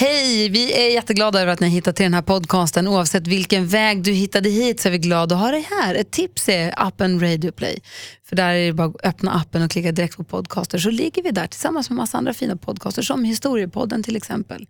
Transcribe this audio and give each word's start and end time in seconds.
Hej! 0.00 0.48
Vi 0.48 0.72
är 0.72 0.90
jätteglada 0.90 1.40
över 1.40 1.52
att 1.52 1.60
ni 1.60 1.66
har 1.66 1.74
hittat 1.74 1.96
till 1.96 2.04
den 2.04 2.14
här 2.14 2.22
podcasten. 2.22 2.88
Oavsett 2.88 3.26
vilken 3.26 3.66
väg 3.66 4.02
du 4.02 4.12
hittade 4.12 4.48
hit 4.48 4.80
så 4.80 4.88
är 4.88 4.92
vi 4.92 4.98
glada 4.98 5.34
att 5.34 5.40
ha 5.40 5.50
dig 5.50 5.68
här. 5.70 5.94
Ett 5.94 6.10
tips 6.10 6.48
är 6.48 6.74
appen 6.76 7.20
Radio 7.20 7.52
Play. 7.52 7.78
För 8.28 8.36
där 8.36 8.54
är 8.54 8.66
det 8.66 8.72
bara 8.72 8.88
att 8.88 9.04
öppna 9.04 9.32
appen 9.32 9.62
och 9.62 9.70
klicka 9.70 9.92
direkt 9.92 10.16
på 10.16 10.24
podcaster 10.24 10.78
så 10.78 10.90
ligger 10.90 11.22
vi 11.22 11.30
där 11.30 11.46
tillsammans 11.46 11.90
med 11.90 11.96
massa 11.96 12.18
andra 12.18 12.34
fina 12.34 12.56
podcaster 12.56 13.02
som 13.02 13.24
Historiepodden 13.24 14.02
till 14.02 14.16
exempel. 14.16 14.66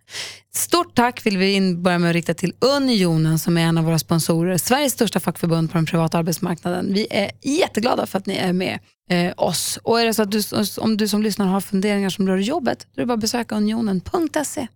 Stort 0.55 0.95
tack 0.95 1.25
vill 1.25 1.37
vi 1.37 1.75
börja 1.75 1.99
med 1.99 2.09
att 2.09 2.13
rikta 2.13 2.33
till 2.33 2.53
Unionen 2.59 3.39
som 3.39 3.57
är 3.57 3.61
en 3.61 3.77
av 3.77 3.83
våra 3.83 3.99
sponsorer. 3.99 4.57
Sveriges 4.57 4.93
största 4.93 5.19
fackförbund 5.19 5.71
på 5.71 5.77
den 5.77 5.85
privata 5.85 6.17
arbetsmarknaden. 6.17 6.93
Vi 6.93 7.07
är 7.09 7.31
jätteglada 7.41 8.05
för 8.05 8.17
att 8.17 8.25
ni 8.25 8.35
är 8.35 8.53
med 8.53 8.79
eh, 9.09 9.33
oss. 9.37 9.79
Och 9.83 10.01
är 10.01 10.05
det 10.05 10.13
så 10.13 10.21
att 10.21 10.31
du, 10.31 10.41
om 10.77 10.97
du 10.97 11.07
som 11.07 11.23
lyssnar 11.23 11.45
har 11.45 11.61
funderingar 11.61 12.09
som 12.09 12.27
rör 12.27 12.37
jobbet, 12.37 12.87
då 12.95 13.01
är 13.01 13.03
det 13.03 13.07
bara 13.07 13.13
att 13.13 13.19
besöka 13.19 13.55
unionen.se. 13.55 14.67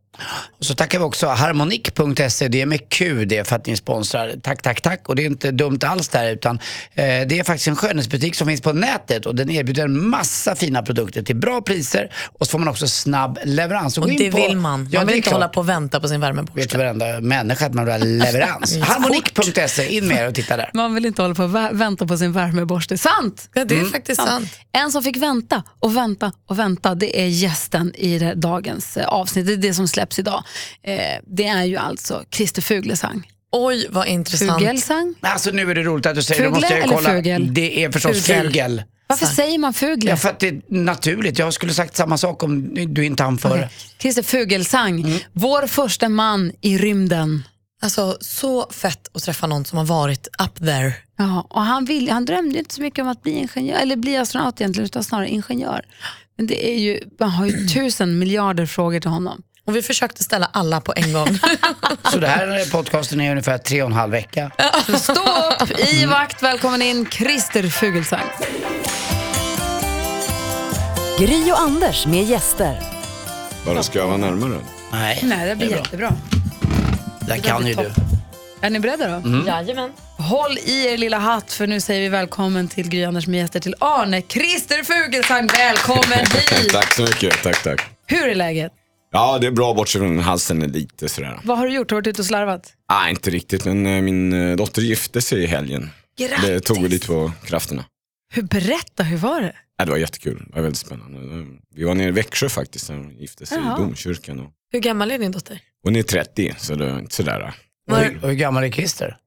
Och 0.60 0.66
så 0.66 0.76
tackar 0.76 1.00
vi 1.00 1.06
också 1.06 1.28
harmonik.se, 1.28 2.48
det 2.48 2.62
är 2.62 2.66
med 2.66 2.90
Q 2.90 3.26
det 3.26 3.48
för 3.48 3.56
att 3.56 3.66
ni 3.66 3.78
sponsrar. 3.78 4.36
Tack, 4.44 4.62
tack, 4.62 4.82
tack. 4.82 5.10
Och 5.10 5.16
det 5.16 5.22
är 5.22 5.26
inte 5.26 5.52
dumt 5.52 5.80
alls 5.84 6.10
där 6.10 6.32
utan 6.32 6.56
eh, 6.94 7.04
det 7.04 7.40
är 7.40 7.44
faktiskt 7.44 7.68
en 7.68 7.76
skönhetsbutik 7.76 8.36
som 8.36 8.48
finns 8.48 8.62
på 8.62 8.73
nätet 8.74 9.26
och 9.26 9.36
den 9.36 9.50
erbjuder 9.50 9.84
en 9.86 10.10
massa 10.10 10.56
fina 10.56 10.82
produkter 10.84 11.24
till 11.24 11.36
bra 11.36 11.62
priser 11.62 12.14
och 12.40 12.46
så 12.46 12.52
får 12.52 12.60
man 12.60 12.68
också 12.68 12.88
snabb 12.88 13.40
leverans. 13.46 13.98
Och 13.98 14.10
in 14.12 14.18
det 14.18 14.32
på- 14.32 14.38
vill 14.38 14.58
man. 14.58 14.64
Man 14.84 14.90
Ja, 14.92 15.00
vill 15.00 15.08
det 15.08 15.14
är 15.14 15.16
inte 15.18 15.30
klart. 15.30 15.34
hålla 15.34 15.48
på 15.48 15.60
och 15.60 15.70
vänta 15.70 16.00
på 16.00 16.08
sin 16.08 16.20
värmeborste. 16.22 16.60
Vet 16.60 16.70
du 16.70 16.78
varenda 16.78 17.20
människa 17.20 17.66
att 17.66 17.74
man 17.74 17.86
vill 17.86 17.94
ha 17.94 17.98
leverans. 18.04 18.78
Harmonik.se, 18.78 19.88
in 19.98 20.08
med 20.08 20.18
er 20.18 20.28
och 20.28 20.36
titta 20.36 20.58
där. 20.58 20.70
Man 20.74 20.94
vill 20.96 21.06
inte 21.06 21.22
hålla 21.22 21.36
på 21.36 21.44
och 21.44 21.50
vä- 21.56 21.74
vänta 21.74 22.08
på 22.08 22.18
sin 22.18 22.32
värmeborste. 22.32 22.98
Sant! 22.98 23.50
Ja, 23.54 23.66
det 23.66 23.80
är 23.80 23.86
faktiskt 23.86 24.22
sant. 24.22 24.50
En 24.72 24.92
som 24.92 25.04
fick 25.04 25.18
vänta 25.18 25.64
och 25.80 25.98
vänta 25.98 26.32
och 26.50 26.60
vänta, 26.60 26.96
det 26.96 27.22
är 27.22 27.28
gästen 27.28 27.96
i 27.96 28.20
det, 28.20 28.34
dagens 28.36 28.98
eh, 28.98 29.06
avsnitt. 29.08 29.46
Det 29.48 29.54
är 29.54 29.58
det 29.58 29.74
som 29.74 29.88
släpps 29.88 30.20
idag. 30.20 30.44
Eh, 30.84 30.98
det 31.28 31.48
är 31.48 31.64
ju 31.64 31.78
alltså 31.78 32.24
Christer 32.32 32.62
Fuglesang. 32.62 33.28
Oj, 33.56 33.88
vad 33.90 34.08
intressant. 34.08 34.60
Fugelsang? 34.60 35.16
Alltså 35.22 35.52
nu 35.52 35.72
är 35.72 35.76
det 35.76 35.84
roligt 35.84 36.06
att 36.06 36.16
du 36.16 36.24
säger 36.24 36.42
det. 36.42 36.48
Fugle 36.48 36.60
måste 36.62 36.74
jag 36.74 36.84
eller 36.84 36.96
kolla. 36.96 37.10
fugel? 37.10 37.54
Det 37.54 37.84
är 37.84 37.92
förstås 37.92 38.22
Fugel. 38.26 38.46
fugel. 38.46 38.84
Varför 39.08 39.26
säger 39.26 39.58
man 39.58 39.74
Fugle? 39.74 40.10
Ja, 40.10 40.18
för 40.18 40.30
att 40.30 40.40
det 40.40 40.48
är 40.48 40.62
naturligt. 40.68 41.40
Jag 41.40 41.54
skulle 41.54 41.74
sagt 41.74 41.96
samma 41.96 42.18
sak 42.18 42.44
om 42.44 42.74
du 42.94 43.06
inte 43.06 43.24
hann 43.24 43.38
före. 43.38 43.54
Okej. 43.54 43.70
Christer 44.00 44.24
Fugelsang, 44.24 45.00
Mm. 45.02 45.20
vår 45.34 45.68
första 45.68 46.10
man 46.10 46.52
i 46.62 46.78
rymden. 46.78 47.44
Alltså, 47.82 48.18
så 48.22 48.70
fett 48.72 49.08
att 49.14 49.24
träffa 49.24 49.48
någon 49.48 49.66
som 49.66 49.78
har 49.78 49.86
varit 49.86 50.28
up 50.44 50.56
there. 50.60 50.94
Ja, 51.18 51.48
och 51.50 51.62
han, 51.62 51.86
vill, 51.86 52.10
han 52.10 52.26
drömde 52.26 52.60
inte 52.60 52.76
så 52.76 52.82
mycket 52.82 53.00
om 53.04 53.08
att 53.08 53.24
bli 53.24 53.32
ingenjör, 53.32 53.78
eller 53.78 53.96
bli 53.96 54.18
astronaut 54.18 54.62
egentligen, 54.62 54.86
utan 54.86 55.04
snarare 55.04 55.30
ingenjör. 55.30 55.82
Men 56.38 56.48
det 56.48 56.70
är 56.74 56.80
ju, 56.80 57.00
man 57.20 57.30
har 57.30 57.46
ju 57.46 57.68
tusen 57.74 58.20
miljarder 58.20 58.66
frågor 58.66 59.00
till 59.00 59.10
honom. 59.10 59.42
Och 59.68 59.76
vi 59.76 59.82
försökte 59.82 60.24
ställa 60.24 60.50
alla 60.54 60.82
på 60.82 60.94
en 60.96 61.14
gång. 61.14 61.40
Så 62.12 62.18
det 62.20 62.28
här 62.28 62.72
podcasten 62.72 63.22
är 63.22 63.32
ungefär 63.32 63.58
tre 63.58 63.82
och 63.82 63.88
en 63.90 63.94
halv 63.96 64.12
vecka. 64.12 64.52
Stå 64.98 65.54
upp, 65.62 65.80
i 65.80 66.06
vakt, 66.06 66.44
välkommen 66.44 66.82
in 66.82 67.08
Christer 67.12 67.64
Fugelsang. 67.70 68.26
Gry 71.20 71.52
och 71.52 71.60
Anders 71.60 72.06
med 72.06 72.24
gäster. 72.24 72.82
Bara 73.66 73.84
ska 73.84 74.00
jag 74.00 74.08
vara 74.08 74.18
närmare? 74.18 74.60
Nej, 74.92 75.20
Nej, 75.24 75.50
det 75.50 75.56
blir 75.56 75.68
bra. 75.68 75.78
jättebra. 75.78 76.14
Det 77.28 77.40
kan 77.40 77.68
ju 77.68 77.74
du. 77.74 77.92
Är 78.62 78.70
ni 78.70 78.80
beredda 78.80 79.08
då? 79.08 79.14
Mm. 79.16 79.48
Jajamän. 79.48 79.92
Håll 80.18 80.58
i 80.58 80.86
er 80.88 80.98
lilla 80.98 81.18
hatt 81.18 81.54
för 81.54 81.68
nu 81.68 81.82
säger 81.82 82.02
vi 82.02 82.10
välkommen 82.10 82.68
till 82.68 82.90
Gry 82.90 83.04
Anders 83.06 83.28
med 83.28 83.40
gäster 83.40 83.60
till 83.60 83.76
Arne 83.80 84.22
Christer 84.22 84.84
Fugelsang. 84.84 85.48
Välkommen 85.48 86.26
hit! 86.52 86.72
Tack 86.74 86.94
så 86.94 87.02
mycket, 87.02 87.44
tack 87.44 87.64
tack. 87.64 87.82
Hur 88.08 88.28
är 88.30 88.36
läget? 88.36 88.72
Ja, 89.14 89.38
det 89.40 89.48
är 89.48 89.52
bra 89.52 89.74
bortsett 89.74 90.02
från 90.02 90.20
halsen 90.20 90.62
är 90.62 90.68
lite 90.68 91.10
sådär. 91.10 91.40
Vad 91.44 91.58
har 91.58 91.68
du 91.68 91.74
gjort? 91.74 91.92
Har 91.92 91.96
du 91.96 92.02
varit 92.02 92.08
ute 92.08 92.22
och 92.22 92.26
slarvat? 92.26 92.74
Nej, 92.92 93.10
inte 93.10 93.30
riktigt, 93.30 93.66
men 93.66 93.86
eh, 93.86 94.02
min 94.02 94.34
eh, 94.34 94.56
dotter 94.56 94.82
gifte 94.82 95.22
sig 95.22 95.44
i 95.44 95.48
helgen. 95.48 95.90
Grattis! 96.18 96.46
Det 96.46 96.60
tog 96.60 96.90
lite 96.90 97.08
på 97.08 97.32
krafterna. 97.46 97.86
Hur, 98.34 98.44
berätta, 98.44 99.04
hur 99.04 99.18
var 99.18 99.42
det? 99.42 99.56
Ja, 99.78 99.86
det 99.86 99.92
var 99.92 99.98
jättekul, 99.98 100.44
det 100.48 100.56
var 100.56 100.62
väldigt 100.62 100.80
spännande. 100.80 101.46
Vi 101.76 101.84
var 101.84 101.96
nere 101.96 102.08
i 102.08 102.12
Växjö 102.12 102.50
faktiskt, 102.50 102.90
när 102.90 102.98
hon 102.98 103.18
gifte 103.20 103.46
sig 103.46 103.58
Jaha. 103.58 103.78
i 103.78 103.82
domkyrkan. 103.82 104.40
Och 104.40 104.52
Hur 104.72 104.80
gammal 104.80 105.12
är 105.12 105.18
din 105.20 105.32
dotter? 105.32 105.60
hon 105.84 105.96
är 105.96 106.04
30, 106.04 106.56
så 106.58 106.76
det 106.76 106.86
är 106.90 107.00
inte 107.00 107.16
sådär. 107.16 107.54
Hur, 107.92 108.24
och 108.24 108.30
hur 108.30 108.36
gammal 108.36 108.64
är 108.64 108.72
Christer? 108.72 109.18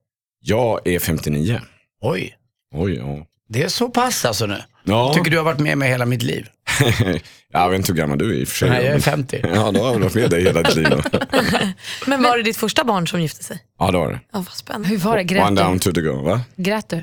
Jag 0.41 0.87
är 0.89 0.99
59. 0.99 1.61
Oj, 2.01 2.37
Oj, 2.75 2.95
ja. 2.95 3.27
det 3.49 3.63
är 3.63 3.69
så 3.69 3.89
pass 3.89 4.25
alltså 4.25 4.47
nu. 4.47 4.63
Ja, 4.85 5.15
Tycker 5.15 5.31
du 5.31 5.37
har 5.37 5.45
varit 5.45 5.61
med 5.61 5.79
mig 5.79 5.89
hela 5.91 6.07
mitt 6.07 6.23
liv? 6.23 6.49
jag 7.53 7.71
vet 7.71 7.77
inte 7.79 7.93
hur 7.93 7.99
gammal 7.99 8.19
du 8.19 8.31
är 8.31 8.41
i 8.41 8.45
och 8.45 8.49
för 8.49 8.57
sig. 8.57 8.71
Nej, 8.71 8.79
jag 8.79 8.87
är 8.89 8.93
men- 8.93 9.03
50. 9.03 9.41
Ja, 9.55 9.71
då 9.71 9.81
har 9.83 9.93
jag 9.93 9.99
varit 9.99 10.15
med 10.15 10.31
dig 10.31 10.43
hela 10.43 10.61
liv. 10.61 10.87
Men 12.07 12.23
var 12.23 12.37
det 12.37 12.43
ditt 12.43 12.57
första 12.57 12.85
barn 12.85 13.07
som 13.09 13.23
gifte 13.23 13.45
sig? 13.45 13.59
Ja, 13.79 13.91
det 13.91 13.99
var 13.99 14.09
det. 14.13 14.21
Ja, 14.33 14.39
vad 14.39 14.47
spännande. 14.55 14.89
Hur 14.89 14.97
var 14.99 15.17
det? 15.17 15.25
Grät 15.25 15.47
One 15.47 15.63
down 15.63 15.79
to 15.79 15.93
the 15.93 16.01
go, 16.01 16.23
va? 16.23 16.41
Grät 16.57 16.89
du? 16.89 17.03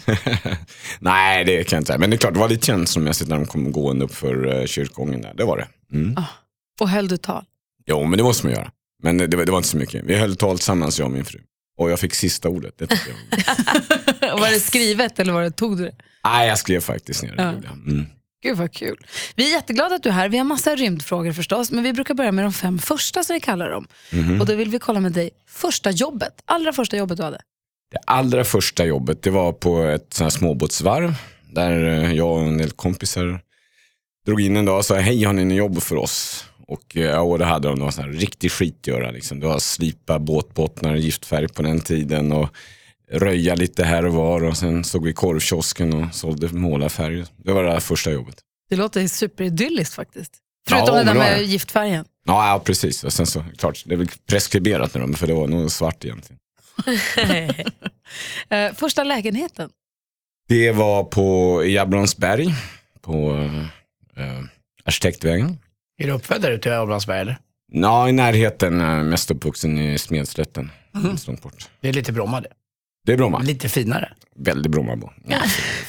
Nej, 0.99 1.43
det 1.45 1.63
kan 1.63 1.77
jag 1.77 1.81
inte 1.81 1.87
säga. 1.87 1.99
Men 1.99 2.09
det 2.09 2.15
är 2.15 2.17
klart, 2.17 2.33
det 2.33 2.39
var 2.39 2.49
lite 2.49 2.65
känslomässigt 2.65 3.27
när 3.27 3.35
de 3.35 3.45
kom 3.45 3.71
gående 3.71 4.05
upp 4.05 4.15
för 4.15 4.59
uh, 4.59 4.65
kyrkogången 4.65 5.21
där. 5.21 5.33
Det 5.33 5.43
var 5.45 5.57
det. 5.57 5.67
Mm. 5.97 6.15
Och 6.81 6.89
höll 6.89 7.07
du 7.07 7.17
tal? 7.17 7.43
Jo, 7.85 8.03
men 8.03 8.17
det 8.17 8.23
måste 8.23 8.45
man 8.45 8.55
göra. 8.55 8.71
Men 9.03 9.17
det, 9.17 9.37
var- 9.37 9.45
det 9.45 9.51
var 9.51 9.59
inte 9.59 9.69
så 9.69 9.77
mycket. 9.77 10.03
Vi 10.05 10.15
höll 10.17 10.35
tal 10.35 10.57
tillsammans, 10.57 10.99
jag 10.99 11.05
och 11.05 11.11
min 11.11 11.25
fru. 11.25 11.39
Och 11.77 11.91
jag 11.91 11.99
fick 11.99 12.13
sista 12.13 12.49
ordet. 12.49 12.73
Det 12.77 12.99
jag. 14.21 14.37
var 14.37 14.49
det 14.51 14.59
skrivet 14.59 15.19
eller 15.19 15.33
var 15.33 15.41
det, 15.43 15.51
tog 15.51 15.77
du 15.77 15.83
det? 15.83 15.95
Nej, 16.25 16.47
jag 16.47 16.57
skrev 16.57 16.79
faktiskt 16.81 17.23
ner 17.23 17.35
det. 17.35 17.41
Ja. 17.63 17.69
Mm. 17.71 18.05
Gud 18.43 18.57
vad 18.57 18.73
kul. 18.73 18.97
Vi 19.35 19.49
är 19.49 19.55
jätteglada 19.55 19.95
att 19.95 20.03
du 20.03 20.09
är 20.09 20.13
här. 20.13 20.29
Vi 20.29 20.37
har 20.37 20.45
massa 20.45 20.75
rymdfrågor 20.75 21.33
förstås, 21.33 21.71
men 21.71 21.83
vi 21.83 21.93
brukar 21.93 22.13
börja 22.13 22.31
med 22.31 22.45
de 22.45 22.53
fem 22.53 22.79
första 22.79 23.23
som 23.23 23.33
vi 23.33 23.39
kallar 23.39 23.69
dem. 23.69 23.87
Mhm. 24.11 24.41
Och 24.41 24.47
då 24.47 24.55
vill 24.55 24.69
vi 24.69 24.79
kolla 24.79 24.99
med 24.99 25.11
dig, 25.11 25.29
första 25.47 25.91
jobbet, 25.91 26.33
allra 26.45 26.73
första 26.73 26.97
jobbet 26.97 27.17
du 27.17 27.23
hade. 27.23 27.41
Det 27.91 27.99
allra 28.05 28.43
första 28.43 28.85
jobbet, 28.85 29.23
det 29.23 29.29
var 29.29 29.53
på 29.53 29.83
ett 29.83 30.13
sånt 30.13 30.33
här 30.33 30.39
småbåtsvarv. 30.39 31.15
Där 31.51 31.83
eh, 31.85 32.13
jag 32.13 32.31
och 32.31 32.41
en 32.41 32.57
del 32.57 32.71
kompisar 32.71 33.39
drog 34.25 34.41
in 34.41 34.57
en 34.57 34.65
dag 34.65 34.77
och 34.77 34.85
sa, 34.85 34.95
hej 34.95 35.23
har 35.23 35.33
ni 35.33 35.45
något 35.45 35.57
jobb 35.57 35.81
för 35.81 35.95
oss? 35.95 36.45
Och 36.67 36.97
eh, 36.97 37.03
ja, 37.03 37.37
det 37.37 37.45
hade 37.45 37.67
de 37.67 37.79
någon 37.79 37.91
sån 37.91 38.03
här 38.03 38.11
riktig 38.11 38.51
skit 38.51 38.77
att 38.81 38.87
göra. 38.87 39.11
Liksom. 39.11 39.39
Det 39.39 39.47
var 39.47 39.59
slipa 39.59 40.19
båtbottnar, 40.19 40.95
giftfärg 40.95 41.47
på 41.47 41.61
den 41.61 41.79
tiden 41.79 42.31
och 42.31 42.49
röja 43.11 43.55
lite 43.55 43.83
här 43.83 44.05
och 44.05 44.13
var. 44.13 44.43
Och 44.43 44.57
sen 44.57 44.83
stod 44.83 45.03
vi 45.03 45.09
i 45.09 45.13
korvkiosken 45.13 45.93
och 45.93 46.15
sålde 46.15 46.47
målarfärg. 46.53 47.23
Det 47.37 47.51
var 47.51 47.63
det 47.63 47.69
där 47.69 47.79
första 47.79 48.11
jobbet. 48.11 48.35
Det 48.69 48.75
låter 48.75 49.07
superidylliskt 49.07 49.95
faktiskt. 49.95 50.33
Förutom 50.67 50.87
Ja, 50.95 51.03
det 51.03 51.03
där 51.03 51.13
med 51.13 51.39
det. 51.39 51.43
giftfärgen. 51.43 52.05
Ja, 52.25 52.47
ja 52.47 52.59
precis. 52.65 53.03
Och 53.03 53.13
sen 53.13 53.25
så, 53.25 53.45
klart, 53.57 53.83
det 53.85 53.93
är 53.93 53.97
väl 53.97 54.09
preskriberat 54.29 54.93
nu 54.95 55.13
för 55.13 55.27
det 55.27 55.33
var 55.33 55.47
nog 55.47 55.71
svart 55.71 56.05
egentligen. 56.05 56.39
Eh, 58.49 58.73
första 58.73 59.03
lägenheten. 59.03 59.69
Det 60.47 60.71
var 60.71 61.03
på 61.03 61.61
Jablonsberg, 61.65 62.47
på 63.01 63.31
eh, 64.17 64.43
Arkitektvägen. 64.85 65.57
Är 65.97 66.07
du 66.07 66.13
uppfödd 66.13 66.41
där 66.41 66.51
ute 66.51 66.69
i 66.69 66.71
Abrahamsberg 66.71 67.19
eller? 67.19 67.37
Ja, 67.71 68.09
i 68.09 68.11
närheten, 68.11 68.81
eh, 68.81 69.03
mest 69.03 69.31
uppvuxen 69.31 69.77
i 69.77 69.97
Smedslätten. 69.97 70.71
Långt 71.27 71.41
bort. 71.41 71.69
Det 71.81 71.89
är 71.89 71.93
lite 71.93 72.11
Bromma 72.11 72.41
det. 72.41 72.49
Det 73.05 73.13
är 73.13 73.17
Bromma. 73.17 73.39
Lite 73.39 73.69
finare. 73.69 74.13
Väldigt 74.35 74.71
Brommabo. 74.71 75.09
Ja, 75.27 75.41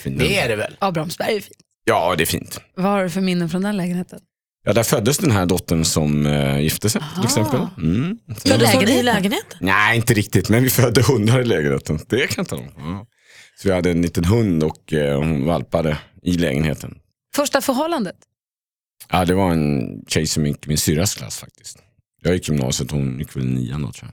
Det 0.04 0.38
är 0.38 0.48
det 0.48 0.56
väl? 0.56 0.76
Abrahamsberg 0.78 1.36
är 1.36 1.40
fint. 1.40 1.56
Ja, 1.84 2.14
det 2.16 2.24
är 2.24 2.26
fint. 2.26 2.60
Vad 2.76 2.86
har 2.86 3.02
du 3.04 3.10
för 3.10 3.20
minnen 3.20 3.48
från 3.48 3.62
den 3.62 3.76
lägenheten? 3.76 4.20
Ja, 4.66 4.72
där 4.72 4.82
föddes 4.82 5.18
den 5.18 5.30
här 5.30 5.46
dottern 5.46 5.84
som 5.84 6.26
eh, 6.26 6.60
gifte 6.60 6.90
sig 6.90 7.02
till 7.14 7.24
exempel. 7.24 7.60
Mm. 7.78 8.18
Föddes 8.38 8.74
hon 8.74 8.82
i 8.88 9.02
lägenheten? 9.02 9.58
Nej, 9.60 9.96
inte 9.96 10.14
riktigt, 10.14 10.48
men 10.48 10.62
vi 10.62 10.70
födde 10.70 11.02
hundar 11.02 11.40
i 11.40 11.44
lägenheten. 11.44 11.98
Det 12.08 12.26
kan 12.26 12.34
jag 12.36 12.48
ta 12.48 12.56
om. 12.56 12.68
Ja. 12.76 13.06
Så 13.56 13.68
vi 13.68 13.74
hade 13.74 13.90
en 13.90 14.02
liten 14.02 14.24
hund 14.24 14.62
och 14.64 14.92
eh, 14.92 15.18
hon 15.18 15.44
valpade 15.46 15.98
i 16.22 16.32
lägenheten. 16.38 16.98
Första 17.36 17.60
förhållandet? 17.60 18.16
Ja, 19.10 19.24
det 19.24 19.34
var 19.34 19.50
en 19.52 19.88
tjej 20.08 20.26
som 20.26 20.46
gick 20.46 20.66
i 20.66 20.68
min 20.68 20.78
syrras 20.78 21.14
klass 21.14 21.38
faktiskt. 21.38 21.78
Jag 22.22 22.34
gick 22.34 22.48
gymnasiet, 22.48 22.90
hon 22.90 23.18
gick 23.18 23.36
väl 23.36 23.44
nian 23.46 23.82
då 23.82 23.92
tror 23.92 24.10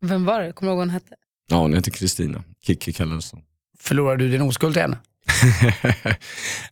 jag. 0.00 0.08
Vem 0.08 0.24
var 0.24 0.42
det? 0.42 0.52
Kommer 0.52 0.70
du 0.72 0.72
ihåg 0.72 0.78
vad 0.78 0.86
hon 0.86 0.90
hette? 0.90 1.14
Ja, 1.50 1.56
hon 1.56 1.74
heter 1.74 1.90
Kristina. 1.90 2.44
Kikki 2.62 2.92
kallades 2.92 3.32
hon. 3.32 3.40
Förlorade 3.80 4.24
du 4.24 4.30
din 4.30 4.42
oskuld 4.42 4.74
till 4.74 4.82
henne? 4.82 4.98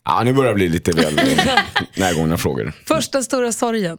ja, 0.04 0.22
nu 0.24 0.32
börjar 0.32 0.50
det 0.50 0.54
bli 0.54 0.68
lite 0.68 0.92
väl 0.92 1.14
närgångna 1.96 2.38
frågor. 2.38 2.72
Första 2.84 3.22
stora 3.22 3.52
sorgen? 3.52 3.98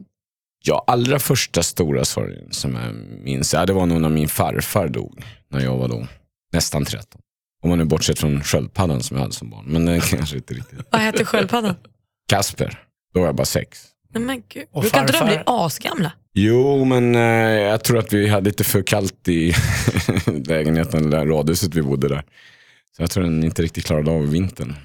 Ja, 0.64 0.84
allra 0.88 1.20
första 1.20 1.64
stora 1.64 2.06
sorgen 2.06 2.54
som 2.54 2.76
jag 2.76 2.94
minns, 3.24 3.54
ja, 3.54 3.66
det 3.66 3.74
var 3.74 3.86
nog 3.86 4.02
när 4.02 4.10
min 4.10 4.28
farfar 4.30 4.88
dog. 4.88 5.24
När 5.52 5.60
jag 5.64 5.78
var 5.78 5.88
då 5.88 6.08
nästan 6.54 6.86
13. 6.86 7.22
Om 7.64 7.70
man 7.70 7.80
nu 7.80 7.86
bortsett 7.86 8.20
från 8.20 8.44
sköldpaddan 8.44 9.04
som 9.04 9.18
jag 9.18 9.22
hade 9.22 9.34
som 9.34 9.50
barn. 9.50 9.66
Men 9.68 9.86
den 9.86 10.02
kanske 10.02 10.36
inte 10.36 10.54
riktigt. 10.54 10.80
Vad 10.92 11.02
hette 11.02 11.26
sköldpaddan? 11.26 11.76
Kasper, 12.30 12.80
då 13.14 13.20
var 13.20 13.28
jag 13.28 13.36
bara 13.36 13.46
sex. 13.46 13.86
Nej 14.10 14.24
men 14.24 14.44
gud. 14.50 14.66
Och 14.72 14.82
Brukar 14.82 15.02
inte 15.02 15.14
de 15.20 15.26
bli 15.26 15.40
asgamla? 15.46 16.12
Jo, 16.34 16.86
men 16.86 17.16
eh, 17.16 17.22
jag 17.62 17.84
tror 17.84 18.00
att 18.00 18.14
vi 18.14 18.28
hade 18.28 18.46
lite 18.46 18.64
för 18.64 18.82
kallt 18.82 19.28
i 19.28 19.54
lägenheten, 20.46 21.06
eller 21.08 21.26
radhuset 21.26 21.76
vi 21.76 21.82
bodde 21.82 22.08
där. 22.10 22.24
Så 22.98 23.04
jag 23.04 23.12
tror 23.12 23.24
den 23.24 23.44
inte 23.44 23.62
riktigt 23.62 23.86
klarade 23.86 24.12
av 24.12 24.30
vintern. 24.32 24.76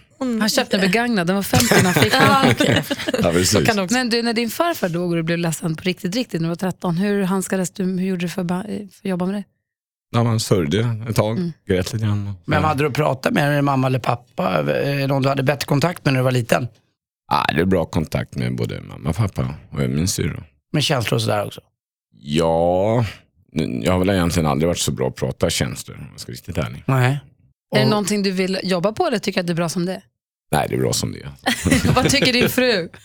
Han 0.40 0.48
köpte 0.48 0.76
en 0.76 0.80
begagnad, 0.80 1.26
den 1.26 1.36
var 1.36 1.42
50 1.42 1.66
när 1.74 1.82
han 1.84 1.94
fick 1.94 2.12
den. 2.12 2.82
Ja, 3.22 3.32
precis. 3.32 3.66
Kan 3.66 3.76
det 3.76 3.82
också. 3.82 3.94
Men 3.94 4.10
du, 4.10 4.22
när 4.22 4.32
din 4.32 4.50
farfar 4.50 4.88
dog 4.88 5.10
och 5.10 5.16
du 5.16 5.22
blev 5.22 5.38
ledsen 5.38 5.76
på 5.76 5.82
riktigt, 5.82 6.14
riktigt 6.14 6.40
när 6.40 6.48
du 6.48 6.48
var 6.48 6.56
13, 6.72 6.96
hur 6.96 7.22
handskades 7.22 7.70
du, 7.70 7.84
hur 7.84 8.06
gjorde 8.06 8.20
du 8.24 8.28
för, 8.28 8.44
ba- 8.44 8.62
för 8.62 8.74
att 8.84 9.04
jobba 9.10 9.26
med 9.26 9.34
det? 9.34 9.44
Ja, 10.14 10.24
man 10.24 10.40
sörjde 10.40 10.96
ett 11.08 11.16
tag, 11.16 11.36
Mm. 11.38 11.52
grät 11.68 11.92
lite 11.92 12.04
grann. 12.06 12.32
Men 12.44 12.64
hade 12.64 12.84
du 12.84 12.90
pratat 12.90 13.32
med 13.32 13.52
din 13.56 13.64
mamma 13.64 13.86
eller 13.86 13.98
pappa? 13.98 14.62
Någon 15.08 15.22
du 15.22 15.28
hade 15.28 15.42
bättre 15.42 15.66
kontakt 15.66 16.04
med 16.04 16.14
när 16.14 16.20
du 16.20 16.24
var 16.24 16.30
liten? 16.32 16.68
Ja, 17.30 17.44
det 17.54 17.60
är 17.60 17.64
bra 17.64 17.84
kontakt 17.84 18.34
med 18.34 18.56
både 18.56 18.80
mamma 18.80 19.10
och 19.10 19.16
pappa 19.16 19.54
och 19.70 19.78
min 19.78 20.08
syrra. 20.08 20.42
Med 20.72 20.82
känslor 20.84 21.14
och 21.16 21.22
sådär 21.22 21.46
också? 21.46 21.60
Ja, 22.14 23.04
jag 23.82 23.92
har 23.92 23.98
väl 23.98 24.10
egentligen 24.10 24.46
aldrig 24.46 24.68
varit 24.68 24.78
så 24.78 24.92
bra 24.92 25.08
att 25.08 25.16
prata 25.16 25.50
känslor 25.50 25.96
om 25.96 26.06
jag 26.10 26.20
ska 26.20 26.30
vara 26.30 26.34
riktigt 26.34 26.58
ärlig. 26.58 26.82
Nej. 26.86 27.20
Är 27.74 27.78
det 27.78 27.84
Och- 27.84 27.90
någonting 27.90 28.22
du 28.22 28.30
vill 28.30 28.60
jobba 28.62 28.92
på 28.92 29.06
eller 29.06 29.18
tycker 29.18 29.40
att 29.40 29.46
det 29.46 29.52
är 29.52 29.54
bra 29.54 29.68
som 29.68 29.86
det 29.86 29.92
är? 29.94 30.02
Nej, 30.52 30.66
det 30.68 30.74
är 30.74 30.78
bra 30.78 30.92
som 30.92 31.12
det 31.12 31.20
är. 31.22 31.92
Vad 31.94 32.08
tycker 32.10 32.32
din 32.32 32.48
fru? 32.48 32.88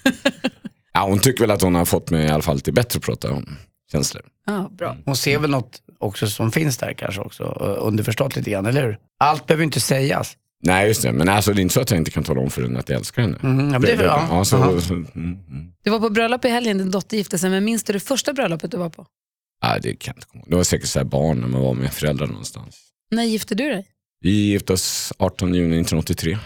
Ja, 0.94 1.04
hon 1.08 1.20
tycker 1.20 1.42
väl 1.44 1.52
att 1.52 1.62
hon 1.62 1.76
har 1.76 1.86
fått 1.86 2.10
mig 2.12 2.26
i 2.26 2.30
alla 2.30 2.42
fall 2.44 2.60
till 2.62 2.74
bättre 2.74 2.98
att 2.98 3.04
prata 3.04 3.32
om 3.32 3.58
känslor. 3.92 4.24
Ja, 4.46 4.70
bra. 4.78 4.98
Hon 5.06 5.16
ser 5.16 5.40
väl 5.40 5.50
något 5.50 5.82
också 6.00 6.28
som 6.28 6.52
finns 6.52 6.78
där 6.78 6.94
kanske 6.94 7.22
också, 7.22 7.44
eh, 7.44 7.86
underförstått 7.88 8.36
lite 8.36 8.52
grann, 8.52 8.66
eller 8.66 8.84
hur? 8.84 8.98
Allt 9.20 9.46
behöver 9.48 9.64
inte 9.64 9.80
sägas. 9.80 10.38
Nej, 10.64 10.88
just 10.88 11.02
det. 11.02 11.12
Men 11.12 11.30
alltså, 11.30 11.54
det 11.54 11.60
är 11.60 11.62
inte 11.62 11.74
så 11.74 11.82
att 11.82 11.92
jag 11.92 11.98
inte 11.98 12.12
kan 12.12 12.24
tala 12.24 12.42
om 12.42 12.50
för 12.50 12.62
henne 12.62 12.80
att 12.80 12.90
jag 12.90 12.98
älskar 12.98 13.22
henne. 13.22 13.38
Mhm, 13.42 13.60
ja, 13.60 13.72
men 13.72 13.82
det 13.82 13.92
är 13.92 13.98
bra. 13.98 14.28
Ja, 14.30 14.46
så, 14.46 14.58
Aha. 14.58 14.82
så, 14.82 14.94
mm, 14.94 15.08
mm. 15.16 15.38
Du 15.84 15.90
var 15.90 16.00
på 16.00 16.10
bröllop 16.10 16.46
i 16.46 16.50
helgen, 16.50 16.78
din 16.78 16.92
dotter 16.92 17.18
gifte 17.18 17.38
sig, 17.40 17.50
men 17.50 17.66
minns 17.66 17.84
du 17.84 17.94
det 17.94 18.00
första 18.00 18.34
bröllopet 18.34 18.72
du 18.72 18.78
var 18.78 18.90
på? 18.90 19.06
Ja, 19.62 19.80
det 19.82 19.96
kan 19.96 20.12
jag 20.12 20.18
inte 20.18 20.28
komma. 20.28 20.44
Det 20.48 20.56
var 20.56 20.64
säkert 20.64 20.88
så 20.88 21.00
här 21.00 21.06
barn 21.06 21.38
när 21.40 21.48
man 21.48 21.62
var 21.62 21.74
med 21.74 21.94
föräldrar 21.94 22.28
någonstans. 22.28 22.76
När 23.12 23.24
gifte 23.24 23.56
du 23.56 23.64
dig? 23.70 23.86
Vi 24.22 24.30
gifte 24.32 24.74
oss 24.74 25.14
18 25.18 25.54
juni 25.54 25.68
1983. 25.82 26.38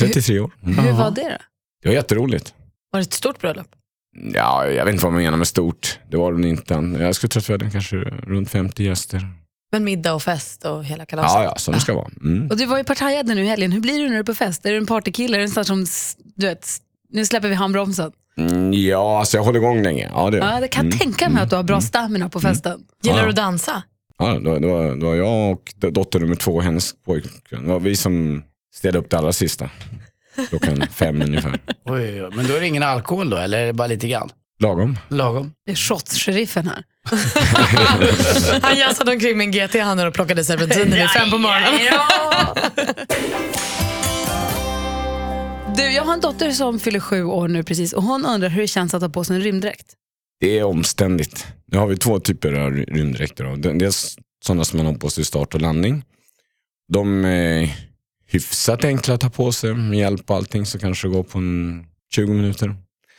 33 0.00 0.40
år. 0.40 0.50
Mm. 0.62 0.78
Hur 0.78 0.88
Jaha. 0.88 0.98
var 0.98 1.10
det 1.10 1.22
då? 1.22 1.36
Det 1.82 1.88
var 1.88 1.94
jätteroligt. 1.94 2.54
Var 2.90 3.00
det 3.00 3.04
ett 3.04 3.12
stort 3.12 3.40
bröllop? 3.40 3.66
Ja, 4.34 4.66
jag 4.66 4.84
vet 4.84 4.92
inte 4.92 5.04
vad 5.04 5.12
man 5.12 5.22
menar 5.22 5.38
med 5.38 5.48
stort. 5.48 5.98
Det 6.10 6.16
var 6.16 6.32
det 6.32 6.48
inte. 6.48 6.74
Jag 6.74 7.14
skulle 7.14 7.28
tro 7.30 7.38
att 7.40 7.48
vi 7.48 7.52
hade 7.52 7.70
kanske 7.70 7.96
runt 7.96 8.50
50 8.50 8.84
gäster. 8.84 9.28
Men 9.72 9.84
middag 9.84 10.14
och 10.14 10.22
fest 10.22 10.64
och 10.64 10.84
hela 10.84 11.06
kalaset? 11.06 11.34
Ja, 11.34 11.44
ja, 11.44 11.54
som 11.56 11.74
det 11.74 11.80
ska 11.80 11.94
vara. 11.94 12.08
Mm. 12.20 12.48
Och 12.50 12.56
du 12.56 12.66
var 12.66 12.78
ju 12.78 12.84
partajade 12.84 13.34
nu 13.34 13.44
i 13.44 13.48
helgen. 13.48 13.72
Hur 13.72 13.80
blir 13.80 13.98
du 13.98 14.04
när 14.04 14.14
du 14.14 14.18
är 14.18 14.22
på 14.22 14.34
fest? 14.34 14.66
Är 14.66 14.70
du 14.70 14.76
en 14.76 14.86
partykille? 14.86 15.36
Är 15.36 15.38
du 15.38 15.44
en 15.44 15.50
sån 15.50 15.64
som, 15.64 15.86
du 16.34 16.46
vet, 16.46 16.68
nu 17.10 17.26
släpper 17.26 17.48
vi 17.48 17.54
handbromsen? 17.54 18.12
Mm, 18.38 18.72
ja, 18.74 19.18
alltså 19.18 19.36
jag 19.36 19.44
håller 19.44 19.58
igång 19.58 19.82
länge. 19.82 20.10
Ja, 20.14 20.30
det, 20.30 20.38
Ja, 20.38 20.60
det 20.60 20.68
kan 20.68 20.84
jag 20.86 20.94
mm. 20.94 20.98
tänka 20.98 21.28
mig 21.28 21.42
att 21.42 21.50
du 21.50 21.56
har 21.56 21.62
bra 21.62 21.80
stamina 21.80 22.28
på 22.28 22.40
festen. 22.40 22.80
Gillar 23.02 23.18
Ja. 23.18 23.24
du 23.24 23.30
att 23.30 23.36
dansa? 23.36 23.82
Ja, 24.18 24.26
det, 24.26 24.50
var, 24.50 24.60
det, 24.60 24.66
var, 24.66 24.96
det 24.96 25.04
var 25.04 25.14
jag 25.14 25.50
och 25.52 25.74
dotter 25.92 26.20
nummer 26.20 26.34
två, 26.36 26.60
hennes 26.60 26.92
pojkvän. 27.06 27.62
Det 27.62 27.68
var 27.68 27.80
vi 27.80 27.96
som 27.96 28.42
städade 28.74 28.98
upp 28.98 29.10
det 29.10 29.18
allra 29.18 29.32
sista. 29.32 29.70
Klockan 30.48 30.82
fem 30.90 31.22
ungefär. 31.22 31.60
Oj, 31.84 32.00
oj, 32.02 32.22
oj. 32.24 32.30
Men 32.36 32.46
då 32.46 32.54
är 32.54 32.60
det 32.60 32.66
ingen 32.66 32.82
alkohol 32.82 33.30
då, 33.30 33.36
eller 33.36 33.58
är 33.58 33.66
det 33.66 33.72
bara 33.72 33.88
lite 33.88 34.08
grann? 34.08 34.30
Lagom. 34.60 34.98
Lagom? 35.08 35.52
Det 35.66 35.72
är 35.72 35.76
shots-sheriffen 35.76 36.66
här. 36.68 36.84
Han 38.62 38.78
jassade 38.78 39.12
omkring 39.12 39.38
med 39.38 39.44
en 39.44 39.50
GT 39.68 39.74
i 39.74 39.78
handen 39.80 40.06
och 40.06 40.14
plockade 40.14 40.44
serpentiner 40.44 40.96
vid 40.96 41.10
fem 41.10 41.30
på 41.30 41.38
morgonen. 41.38 41.80
Du, 45.76 45.82
jag 45.92 46.02
har 46.04 46.12
en 46.14 46.20
dotter 46.20 46.50
som 46.50 46.78
fyller 46.78 47.00
sju 47.00 47.24
år 47.24 47.48
nu 47.48 47.62
precis 47.62 47.92
och 47.92 48.02
hon 48.02 48.26
undrar 48.26 48.48
hur 48.48 48.60
det 48.62 48.68
känns 48.68 48.94
att 48.94 49.02
ha 49.02 49.08
på 49.08 49.24
sig 49.24 49.36
en 49.36 49.42
rymddräkt. 49.42 49.86
Det 50.40 50.58
är 50.58 50.64
omständigt. 50.64 51.46
Nu 51.66 51.78
har 51.78 51.86
vi 51.86 51.96
två 51.96 52.20
typer 52.20 52.52
av 52.52 52.70
ry- 52.72 52.84
rymddräkter. 52.84 53.56
Dels 53.78 54.16
sådana 54.44 54.64
som 54.64 54.76
man 54.76 54.86
har 54.86 54.94
på 54.94 55.10
sig 55.10 55.22
i 55.22 55.24
start 55.24 55.54
och 55.54 55.60
landning. 55.60 56.04
De 56.92 57.24
är 57.24 57.76
hyfsat 58.26 58.84
enkla 58.84 59.14
att 59.14 59.20
ta 59.20 59.30
på 59.30 59.52
sig 59.52 59.74
med 59.74 59.98
hjälp 59.98 60.30
och 60.30 60.36
allting 60.36 60.66
så 60.66 60.78
kanske 60.78 61.08
det 61.08 61.12
går 61.14 61.22
på 61.22 61.38
en 61.38 61.86
20 62.14 62.32
minuter. 62.32 62.76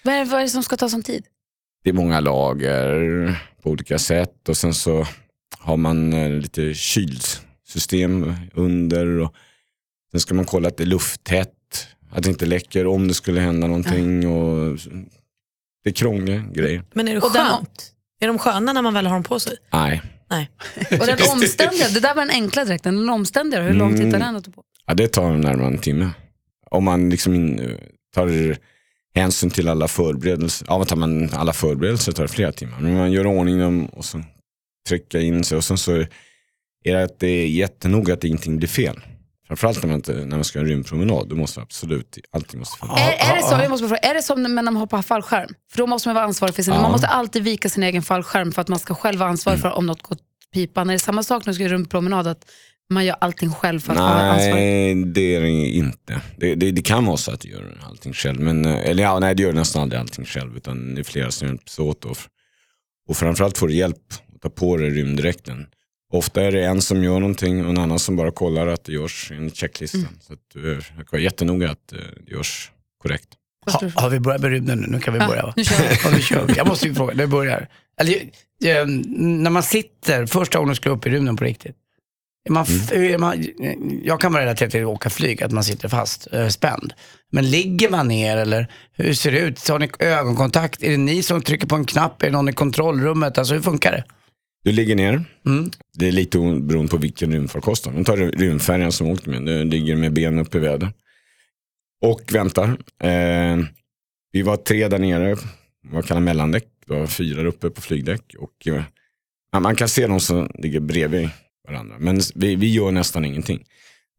Vad 0.10 0.18
är, 0.18 0.26
vad 0.26 0.40
är 0.40 0.44
det 0.44 0.50
som 0.50 0.64
ska 0.64 0.78
ta 0.78 0.90
sån 0.90 1.04
tid? 1.04 1.26
Det 1.84 1.90
är 1.90 1.94
många 1.94 2.20
lager 2.20 3.42
på 3.64 3.70
olika 3.70 4.00
sätt 4.00 4.50
och 4.50 4.58
sen 4.58 4.74
så 4.74 5.06
har 5.60 5.78
man 5.78 6.14
eh, 6.14 6.30
lite 6.30 6.74
kylsystem 6.74 8.36
under. 8.54 9.20
Och 9.20 9.34
sen 10.12 10.20
ska 10.20 10.34
man 10.34 10.46
kolla 10.46 10.68
att 10.68 10.78
det 10.78 10.84
är 10.84 10.86
lufttätt, 10.86 11.88
att 12.12 12.24
det 12.24 12.30
inte 12.30 12.46
läcker 12.46 12.88
om 12.88 13.08
det 13.08 13.14
skulle 13.14 13.42
hända 13.42 13.68
någonting. 13.68 14.28
Och 14.28 14.78
det 15.84 15.90
är 15.90 15.94
krångliga 15.94 16.44
grejer. 16.54 16.84
Men 16.94 17.08
är 17.08 17.14
det 17.14 17.22
Och 17.22 17.34
den- 17.34 17.46
skönt? 17.48 17.92
Är 18.20 18.28
de 18.28 18.40
sköna 18.40 18.74
när 18.74 18.82
man 18.82 18.94
väl 18.94 19.06
har 19.08 19.14
dem 19.14 19.24
på 19.24 19.40
sig? 19.40 19.58
Nej, 19.74 20.02
Nej. 20.30 20.50
Och 21.00 21.06
den 21.06 21.18
omständiga, 21.32 21.88
det 21.90 22.00
där 22.00 22.16
var 22.16 22.22
den 22.26 22.30
enkla 22.36 22.66
dräkten, 22.66 22.96
den 22.98 23.10
omständiga, 23.10 23.62
hur 23.62 23.74
lång 23.74 23.98
tid 23.98 24.12
tar 24.12 24.20
den 24.20 24.36
att 24.36 24.46
ta 24.46 24.52
på? 24.52 24.64
ja, 24.86 24.94
det 24.94 25.08
tar 25.08 25.34
närmare 25.34 25.68
en 25.68 25.78
timme. 25.78 26.10
Om 26.72 26.84
man 26.84 27.10
liksom 27.10 27.60
tar 28.16 28.58
hänsyn 29.16 29.50
till 29.50 29.68
alla 29.70 29.88
förberedelser. 29.88 30.68
Ja, 30.70 30.86
tar 30.86 30.96
man 30.96 31.30
alla 31.34 31.54
förberedelser 31.54 32.12
tar 32.12 32.24
det 32.24 32.30
flera 32.30 32.52
timmar. 32.52 32.80
Men 32.80 32.98
man 32.98 33.12
gör 33.12 33.26
ordning 33.28 33.60
dem 33.60 33.86
och 33.86 34.06
så 34.06 34.24
trycka 34.90 35.20
in 35.20 35.44
sig 35.44 35.58
och 35.58 35.64
sen 35.64 35.78
så 35.78 35.92
är 36.84 36.96
det 36.96 37.04
att 37.04 37.20
det 37.20 37.28
är 37.28 37.48
jättenoga 37.48 38.14
att 38.14 38.24
ingenting 38.24 38.58
blir 38.58 38.68
fel. 38.68 39.00
Framförallt 39.48 39.84
när 39.84 39.88
man, 39.88 39.96
inte, 39.96 40.14
när 40.14 40.36
man 40.38 40.44
ska 40.44 40.60
ha 40.60 40.64
en 40.64 40.70
rymdpromenad, 40.70 41.30
då 41.30 41.36
måste 41.36 41.62
absolut 41.62 42.18
allting 42.32 42.60
måste 42.60 42.78
funka. 42.80 42.96
Är, 42.96 43.32
är, 43.32 43.36
det 43.36 43.44
så, 43.44 43.54
jag 43.54 43.70
måste 43.70 43.88
fråga, 43.88 44.00
är 44.00 44.14
det 44.14 44.22
som 44.22 44.44
när 44.44 44.50
man 44.50 44.76
hoppar 44.76 45.02
fallskärm? 45.02 45.50
För 45.72 45.78
då 45.78 45.88
måste 45.88 46.08
man 46.10 46.16
vara 46.16 46.26
ansvarig 46.26 46.56
för 46.56 46.64
sin, 46.64 46.74
Ja. 46.74 46.82
man 46.82 46.92
måste 46.92 47.08
alltid 47.08 47.44
vika 47.44 47.70
sin 47.70 47.84
egen 47.84 48.02
fallskärm 48.02 48.52
för 48.52 48.62
att 48.62 48.68
man 48.68 48.80
ska 48.80 48.96
själv 48.96 49.20
vara 49.20 49.30
ansvarig 49.30 49.60
Mm. 49.60 49.72
för 49.72 49.78
om 49.78 49.86
något 49.86 50.02
går 50.02 50.18
pipan. 50.54 50.90
Är 50.90 50.94
det 50.94 51.00
samma 51.00 51.24
sak 51.24 51.46
när 51.46 51.52
du 51.52 51.56
ska 51.56 51.64
göra 51.64 51.74
rymdpromenad, 51.74 52.28
att 52.28 52.46
man 52.90 53.06
gör 53.06 53.16
allting 53.22 53.52
själv 53.52 53.80
för 53.80 53.94
att 53.94 54.00
vara 54.00 54.10
ansvarig? 54.32 54.56
Nej, 54.56 54.96
det 55.06 55.36
är 55.36 55.42
det 55.42 55.50
inte. 55.50 56.22
Det, 56.38 56.56
det, 56.56 56.72
det 56.72 56.82
kan 56.82 57.06
vara 57.06 57.18
så 57.18 57.32
att 57.32 57.40
du 57.42 57.50
gör 57.50 57.78
allting 57.84 58.14
själv. 58.14 58.40
Men, 58.40 58.66
eh, 58.66 58.90
eller 58.90 59.04
ja, 59.04 59.20
nej, 59.20 59.36
det 59.36 59.44
gör 59.44 59.54
nästan 59.54 59.82
aldrig 59.82 60.00
allting 60.02 60.26
själv. 60.26 60.58
Utan 60.58 60.96
det 60.96 61.02
är 61.02 61.04
flera 61.04 61.32
som 61.32 61.48
hjälps 61.48 61.80
åt. 61.80 62.06
Och, 62.06 62.18
och 63.10 63.18
framförallt 63.18 63.58
får 63.58 63.68
du 63.68 63.74
hjälp 63.74 63.98
att 64.36 64.42
ta 64.42 64.50
på 64.50 64.78
dig 64.78 64.90
rymddräkten. 64.90 65.66
Ofta 66.14 66.42
är 66.44 66.52
det 66.52 66.66
en 66.66 66.82
som 66.82 67.04
gör 67.04 67.20
någonting 67.20 67.64
och 67.64 67.70
en 67.70 67.78
annan 67.78 68.00
som 68.00 68.16
bara 68.16 68.32
kollar 68.32 68.68
att 68.68 68.84
det 68.84 68.92
görs 68.94 69.32
enligt 69.32 69.56
checklistan. 69.56 70.08
Så 70.22 70.34
att 70.34 70.40
du 70.54 70.72
är- 70.72 70.76
jag 70.76 70.84
kan 70.96 71.06
vara 71.12 71.22
jättenoga 71.22 71.72
att 71.72 71.94
eh, 71.94 72.00
det 72.26 72.32
görs 72.32 72.72
korrekt. 72.98 73.28
Ha, 73.72 73.80
du? 73.80 73.92
har 73.96 74.10
vi 74.10 74.20
börjat 74.20 74.42
med 74.42 74.52
rymden 74.52 74.80
nu? 74.80 74.88
Nu 74.88 75.00
kan 75.00 75.14
vi 75.14 75.20
börja 75.20 75.44
va? 75.44 75.54
nu 75.58 75.64
kör 75.64 75.78
vi. 75.90 75.96
Ja, 76.04 76.10
nu 76.12 76.22
kör 76.22 76.46
vi. 76.46 76.54
Jag 76.58 76.68
måste 76.68 76.88
ju 76.88 76.96
fråga, 76.96 77.14
det 77.14 77.28
börjar. 77.28 77.68
Eller, 78.02 78.14
eh, 78.66 78.86
när 79.18 79.50
man 79.50 79.64
sitter, 79.64 80.26
första 80.26 80.58
gången 80.58 80.70
du 80.70 80.76
ska 80.76 80.90
upp 80.90 81.06
i 81.08 81.10
rymden 81.10 81.36
på 81.38 81.44
riktigt. 81.44 81.76
Man, 82.50 82.66
f- 82.70 82.92
är 82.92 83.18
man, 83.18 83.46
jag 84.04 84.22
kan 84.22 84.34
vara 84.34 84.44
relaterad 84.44 84.72
till 84.72 84.82
att 84.82 84.88
åka 84.88 85.10
flyg, 85.10 85.44
att 85.44 85.52
man 85.52 85.64
sitter 85.64 85.90
fast, 85.90 86.28
eh, 86.34 86.48
spänd. 86.48 86.94
Men 87.32 87.50
ligger 87.52 87.90
man 87.90 88.08
ner 88.08 88.38
eller 88.38 88.68
hur 88.94 89.14
ser 89.14 89.32
det 89.32 89.40
ut? 89.40 89.68
Har 89.68 89.80
ni 89.80 89.90
ögonkontakt? 90.00 90.84
Är 90.84 90.92
det 90.92 90.98
ni 90.98 91.24
som 91.24 91.42
trycker 91.42 91.68
på 91.68 91.76
en 91.76 91.86
knapp? 91.86 92.22
Är 92.22 92.26
det 92.28 92.32
någon 92.34 92.50
i 92.50 92.54
kontrollrummet? 92.54 93.38
Alltså 93.38 93.54
hur 93.54 93.62
funkar 93.62 93.92
det? 93.92 94.04
Du 94.64 94.72
ligger 94.72 94.96
ner. 94.96 95.24
Mm. 95.46 95.72
Det 95.94 96.08
är 96.08 96.12
lite 96.12 96.38
beroende 96.38 96.92
på 96.92 96.98
vilken 96.98 97.32
rymdfarkost. 97.32 97.88
Nu 97.92 98.04
tar 98.04 98.18
rymdfärjan 98.18 98.92
som 98.92 99.08
åkte 99.08 99.30
med. 99.30 99.46
Du 99.46 99.64
ligger 99.66 99.96
med 99.96 100.14
benen 100.14 100.40
upp 100.40 100.56
i 100.56 100.60
väder. 100.60 100.92
Och 102.06 102.22
väntar. 102.34 102.78
Eh, 103.04 103.58
vi 104.32 104.42
var 104.42 104.58
tre 104.58 104.88
där 104.88 105.00
nere, 105.00 105.36
vad 105.92 106.06
kallar 106.06 106.22
mellandäck. 106.22 106.66
Det 106.88 106.94
var 106.94 107.08
fyra 107.08 107.48
uppe 107.48 107.70
på 107.70 107.82
flygdäck. 107.82 108.36
Och, 108.40 108.68
eh, 108.68 108.84
man 109.60 109.76
kan 109.76 109.90
se 109.90 110.08
de 110.08 110.20
som 110.20 110.52
ligger 110.58 110.80
bredvid 110.80 111.30
varandra. 111.70 111.96
Men 112.00 112.22
vi, 112.36 112.56
vi 112.56 112.74
gör 112.74 112.92
nästan 112.92 113.26
ingenting. 113.26 113.64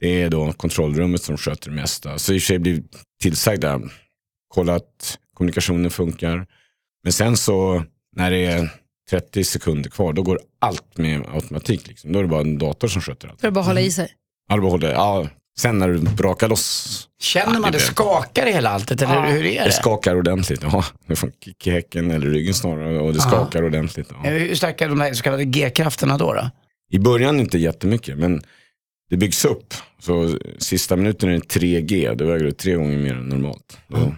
Det 0.01 0.23
är 0.23 0.31
då 0.31 0.53
kontrollrummet 0.53 1.23
som 1.23 1.37
sköter 1.37 1.71
det 1.71 1.77
mesta. 1.77 2.19
Så 2.19 2.33
i 2.33 2.39
och 2.39 2.43
för 2.43 2.47
sig 2.47 2.59
blir 2.59 2.83
tillsagda, 3.23 3.81
kolla 4.55 4.75
att 4.75 5.19
kommunikationen 5.37 5.91
funkar. 5.91 6.47
Men 7.05 7.13
sen 7.13 7.37
så 7.37 7.85
när 8.17 8.31
det 8.31 8.45
är 8.47 8.69
30 9.11 9.45
sekunder 9.45 9.91
kvar, 9.91 10.13
då 10.13 10.23
går 10.23 10.41
allt 10.61 10.99
med 10.99 11.23
automatik. 11.35 11.89
Liksom. 11.89 12.13
Då 12.13 12.19
är 12.19 12.23
det 12.23 12.29
bara 12.29 12.41
en 12.41 12.59
dator 12.59 12.89
som 12.89 13.03
sköter 13.03 13.29
allt. 13.29 13.41
För 13.41 13.49
att 13.49 13.55
bara 13.55 13.65
hålla 13.65 13.81
i 13.81 13.91
sig. 13.91 14.13
Ja, 14.49 14.57
bara 14.57 14.71
håller, 14.71 14.93
ja, 14.93 15.29
sen 15.59 15.79
när 15.79 15.89
du 15.89 15.99
brakar 15.99 16.49
loss, 16.49 17.07
Känner 17.23 17.55
Ja, 17.55 17.59
man 17.61 17.73
det 17.73 17.79
skakar 17.79 18.47
i 18.47 18.53
hela 18.53 18.71
alltet 18.71 19.03
eller 19.03 19.27
hur 19.27 19.45
är 19.47 19.59
det 19.61 19.65
det? 19.65 19.73
skakar 19.73 20.17
ordentligt. 20.17 20.63
Ja, 20.63 20.85
det 21.07 21.17
får 21.17 21.31
kick 21.45 21.67
i 21.67 21.71
häcken 21.71 22.11
eller 22.11 22.27
ryggen 22.27 22.55
snarare 22.55 22.99
och 23.01 23.13
det 23.15 23.21
skakar 23.21 23.65
ordentligt. 23.65 24.09
Ja. 24.23 24.29
Eh, 24.31 24.33
Hur 24.33 24.55
starka 24.55 24.85
är 24.85 24.89
de 24.89 25.01
här 25.01 25.15
så 25.15 25.23
kallade 25.23 25.45
G-krafterna 25.45 26.19
då? 26.19 26.33
då? 26.33 26.51
I 26.91 26.99
början 26.99 27.41
inte 27.41 27.59
jättemycket, 27.59 28.19
men 28.19 28.43
det 29.11 29.17
byggs 29.17 29.45
upp. 29.45 29.75
Så 29.99 30.39
sista 30.59 30.97
minuten 30.97 31.29
är 31.29 31.33
det 31.33 31.41
3G, 31.41 32.15
då 32.15 32.25
väger 32.27 32.45
du 32.45 32.53
tre 32.53 32.75
gånger 32.75 32.99
mer 32.99 33.15
än 33.15 33.29
normalt. 33.29 33.79
Då 33.89 34.15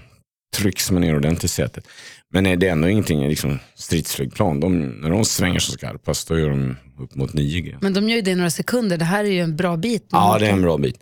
trycks 0.56 0.90
man 0.90 1.02
ner 1.02 1.16
ordentligt 1.16 1.44
i 1.44 1.48
sätet. 1.48 1.88
Men 2.30 2.44
det 2.44 2.66
är 2.68 2.72
ändå 2.72 2.88
ingenting, 2.88 3.28
liksom 3.28 3.58
stridsflygplan, 3.74 4.60
de, 4.60 4.80
när 4.82 5.10
de 5.10 5.24
svänger 5.24 5.58
så 5.58 5.72
skarpast, 5.72 6.28
då 6.28 6.38
gör 6.38 6.50
de 6.50 6.76
upp 6.98 7.14
mot 7.14 7.32
9G. 7.34 7.78
Men 7.80 7.92
de 7.92 8.08
gör 8.08 8.16
ju 8.16 8.22
det 8.22 8.30
i 8.30 8.34
några 8.34 8.50
sekunder, 8.50 8.96
det 8.96 9.04
här 9.04 9.24
är 9.24 9.28
ju 9.28 9.40
en 9.40 9.56
bra 9.56 9.76
bit. 9.76 10.06
Ja, 10.10 10.38
det 10.38 10.46
är 10.46 10.52
en 10.52 10.62
bra 10.62 10.78
bit. 10.78 10.98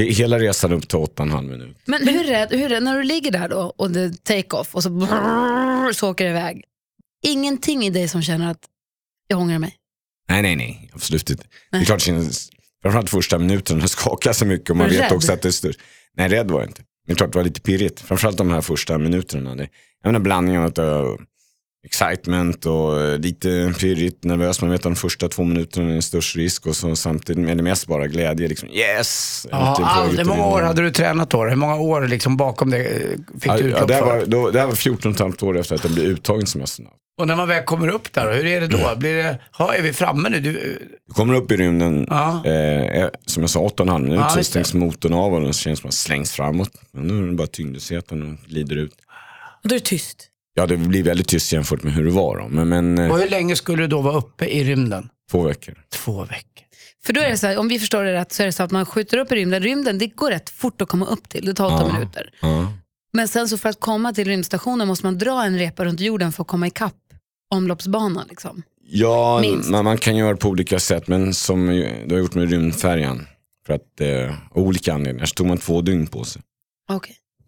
He- 0.00 0.12
Hela 0.12 0.38
resan 0.38 0.72
upp 0.72 0.88
till 0.88 0.98
8,5 0.98 1.42
minut. 1.42 1.76
Men 1.84 2.08
hur 2.08 2.24
rädd, 2.24 2.48
hur 2.52 2.68
rädd, 2.68 2.82
när 2.82 2.96
du 2.96 3.02
ligger 3.02 3.30
där 3.30 3.48
då 3.48 3.74
och 3.76 3.90
det 3.90 4.24
take-off 4.24 4.74
och 4.74 4.82
så, 4.82 4.90
brrr, 4.90 5.92
så 5.92 6.10
åker 6.10 6.24
det 6.24 6.30
iväg. 6.30 6.64
Ingenting 7.26 7.82
i 7.84 7.90
dig 7.90 8.08
som 8.08 8.22
känner 8.22 8.50
att 8.50 8.60
jag 9.28 9.38
ångrar 9.40 9.58
mig. 9.58 9.74
Nej, 10.28 10.42
nej, 10.42 10.56
nej. 10.56 10.90
Absolut 10.94 11.30
inte. 11.30 11.44
Det 11.70 11.76
är 11.76 11.84
klart 11.84 12.02
Framförallt 12.82 13.10
första 13.10 13.38
minuten, 13.38 13.78
den 13.78 13.88
skakar 13.88 14.32
så 14.32 14.46
mycket 14.46 14.70
och 14.70 14.76
man 14.76 14.88
vet 14.88 15.00
rädd? 15.00 15.12
också 15.12 15.32
att 15.32 15.42
det 15.42 15.48
är 15.48 15.52
störst. 15.52 15.80
Nej, 16.16 16.28
rädd 16.28 16.50
var 16.50 16.60
jag 16.60 16.68
inte. 16.68 16.82
Men 17.06 17.16
klart 17.16 17.32
det 17.32 17.38
var 17.38 17.44
lite 17.44 17.60
pirrigt. 17.60 18.00
Framförallt 18.00 18.38
de 18.38 18.50
här 18.50 18.60
första 18.60 18.98
minuterna. 18.98 19.54
Det, 19.54 19.68
jag 20.02 20.12
menar 20.12 20.20
blandningen 20.20 20.62
av 20.62 20.80
uh, 20.80 21.16
excitement 21.84 22.66
och 22.66 23.00
eh, 23.00 23.18
lite 23.18 23.74
pirrigt, 23.80 24.24
nervös. 24.24 24.60
Man 24.60 24.70
vet 24.70 24.78
att 24.78 24.82
de 24.82 24.96
första 24.96 25.28
två 25.28 25.44
minuterna 25.44 25.94
är 25.94 26.00
störst 26.00 26.36
risk 26.36 26.66
och 26.66 26.76
så 26.76 26.96
samtidigt 26.96 27.48
är 27.48 27.54
det 27.54 27.62
mest 27.62 27.86
bara 27.86 28.06
glädje. 28.06 28.48
Liksom, 28.48 28.68
yes! 28.68 29.46
Ja, 29.50 30.06
ut 30.12 30.18
hur 30.18 30.24
många 30.24 30.46
år 30.46 30.62
hade 30.62 30.82
du 30.82 30.90
tränat 30.90 31.30
då? 31.30 31.44
Hur 31.44 31.56
många 31.56 31.76
år 31.76 32.08
liksom 32.08 32.36
bakom 32.36 32.70
det 32.70 32.78
eh, 32.78 33.10
fick 33.40 33.50
Ja, 33.50 33.56
du 33.56 33.62
ja, 33.62 33.68
utlopp 33.68 33.88
det, 33.88 33.94
här 33.94 34.00
för? 34.00 34.18
var, 34.18 34.26
då, 34.26 34.50
det 34.50 34.60
här 34.60 34.66
var 34.66 34.74
14 34.74 35.10
och 35.10 35.16
ett 35.16 35.20
halvt 35.20 35.42
år 35.42 35.58
efter 35.58 35.74
att 35.74 35.84
jag 35.84 35.92
blev 35.92 36.06
uttagen 36.06 36.46
som 36.46 36.62
astronaut. 36.62 36.94
Och 37.18 37.26
när 37.26 37.36
man 37.36 37.48
väl 37.48 37.64
kommer 37.64 37.88
upp 37.88 38.12
där, 38.12 38.32
hur 38.34 38.46
är 38.46 38.60
det 38.60 38.66
då? 38.66 38.96
Blir 38.96 39.14
det, 39.14 39.38
ja, 39.58 39.74
är 39.74 39.82
vi 39.82 39.92
framme 39.92 40.28
nu? 40.28 40.40
Du, 40.40 40.52
Du 41.06 41.12
kommer 41.14 41.34
upp 41.34 41.52
i 41.52 41.56
rymden, 41.56 42.06
Ja. 42.10 42.44
eh, 42.46 43.08
som 43.26 43.42
jag 43.42 43.50
sa, 43.50 43.60
8,5 43.60 44.02
minuter, 44.02 44.22
Ja, 44.28 44.34
det. 44.36 44.44
stängs 44.44 44.74
motorn 44.74 45.12
av 45.14 45.34
och 45.34 45.40
den 45.40 45.52
känns 45.52 45.62
som 45.62 45.72
att 45.72 45.84
man 45.84 45.92
slängs 45.92 46.32
framåt. 46.32 46.70
Men 46.92 47.06
nu 47.06 47.22
är 47.24 47.26
det 47.30 47.34
bara 47.34 47.46
tyngdlösheten 47.46 48.22
och 48.22 48.48
glider 48.48 48.76
ut. 48.76 48.92
Och 49.62 49.68
då 49.68 49.74
är 49.74 49.78
det 49.78 49.84
tyst. 49.84 50.28
Ja, 50.54 50.66
det 50.66 50.76
blir 50.76 51.02
väldigt 51.02 51.28
tyst 51.28 51.52
jämfört 51.52 51.82
med 51.82 51.92
hur 51.92 52.04
det 52.04 52.10
var 52.10 52.38
då. 52.38 52.48
Men, 52.48 52.68
men 52.68 52.98
eh, 52.98 53.10
och 53.10 53.18
hur 53.18 53.28
länge 53.28 53.56
skulle 53.56 53.82
du 53.82 53.86
då 53.86 54.00
vara 54.00 54.14
uppe 54.16 54.46
i 54.46 54.64
rymden? 54.64 55.08
två 55.30 55.42
veckor. 55.42 55.74
Två 55.94 56.20
veckor. 56.24 56.44
För 57.04 57.12
då 57.12 57.20
är 57.20 57.28
det 57.30 57.36
så 57.38 57.46
här, 57.46 57.58
om 57.58 57.68
vi 57.68 57.78
förstår 57.78 58.04
det 58.04 58.12
rätt 58.12 58.32
så 58.32 58.42
är 58.42 58.46
det 58.46 58.52
så 58.52 58.62
att 58.62 58.70
man 58.70 58.86
skjuter 58.86 59.18
upp 59.18 59.32
i 59.32 59.34
rymden. 59.34 59.62
Rymden, 59.62 59.98
det 59.98 60.06
går 60.06 60.30
rätt 60.30 60.50
fort 60.50 60.82
att 60.82 60.88
komma 60.88 61.06
upp 61.06 61.28
till. 61.28 61.44
Det 61.46 61.54
tar 61.54 61.66
åtta 61.66 61.84
Ja. 61.88 61.92
minuter. 61.92 62.30
Ja. 62.42 62.72
Men 63.12 63.28
sen 63.28 63.48
så 63.48 63.58
för 63.58 63.68
att 63.68 63.80
komma 63.80 64.12
till 64.12 64.24
rymdstationen 64.28 64.88
måste 64.88 65.06
man 65.06 65.18
dra 65.18 65.44
en 65.44 65.58
repa 65.58 65.84
runt 65.84 66.00
jorden 66.00 66.32
för 66.32 66.42
att 66.42 66.48
komma 66.48 66.66
ikapp 66.66 66.94
omloppsbanan. 67.50 68.26
Liksom. 68.28 68.62
Ja, 68.90 69.38
Minst. 69.40 69.70
man, 69.70 69.84
man 69.84 69.98
kan 69.98 70.16
göra 70.16 70.36
på 70.36 70.48
olika 70.48 70.78
sätt, 70.78 71.08
men 71.08 71.34
som 71.34 71.66
du 72.06 72.14
har 72.14 72.20
gjort 72.20 72.34
med 72.34 72.50
rymdfärjan. 72.50 73.26
För 73.66 73.74
att 73.74 74.00
eh, 74.00 74.34
av 74.50 74.62
olika 74.62 74.94
anledningar 74.94 75.26
så 75.26 75.34
tog 75.34 75.46
man 75.46 75.58
två 75.58 75.80
dygn 75.80 76.06
på 76.06 76.24
sig. 76.24 76.42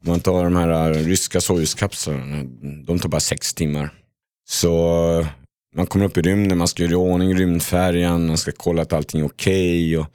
Om 0.04 0.10
man 0.10 0.20
tar 0.20 0.44
de 0.44 0.56
här 0.56 0.90
eh, 0.90 1.04
ryska 1.04 1.40
Soyuz-kapslarna, 1.40 2.44
de 2.86 2.98
tar 2.98 3.08
bara 3.08 3.20
sex 3.20 3.54
timmar. 3.54 3.94
Så 4.48 4.70
eh, 5.20 5.26
man 5.76 5.86
kommer 5.86 6.04
upp 6.04 6.16
i 6.16 6.22
rymden, 6.22 6.58
man 6.58 6.68
ska 6.68 6.82
göra 6.82 6.92
i 6.92 6.94
ordning 6.94 7.34
rymdfärjan, 7.34 8.26
man 8.26 8.38
ska 8.38 8.52
kolla 8.56 8.82
att 8.82 8.92
allting 8.92 9.20
är 9.20 9.26
okej. 9.26 9.98
och 9.98 10.06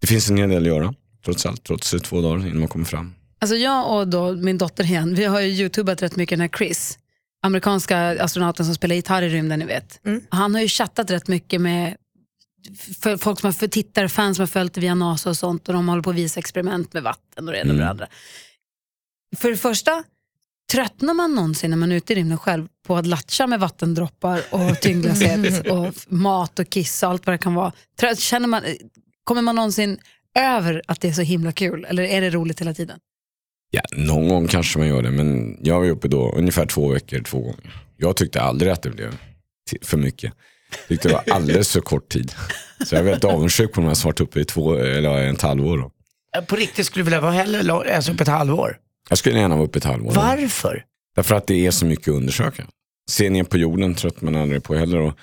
det 0.00 0.06
finns 0.06 0.30
en 0.30 0.36
hel 0.36 0.48
del 0.48 0.62
att 0.62 0.68
göra, 0.68 0.94
trots 1.24 1.46
allt, 1.46 1.64
trots 1.64 1.90
det 1.90 2.00
två 2.00 2.20
dagar 2.20 2.46
innan 2.46 2.58
man 2.58 2.68
kommer 2.68 2.84
fram. 2.84 3.14
Alltså 3.38 3.56
jag 3.56 3.96
och 3.98 4.08
då 4.08 4.32
min 4.32 4.58
dotter 4.58 4.84
igen, 4.84 5.14
vi 5.14 5.24
har 5.24 5.40
ju 5.40 5.46
youtubat 5.46 6.02
rätt 6.02 6.16
mycket 6.16 6.38
den 6.38 6.40
här 6.40 6.58
Chris, 6.58 6.98
amerikanska 7.44 8.22
astronauten 8.24 8.66
som 8.66 8.74
spelar 8.74 8.94
gitarr 8.96 9.22
i 9.22 9.28
rymden, 9.28 9.58
ni 9.58 9.64
vet. 9.64 10.00
Han 10.28 10.54
har 10.54 10.62
ju 10.62 10.68
chattat 10.68 11.10
rätt 11.10 11.28
mycket 11.28 11.60
med 11.60 11.96
för 13.02 13.16
folk 13.16 13.40
som 13.40 13.46
har 13.46 13.52
för 13.52 13.66
tittare, 13.68 14.08
fans 14.08 14.36
som 14.36 14.42
har 14.42 14.46
följt 14.46 14.76
via 14.76 14.94
NASA 14.94 15.30
och 15.30 15.36
sånt 15.36 15.68
och 15.68 15.74
de 15.74 15.88
håller 15.88 16.02
på 16.02 16.10
att 16.10 16.16
visa 16.16 16.40
experiment 16.40 16.92
med 16.92 17.02
vatten 17.02 17.46
och 17.48 17.52
det 17.52 17.58
ena 17.60 17.72
med 17.72 17.82
det 17.82 17.90
andra. 17.90 18.06
För 19.36 19.50
det 19.50 19.56
första, 19.56 20.04
tröttnar 20.72 21.14
man 21.14 21.34
någonsin 21.34 21.70
när 21.70 21.76
man 21.76 21.92
är 21.92 21.96
ute 21.96 22.12
i 22.12 22.16
rymden 22.16 22.38
själv 22.38 22.68
på 22.86 22.96
att 22.96 23.06
latcha 23.06 23.46
med 23.46 23.60
vattendroppar 23.60 24.40
och 24.50 24.80
tyngdlöshet 24.80 25.66
och 25.70 25.86
f- 25.86 26.06
mat 26.08 26.58
och 26.58 26.68
kiss 26.70 27.02
och 27.02 27.08
allt 27.08 27.26
vad 27.26 27.34
det 27.34 27.38
kan 27.38 27.54
vara? 27.54 27.72
Trött, 28.00 28.18
känner 28.18 28.48
man, 28.48 28.62
kommer 29.24 29.42
man 29.42 29.54
någonsin 29.54 29.98
över 30.38 30.82
att 30.86 31.00
det 31.00 31.08
är 31.08 31.12
så 31.12 31.22
himla 31.22 31.52
kul 31.52 31.84
eller 31.88 32.02
är 32.02 32.20
det 32.20 32.30
roligt 32.30 32.60
hela 32.60 32.74
tiden? 32.74 32.98
Ja, 33.74 33.82
någon 33.92 34.28
gång 34.28 34.48
kanske 34.48 34.78
man 34.78 34.88
gör 34.88 35.02
det, 35.02 35.10
men 35.10 35.58
jag 35.62 35.80
var 35.80 35.88
uppe 35.88 36.08
då 36.08 36.32
ungefär 36.36 36.66
två 36.66 36.88
veckor, 36.88 37.20
två 37.20 37.38
gånger. 37.38 37.82
Jag 37.96 38.16
tyckte 38.16 38.42
aldrig 38.42 38.72
att 38.72 38.82
det 38.82 38.90
blev 38.90 39.18
för 39.82 39.98
mycket. 39.98 40.32
Tyckte 40.88 41.08
det 41.08 41.14
var 41.14 41.22
alldeles 41.34 41.72
för 41.72 41.80
kort 41.80 42.08
tid. 42.08 42.32
Så 42.86 42.94
jag 42.94 43.00
är 43.00 43.04
väldigt 43.04 43.24
avundsjuk 43.24 43.72
på 43.72 43.80
de 43.80 43.86
här 43.86 43.94
som 43.94 44.08
varit 44.08 44.20
uppe 44.20 44.40
i 44.40 44.44
två, 44.44 44.74
eller 44.74 45.10
en 45.10 45.36
halvår. 45.40 45.78
Då. 45.78 45.90
På 46.40 46.56
riktigt 46.56 46.86
skulle 46.86 47.00
du 47.00 47.04
vilja 47.04 47.20
vara 47.20 47.32
hellre 47.32 47.96
alltså 47.96 48.12
upp 48.12 48.20
ett 48.20 48.28
halvår? 48.28 48.78
Jag 49.08 49.18
skulle 49.18 49.38
gärna 49.38 49.56
vara 49.56 49.66
uppe 49.66 49.78
ett 49.78 49.84
halvår. 49.84 50.12
Varför? 50.14 50.84
Därför 51.16 51.34
att 51.34 51.46
det 51.46 51.66
är 51.66 51.70
så 51.70 51.86
mycket 51.86 52.08
att 52.08 52.14
undersöka. 52.14 52.66
Se 53.10 53.30
ner 53.30 53.44
på 53.44 53.58
jorden 53.58 53.94
tröttnar 53.94 54.30
man 54.30 54.42
aldrig 54.42 54.62
på 54.62 54.74
heller. 54.74 55.00
Och 55.00 55.18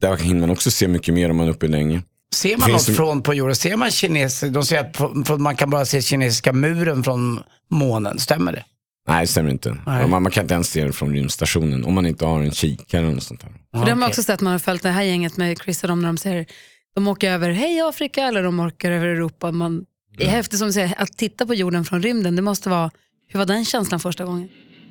där 0.00 0.16
hinner 0.16 0.40
man 0.40 0.50
också 0.50 0.70
se 0.70 0.88
mycket 0.88 1.14
mer 1.14 1.30
om 1.30 1.36
man 1.36 1.46
är 1.46 1.50
uppe 1.50 1.68
länge. 1.68 2.02
Ser 2.32 2.56
man 2.56 2.68
Finns 2.68 2.82
något 2.82 2.86
det- 2.86 2.94
från 2.94 3.22
på 3.22 3.34
jorden? 3.34 3.56
Ser 3.56 3.76
man 3.76 3.90
kineser? 3.90 4.50
De 4.50 4.64
säger 4.64 4.82
att 4.84 5.40
man 5.40 5.56
kan 5.56 5.70
bara 5.70 5.84
se 5.84 6.02
kinesiska 6.02 6.52
muren 6.52 7.04
från 7.04 7.40
månen. 7.70 8.18
Stämmer 8.18 8.52
det? 8.52 8.64
Nej, 9.08 9.20
det 9.20 9.26
stämmer 9.26 9.50
inte. 9.50 9.76
Nej. 9.86 10.08
Man, 10.08 10.22
man 10.22 10.32
kan 10.32 10.44
inte 10.44 10.54
ens 10.54 10.70
se 10.70 10.84
det 10.84 10.92
från 10.92 11.12
rymdstationen 11.12 11.84
om 11.84 11.94
man 11.94 12.06
inte 12.06 12.24
har 12.24 12.40
en 12.42 12.50
kikare 12.52 13.02
eller 13.02 13.14
något 13.14 13.22
sånt 13.22 13.40
där. 13.40 13.48
För 13.78 13.84
det 13.84 13.90
har 13.90 13.96
man 13.98 14.08
också 14.08 14.22
sett, 14.22 14.40
man 14.40 14.52
har 14.52 14.58
följt 14.58 14.82
det 14.82 14.88
här 14.90 15.02
gänget 15.02 15.36
med 15.36 15.58
Chris 15.58 15.82
och 15.82 15.88
dem 15.88 16.00
när 16.02 16.08
de 16.08 16.16
säger 16.16 16.46
de 16.94 17.08
åker 17.08 17.30
över 17.30 17.50
hej 17.50 17.80
Afrika 17.80 18.22
eller 18.24 18.42
de 18.42 18.60
åker 18.60 18.90
över 18.90 19.06
Europa. 19.06 19.52
Man, 19.52 19.84
Det 20.18 20.24
är 20.24 20.28
häftigt 20.30 20.58
som 20.58 20.66
du 20.68 20.72
säger, 20.72 20.94
att 20.98 21.16
titta 21.16 21.46
på 21.46 21.54
jorden 21.54 21.84
från 21.84 22.02
rymden, 22.02 22.36
det 22.36 22.42
måste 22.42 22.68
vara, 22.68 22.90
hur 23.28 23.38
var 23.38 23.46
den 23.46 23.64
känslan 23.64 24.00
första 24.00 24.24
gången? 24.24 24.48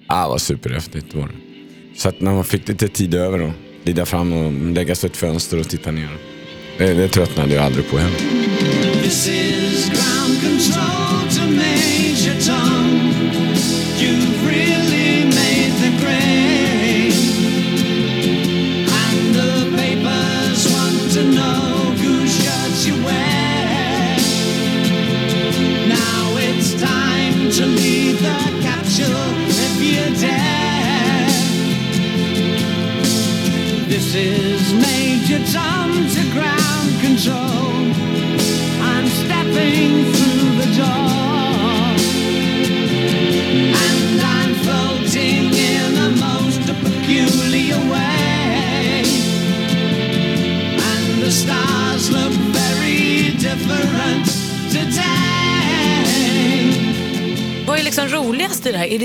Ah, 0.08 0.28
vad 0.28 0.42
superhäftigt 0.42 1.14
var 1.16 1.28
det. 1.28 1.34
Så 2.00 2.10
att 2.10 2.22
när 2.22 2.32
man 2.34 2.44
fick 2.44 2.68
lite 2.68 2.88
tid 2.88 3.16
över 3.16 3.42
och 3.42 3.52
glida 3.84 4.06
fram 4.06 4.34
och 4.34 4.52
lägga 4.54 4.96
sig 4.96 5.10
ett 5.10 5.18
fönster 5.18 5.60
och 5.60 5.70
titta 5.70 5.92
ner. 5.92 6.10
Eh, 6.78 6.88
det, 6.88 6.94
det 6.94 7.08
tröttnade 7.08 7.56
jag 7.56 7.66
aldrig 7.66 7.90
på 7.90 7.98
heller. 7.98 8.20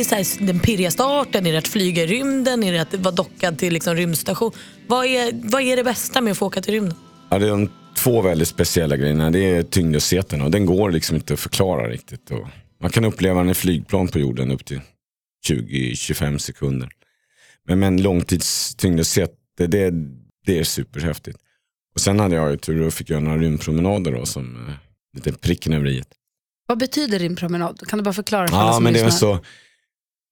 Så 0.07 0.15
här 0.15 0.47
den 0.47 0.61
pirriga 0.61 0.91
starten? 0.91 1.47
Är 1.47 1.53
det 1.53 1.59
att 1.59 1.69
flyga 1.69 2.03
i 2.03 2.07
rymden? 2.07 2.63
Är 2.65 2.73
det 2.73 2.79
att 2.83 2.95
vara 2.95 3.15
dockad 3.15 3.59
till 3.59 3.73
liksom 3.73 3.95
rymdstation? 3.95 4.53
Vad 4.87 5.07
är, 5.07 5.51
vad 5.51 5.63
är 5.63 5.77
det 5.77 5.85
bästa 5.85 6.21
med 6.21 6.31
att 6.31 6.39
få 6.39 6.47
åka 6.47 6.63
till 6.63 6.75
rymden? 6.75 6.95
Ja, 7.31 7.39
det 7.39 7.47
är 7.47 7.51
de 7.51 7.71
två 7.97 8.21
väldigt 8.23 8.49
speciella 8.49 8.97
grejerna. 8.97 9.31
Det 9.31 9.39
är 9.39 9.63
tyngdlösheten 9.63 10.43
och 10.43 10.51
den 10.51 10.67
går 10.67 10.91
liksom 10.91 11.17
inte 11.17 11.35
att 11.35 11.41
förklara 11.41 11.89
riktigt. 11.89 12.31
Och 12.31 12.47
man 12.83 12.91
kan 12.91 13.05
uppleva 13.05 13.41
den 13.41 13.51
i 13.51 13.55
flygplan 13.55 14.09
på 14.09 14.19
jorden 14.19 14.51
upp 14.51 14.65
till 14.65 14.81
20-25 15.49 16.39
sekunder. 16.39 16.89
Men 17.69 17.79
med 17.79 17.87
en 17.87 18.03
långtidstyngdlöshet, 18.03 19.31
det, 19.59 19.67
det, 19.67 19.91
det 20.47 20.59
är 20.59 20.65
superhäftigt. 20.65 21.39
Och 21.95 22.01
sen 22.01 22.21
hade 22.21 22.37
jag 22.37 22.51
ju 22.51 22.57
tur 22.57 22.87
och 22.87 22.95
fick 22.95 23.11
göra 23.11 23.21
några 23.21 23.39
rymdpromenader 23.39 24.13
då, 24.13 24.27
som 24.27 24.67
eh, 24.69 24.73
lite 25.17 25.33
pricken 25.33 25.73
över 25.73 25.87
i. 25.89 26.03
Vad 26.67 26.79
betyder 26.79 27.19
din 27.19 27.37
promenad? 27.37 27.81
Kan 27.89 27.99
du 27.99 28.03
bara 28.03 28.15
förklara 28.15 28.49
för 28.49 28.57
alla 28.57 28.67
Ja, 28.69 28.73
som 28.75 28.85
men 28.85 28.93
det 28.93 28.99
är 28.99 29.05
väl 29.05 29.13
lyssnar? 29.13 29.37
så. 29.37 29.45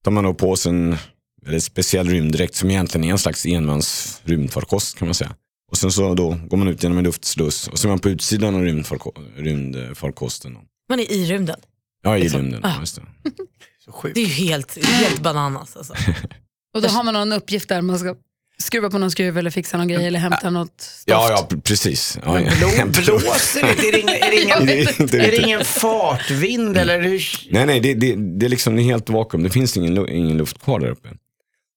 Tar 0.04 0.10
man 0.10 0.24
då 0.24 0.34
på 0.34 0.56
sig 0.56 0.70
en 0.70 0.96
väldigt 1.42 1.64
speciell 1.64 2.08
rymddräkt 2.08 2.54
som 2.54 2.70
egentligen 2.70 3.04
är 3.04 3.10
en 3.12 3.18
slags 3.18 3.46
enmans 3.46 4.20
rymdfarkost 4.24 4.98
kan 4.98 5.08
man 5.08 5.14
säga. 5.14 5.34
Och 5.70 5.78
sen 5.78 5.92
så 5.92 6.14
då 6.14 6.38
går 6.48 6.56
man 6.56 6.68
ut 6.68 6.82
genom 6.82 6.98
en 6.98 7.04
luftsluss 7.04 7.68
och 7.68 7.78
så 7.78 7.88
är 7.88 7.90
man 7.90 7.98
på 7.98 8.08
utsidan 8.08 8.54
av 8.54 8.60
rymdfarko- 8.62 9.36
rymdfarkosten. 9.36 10.56
Man 10.88 11.00
är 11.00 11.12
i 11.12 11.24
rymden. 11.26 11.60
Ja, 12.02 12.16
i 12.16 12.20
Liksom. 12.20 12.40
rymden. 12.40 12.64
Ah. 12.64 12.80
Just 12.80 12.96
det. 12.96 13.02
Så 13.84 13.92
sjukt. 13.92 14.14
Det 14.14 14.20
är 14.20 14.26
ju 14.26 14.32
helt, 14.32 14.84
helt 14.84 15.20
bananas. 15.22 15.76
Alltså. 15.76 15.94
Och 16.74 16.82
då 16.82 16.88
har 16.88 17.04
man 17.04 17.14
någon 17.14 17.32
uppgift 17.32 17.68
där, 17.68 17.82
man 17.82 17.98
ska 17.98 18.14
skruva 18.58 18.90
på 18.90 18.98
någon 18.98 19.10
skruv 19.10 19.38
eller 19.38 19.50
fixa 19.50 19.76
någon 19.76 19.88
grej 19.88 20.06
eller 20.06 20.18
hämta 20.18 20.50
något 20.50 20.80
stoft. 20.80 21.04
Ja, 21.06 21.46
ja, 21.50 21.56
precis. 21.64 22.18
Ja, 22.24 22.32
hämta- 22.32 23.00
blåser 23.02 23.62
det? 23.62 23.88
Är 23.88 23.92
det 23.92 24.00
ingen, 24.00 24.14
är 24.14 24.30
det 24.30 24.42
ingen, 24.42 24.66
Det 24.66 24.72
är 24.72 25.00
inte 25.00 25.16
är 25.16 25.20
det 25.20 25.26
riktigt. 25.26 25.46
ingen 25.46 25.64
fartvind 25.64 26.76
eller 26.76 27.00
hur? 27.02 27.22
Nej, 27.50 27.66
nej, 27.66 27.80
det, 27.80 27.94
det, 27.94 28.14
det 28.38 28.46
är 28.46 28.50
liksom 28.50 28.78
helt 28.78 29.10
vakuum. 29.10 29.42
Det 29.42 29.50
finns 29.50 29.76
ingen, 29.76 30.08
ingen 30.08 30.36
luft 30.36 30.62
kvar 30.64 30.80
där 30.80 30.88
uppe. 30.88 31.08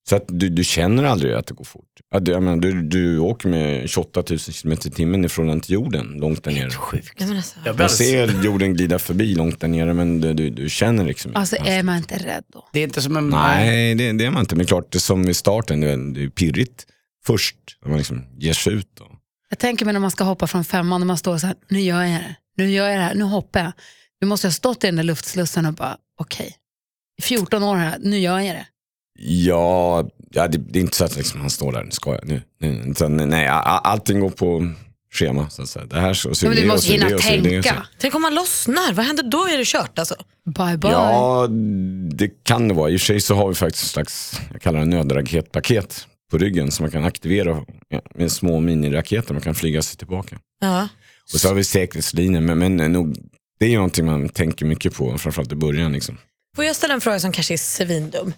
Så 0.10 0.16
att 0.16 0.24
du, 0.28 0.50
du 0.50 0.64
känner 0.64 1.04
aldrig 1.04 1.34
att 1.34 1.48
det 1.48 1.54
går 1.54 1.64
fort. 1.64 1.84
Ja, 2.12 2.20
du, 2.20 2.32
jag 2.32 2.44
menar, 2.44 2.58
du, 2.58 2.82
du 2.82 3.20
åker 3.20 3.50
med 3.50 3.90
28 3.90 4.24
000 4.30 4.40
km 4.40 4.72
i 4.72 4.78
timmen 4.78 5.26
ifrån 5.26 5.48
den 5.48 5.62
till 5.62 5.74
jorden, 5.74 6.18
långt 6.18 6.44
där 6.44 6.52
nere. 6.52 6.70
Sjukt. 6.70 7.14
Jag 7.18 7.30
menar 7.30 7.42
så. 7.42 7.60
Jag 7.66 7.80
Man 7.80 7.90
ser 7.90 8.44
jorden 8.44 8.74
glida 8.74 9.00
förbi 9.00 9.36
långt 9.36 9.60
där 9.60 9.68
nere 9.68 9.94
men 9.94 10.22
du, 10.22 10.34
du, 10.34 10.50
du 10.50 10.70
känner 10.70 11.06
liksom. 11.06 11.36
Alltså 11.36 11.56
är 11.66 11.84
man 11.84 11.98
inte 11.98 12.18
rädd 12.18 12.44
då? 12.48 12.70
Det 12.74 12.80
är 12.80 12.84
inte 12.84 13.02
som 13.02 13.18
en... 13.18 13.30
Nej, 13.30 13.96
det, 13.96 14.12
det 14.12 14.26
är 14.26 14.32
man 14.32 14.40
inte. 14.40 14.56
Men 14.56 14.66
klart, 14.66 14.92
det 14.92 14.98
är 14.98 15.00
som 15.00 15.30
i 15.30 15.34
starten, 15.34 15.82
det 15.82 15.92
är, 15.92 16.14
det 16.14 16.24
är 16.24 16.30
pirrigt 16.30 16.86
först. 17.26 17.56
När 17.82 17.90
man 17.90 17.98
liksom 17.98 18.26
ger 18.38 18.54
sig 18.54 18.74
ut. 18.74 18.90
Då. 18.94 19.06
Jag 19.50 19.60
tänker 19.60 19.86
mig 19.86 19.94
när 19.94 20.00
man 20.00 20.12
ska 20.12 20.24
hoppa 20.24 20.48
från 20.48 20.66
femman 20.66 21.02
och 21.02 21.08
man 21.08 21.18
står 21.18 21.38
så 21.38 21.48
här, 21.48 21.56
nu 21.70 21.80
gör 21.80 22.04
jag 22.04 22.22
det. 22.22 22.36
nu 22.58 22.70
gör 22.72 22.88
jag 22.88 22.98
det 22.98 23.04
här, 23.04 23.16
nu 23.16 23.24
hoppar 23.24 23.60
jag. 23.60 23.72
Nu 24.22 24.28
måste 24.28 24.48
jag 24.48 24.52
ha 24.52 24.56
stått 24.56 24.84
i 24.84 24.88
den 24.88 24.96
där 24.96 25.04
luftslussen 25.04 25.66
och 25.66 25.74
bara, 25.74 25.98
okej, 26.20 26.56
i 27.20 27.22
14 27.22 27.64
år 27.64 27.76
här, 27.76 27.98
nu 28.00 28.20
gör 28.20 28.40
jag 28.40 28.56
det. 28.56 28.66
Ja, 29.18 30.10
ja 30.32 30.48
det, 30.48 30.58
det 30.58 30.80
är 30.80 30.82
inte 30.82 30.96
så 30.96 31.06
att 31.06 31.16
liksom, 31.16 31.42
han 31.42 31.50
står 31.50 31.72
där, 31.72 31.84
nu 31.84 31.92
ska 31.92 32.12
jag, 32.12 32.28
nu, 32.28 32.42
nu. 32.60 32.84
Utan, 32.92 33.30
nej, 33.30 33.48
allting 33.48 34.20
går 34.20 34.30
på 34.30 34.74
schema. 35.14 35.50
Så 35.50 35.62
att 35.62 35.70
säga. 35.70 35.86
Det 35.86 36.00
här 36.00 36.14
så, 36.14 36.36
så 36.36 36.46
Ja, 36.46 36.50
men 36.50 36.56
du 36.56 36.62
det, 36.62 36.68
och 36.68 36.74
måste 36.74 36.88
så 36.88 36.94
hinna 36.94 37.10
det, 37.10 37.16
och 37.16 37.22
så 37.22 37.30
det, 37.30 37.38
och 37.38 37.64
så. 37.66 37.70
tänka. 37.70 37.88
Tänk 38.00 38.16
om 38.16 38.22
man 38.22 38.36
lossnar, 38.36 38.94
vad 38.94 39.06
händer 39.06 39.24
då? 39.24 39.46
Är 39.46 39.58
det 39.58 39.66
kört 39.68 40.00
alltså? 40.00 40.16
Bye 40.46 40.78
bye. 40.78 40.92
Ja, 40.92 41.48
det 42.12 42.44
kan 42.44 42.68
det 42.68 42.74
vara. 42.74 42.90
I 42.90 42.96
och 42.96 43.00
för 43.00 43.06
sig 43.06 43.22
så 43.22 43.36
har 43.36 43.48
vi 43.50 43.56
faktiskt 43.56 43.84
en 43.84 43.90
slags, 43.90 44.42
jag 44.52 44.62
kallar 44.62 44.80
det 44.80 44.86
nödraketpaket 44.86 46.08
på 46.32 46.38
ryggen 46.38 46.72
som 46.72 46.84
man 46.84 46.92
kan 46.92 47.04
aktivera 47.04 47.66
med 48.16 48.32
små 48.32 48.60
miniraketer. 48.60 49.34
Man 49.34 49.42
kan 49.42 49.56
flyga 49.56 49.82
sig 49.82 49.98
tillbaka. 49.98 50.40
Ja. 50.62 50.88
Och 51.34 51.40
så 51.40 51.48
har 51.48 51.56
vi 51.56 51.64
säkerhetslinjen, 51.64 52.46
men, 52.46 52.60
men 52.60 52.92
nog, 52.92 53.18
det 53.60 53.66
är 53.66 53.70
ju 53.70 53.76
någonting 53.76 54.06
man 54.06 54.30
tänker 54.30 54.66
mycket 54.66 54.94
på, 54.94 55.18
framförallt 55.18 55.52
i 55.52 55.56
början. 55.56 55.92
Liksom. 55.92 56.18
Får 56.56 56.66
jag 56.66 56.76
ställa 56.76 56.94
en 56.94 57.02
fråga 57.02 57.20
som 57.20 57.32
kanske 57.32 57.54
är 57.54 57.58
svindum? 57.58 58.34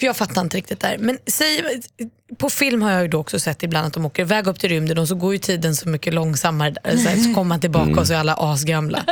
För 0.00 0.06
jag 0.06 0.16
fattar 0.16 0.40
inte 0.40 0.56
riktigt 0.56 0.80
där. 0.80 0.96
Men 0.98 1.18
säg, 1.26 1.80
på 2.38 2.50
film 2.50 2.82
har 2.82 2.90
jag 2.90 3.02
ju 3.02 3.08
då 3.08 3.18
också 3.18 3.38
sett 3.38 3.62
ibland 3.62 3.86
att 3.86 3.92
de 3.92 4.06
åker 4.06 4.22
iväg 4.22 4.46
upp 4.46 4.58
till 4.58 4.68
rymden 4.68 4.98
och 4.98 5.08
så 5.08 5.14
går 5.14 5.32
ju 5.32 5.38
tiden 5.38 5.76
så 5.76 5.88
mycket 5.88 6.14
långsammare. 6.14 6.70
Där, 6.70 6.96
så, 6.96 7.08
här, 7.08 7.16
så 7.16 7.34
kommer 7.34 7.48
man 7.48 7.60
tillbaka 7.60 8.00
och 8.00 8.06
så 8.06 8.12
är 8.14 8.18
alla 8.18 8.34
asgamla. 8.34 9.04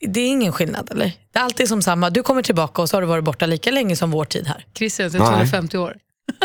Det 0.00 0.20
är 0.20 0.28
ingen 0.28 0.52
skillnad 0.52 0.90
eller? 0.92 1.12
Det 1.32 1.38
är 1.38 1.42
alltid 1.42 1.68
som 1.68 1.82
samma. 1.82 2.10
Du 2.10 2.22
kommer 2.22 2.42
tillbaka 2.42 2.82
och 2.82 2.88
så 2.88 2.96
har 2.96 3.02
du 3.02 3.06
varit 3.08 3.24
borta 3.24 3.46
lika 3.46 3.70
länge 3.70 3.96
som 3.96 4.10
vår 4.10 4.24
tid 4.24 4.46
här. 4.46 4.64
Christian, 4.74 5.10
Nej. 5.12 5.20
du 5.20 5.42
är 5.42 5.46
50 5.46 5.78
år. 5.78 5.96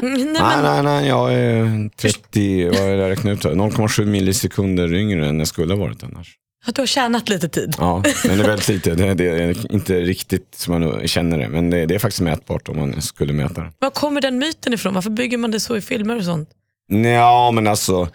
Mm, 0.01 0.13
Nej, 0.13 0.25
Nej, 0.25 0.41
men, 0.41 0.63
nej, 0.63 0.83
nej, 0.83 1.07
jag 1.07 1.33
är 1.33 1.89
30, 1.97 2.69
vad 2.69 2.77
är 2.77 2.97
det 2.97 3.01
jag 3.03 3.09
räknar 3.09 3.31
ut? 3.31 3.43
här? 3.43 3.51
0,7 3.51 4.05
millisekunder 4.05 4.93
yngre 4.93 5.27
än 5.27 5.39
jag 5.39 5.47
skulle 5.47 5.73
ha 5.73 5.79
varit 5.79 6.03
annars. 6.03 6.37
Att 6.65 6.75
du 6.75 6.81
har 6.81 6.87
tjänat 6.87 7.29
lite 7.29 7.49
tid. 7.49 7.75
Ja, 7.77 8.03
men 8.25 8.37
det 8.37 8.43
är 8.43 8.47
väldigt 8.47 8.67
lite. 8.67 8.95
Det, 8.95 9.13
det 9.13 9.29
är 9.29 9.73
inte 9.73 10.01
riktigt 10.01 10.55
som 10.55 10.81
man 10.81 11.07
känner 11.07 11.37
det, 11.37 11.49
men 11.49 11.69
det, 11.69 11.85
det 11.85 11.95
är 11.95 11.99
faktiskt 11.99 12.21
mätbart 12.21 12.69
om 12.69 12.77
man 12.79 13.01
skulle 13.01 13.33
mäta 13.33 13.61
det. 13.61 13.71
Var 13.79 13.89
kommer 13.89 14.21
den 14.21 14.37
myten 14.37 14.73
ifrån? 14.73 14.93
Varför 14.93 15.09
bygger 15.09 15.37
man 15.37 15.51
det 15.51 15.59
så 15.59 15.77
i 15.77 15.81
filmer 15.81 16.17
och 16.17 16.23
sånt? 16.23 16.49
Ja, 16.87 17.51
men 17.51 17.67
alltså 17.67 18.09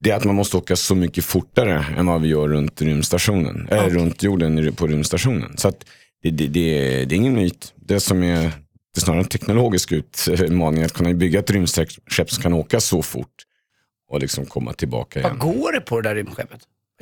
det 0.00 0.10
är 0.10 0.16
att 0.16 0.24
man 0.24 0.34
måste 0.34 0.56
åka 0.56 0.76
så 0.76 0.94
mycket 0.94 1.24
fortare 1.24 1.86
än 1.98 2.06
vad 2.06 2.20
vi 2.20 2.28
gör 2.28 2.48
runt 2.48 2.82
rymdstationen. 2.82 3.68
Eller 3.70 3.90
runt 3.90 4.22
jorden 4.22 4.74
på 4.74 4.86
rymdstationen. 4.86 5.56
Så 5.56 5.68
att 5.68 5.84
det, 6.22 6.30
det, 6.30 6.46
det, 6.46 6.60
är, 6.60 7.06
det 7.06 7.14
är 7.14 7.16
ingen 7.16 7.34
myt. 7.34 7.72
Det 7.76 8.00
som 8.00 8.22
är, 8.22 8.42
det 8.42 8.96
är 8.96 9.00
snarare 9.00 9.20
en 9.20 9.28
teknologisk 9.28 9.92
utmaning 9.92 10.82
att 10.82 10.92
kunna 10.92 11.12
bygga 11.14 11.38
ett 11.38 11.50
rymdskepp 11.50 12.30
som 12.30 12.42
kan 12.42 12.52
åka 12.52 12.80
så 12.80 13.02
fort 13.02 13.34
och 14.10 14.20
liksom 14.20 14.46
komma 14.46 14.72
tillbaka 14.72 15.18
igen. 15.18 15.38
Vad 15.38 15.54
går 15.54 15.72
det 15.72 15.80
på 15.80 16.00
det 16.00 16.08
där 16.08 16.14
rymdskeppet? 16.14 16.60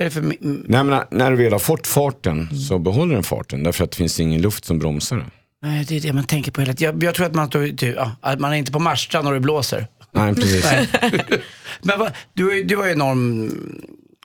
För... 0.09 0.19
mm, 0.19 0.65
Nej, 0.67 0.83
men 0.83 1.03
när 1.11 1.31
du 1.31 1.37
väl 1.37 1.51
har 1.51 1.59
fått 1.59 1.87
farten 1.87 2.57
så 2.57 2.79
behåller 2.79 3.13
den 3.15 3.23
farten 3.23 3.63
därför 3.63 3.83
att 3.83 3.91
det 3.91 3.97
finns 3.97 4.19
ingen 4.19 4.41
luft 4.41 4.65
som 4.65 4.79
bromsar 4.79 5.17
den. 5.17 5.31
Nej, 5.63 5.85
det 5.85 5.95
är 5.97 6.01
det 6.01 6.13
man 6.13 6.23
tänker 6.23 6.51
på 6.51 6.61
hela 6.61 6.73
tiden. 6.73 6.95
Jag, 6.95 7.03
jag 7.03 7.15
tror 7.15 7.25
att 7.25 7.35
man, 7.35 7.49
typ, 7.49 7.81
ja, 7.95 8.11
att 8.21 8.39
man 8.39 8.51
är 8.53 8.55
inte 8.55 8.71
på 8.71 8.79
Marstrand 8.79 9.25
när 9.25 9.33
det 9.33 9.39
blåser. 9.39 9.87
Nej, 10.11 10.35
precis. 10.35 10.65
Men 11.81 11.99
vad, 11.99 12.11
du, 12.33 12.63
du 12.63 12.75
var 12.75 12.85
ju 12.85 12.91
enorm, 12.91 13.51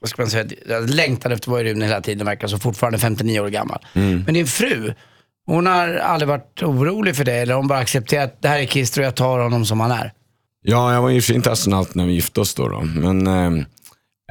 vad 0.01 0.11
ska 0.11 0.23
man 0.23 0.31
säga, 0.31 0.47
jag 0.69 0.91
längtade 0.91 1.35
efter 1.35 1.49
att 1.49 1.53
vara 1.53 1.61
i 1.61 1.65
rymden 1.65 1.89
hela 1.89 2.01
tiden 2.01 2.27
verkar 2.27 2.49
som 2.49 2.61
fortfarande 2.61 2.99
59 2.99 3.41
år 3.41 3.49
gammal. 3.49 3.87
Men 3.93 4.35
din 4.35 4.47
fru, 4.47 4.95
hon 5.47 5.67
har 5.67 5.95
aldrig 5.95 6.29
varit 6.29 6.63
orolig 6.63 7.17
för 7.17 7.25
det 7.25 7.35
eller 7.35 7.55
hon 7.55 7.69
bara 7.69 7.79
accepterat 7.79 8.33
att 8.33 8.43
det 8.43 8.49
här 8.49 8.59
är 8.59 8.67
Christer 8.67 9.01
och 9.01 9.07
jag 9.07 9.15
tar 9.15 9.39
honom 9.39 9.67
som 9.67 9.81
han 9.81 9.91
är. 9.91 10.13
Ja, 10.63 10.93
jag 10.93 11.03
var 11.03 11.11
ju 11.11 11.35
inte 11.35 11.53
astronaut 11.53 11.95
när 11.95 12.07
vi 12.07 12.13
gifte 12.13 12.41
oss 12.41 12.55
då. 12.55 12.69
då. 12.69 12.81
Men 12.81 13.27
eh, 13.27 13.67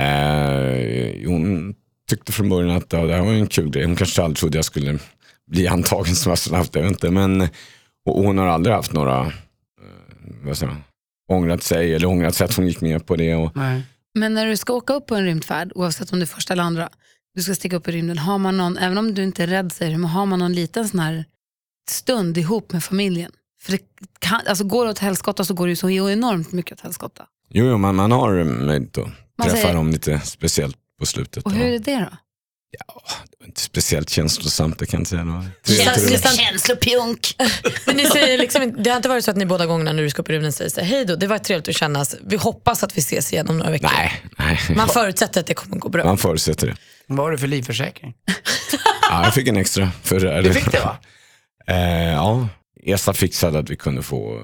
eh, 0.01 1.29
hon 1.29 1.75
tyckte 2.09 2.31
från 2.31 2.49
början 2.49 2.77
att 2.77 2.93
ja, 2.93 3.05
det 3.05 3.13
här 3.13 3.21
var 3.21 3.31
en 3.31 3.47
kul 3.47 3.69
grej. 3.69 3.85
Hon 3.85 3.95
kanske 3.95 4.21
aldrig 4.21 4.37
trodde 4.37 4.57
jag 4.57 4.65
skulle 4.65 4.99
bli 5.47 5.67
antagen 5.67 6.15
som 6.15 6.31
astronaut. 6.31 6.75
Jag 6.75 6.81
vet 6.81 6.91
inte. 6.91 7.11
Men 7.11 7.47
och 8.05 8.23
hon 8.23 8.37
har 8.37 8.47
aldrig 8.47 8.75
haft 8.75 8.93
några, 8.93 9.21
eh, 9.21 9.31
vad 10.43 10.57
säger 10.57 10.73
man, 10.73 10.83
ångrat 11.31 11.63
sig 11.63 11.93
eller 11.93 12.07
ångrat 12.07 12.35
sig 12.35 12.45
att 12.45 12.55
hon 12.55 12.67
gick 12.67 12.81
med 12.81 13.05
på 13.05 13.15
det. 13.15 13.35
Och, 13.35 13.51
Nej. 13.55 13.81
Men 14.13 14.33
när 14.33 14.45
du 14.45 14.57
ska 14.57 14.73
åka 14.73 14.93
upp 14.93 15.07
på 15.07 15.15
en 15.15 15.25
rymdfärd, 15.25 15.71
oavsett 15.75 16.13
om 16.13 16.19
det 16.19 16.23
är 16.23 16.27
första 16.27 16.53
eller 16.53 16.63
andra, 16.63 16.89
du 17.33 17.41
ska 17.41 17.55
sticka 17.55 17.75
upp 17.75 17.87
i 17.87 17.91
rymden, 17.91 18.17
har 18.17 18.37
man 18.37 18.57
någon, 18.57 18.77
även 18.77 18.97
om 18.97 19.13
du 19.13 19.23
inte 19.23 19.43
är 19.43 19.47
rädd 19.47 19.71
säger 19.71 19.91
du, 19.91 19.97
men 19.97 20.09
har 20.09 20.25
man 20.25 20.39
någon 20.39 20.53
liten 20.53 20.87
sån 20.87 20.99
här 20.99 21.25
stund 21.89 22.37
ihop 22.37 22.73
med 22.73 22.83
familjen? 22.83 23.31
För 23.61 23.71
det 23.71 23.79
kan, 24.19 24.41
alltså 24.47 24.63
går 24.63 24.85
det 24.85 24.91
åt 24.91 24.99
helskotta 24.99 25.43
så 25.43 25.53
går 25.53 25.65
det 25.67 25.69
ju 25.71 25.75
så 25.75 25.89
enormt 25.89 26.51
mycket 26.51 26.71
åt 26.73 26.81
helskotta. 26.81 27.25
jo, 27.49 27.65
jo, 27.65 27.77
man, 27.77 27.95
man 27.95 28.11
har 28.11 28.43
möjlighet 28.43 28.97
att 28.97 29.07
Man 29.37 29.47
träffa 29.47 29.61
säger- 29.61 29.75
dem 29.75 29.91
lite 29.91 30.19
speciellt 30.19 30.77
på 30.99 31.05
slutet. 31.05 31.43
Och 31.43 31.51
hur 31.51 31.65
är 31.65 31.79
det 31.79 31.95
då? 31.95 32.17
Det 33.31 33.35
var 33.39 33.47
inte 33.47 33.61
speciellt 33.61 34.09
känslosamt, 34.09 34.79
det 34.79 34.85
kan 34.85 34.97
jag 34.97 35.01
inte 35.01 35.45
säga. 35.75 35.93
Känns- 35.93 36.37
Känslopjunk! 36.37 37.35
Men 37.85 37.95
ni 37.97 38.05
säger 38.05 38.37
liksom, 38.37 38.61
inte- 38.63 38.81
det 38.81 38.89
har 38.89 38.97
inte 38.97 39.09
varit 39.09 39.25
så 39.25 39.31
att 39.31 39.37
ni 39.37 39.45
båda 39.45 39.65
gångerna 39.65 39.93
när 39.93 40.03
du 40.03 40.09
ska 40.09 40.21
upp 40.21 40.29
i 40.29 40.33
rymden 40.33 40.53
säger 40.53 40.69
så 40.71 40.79
här, 40.81 40.87
hej 40.87 41.05
då, 41.05 41.15
det 41.15 41.27
var 41.27 41.37
trevligt 41.37 41.67
att 41.67 41.75
kännas. 41.75 42.15
Vi 42.25 42.35
hoppas 42.37 42.83
att 42.83 42.97
vi 42.97 42.99
ses 42.99 43.33
igen 43.33 43.49
om 43.49 43.57
några 43.57 43.71
veckor. 43.71 43.89
Nej, 43.97 44.21
nej. 44.37 44.59
Man 44.75 44.87
förutsätter 44.89 45.39
att 45.41 45.47
det 45.47 45.53
kommer 45.53 45.77
gå 45.77 45.89
bra. 45.89 46.05
man 46.05 46.17
förutsätter 46.17 46.67
det. 46.67 46.75
Vad 47.07 47.19
har 47.25 47.31
du 47.31 47.37
för 47.37 47.47
livförsäkring? 47.47 48.13
Ja, 49.09 49.23
jag 49.23 49.33
fick 49.33 49.47
en 49.47 49.57
extra 49.57 49.91
för 50.03 50.19
det. 50.19 50.41
Du 50.41 50.53
fick 50.53 50.71
det 50.71 50.79
va? 50.79 50.97
Eh, 51.67 52.13
ja, 52.13 52.47
ESA 52.83 53.13
fixade 53.13 53.59
att 53.59 53.69
vi 53.69 53.75
kunde 53.75 54.01
få 54.03 54.39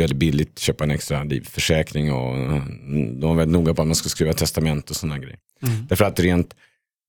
väldigt 0.00 0.18
billigt 0.18 0.58
köpa 0.58 0.84
en 0.84 0.90
extra 0.90 1.24
livförsäkring 1.24 2.12
och 2.12 2.36
eh, 2.36 2.64
de 2.92 3.20
var 3.20 3.34
väldigt 3.34 3.52
noga 3.52 3.74
på 3.74 3.82
att 3.82 3.88
man 3.88 3.94
skulle 3.94 4.10
skriva 4.10 4.32
testament 4.32 4.90
och 4.90 4.96
sådana 4.96 5.18
grejer. 5.18 5.38
Därför 5.88 6.04
att 6.04 6.20
rent 6.20 6.54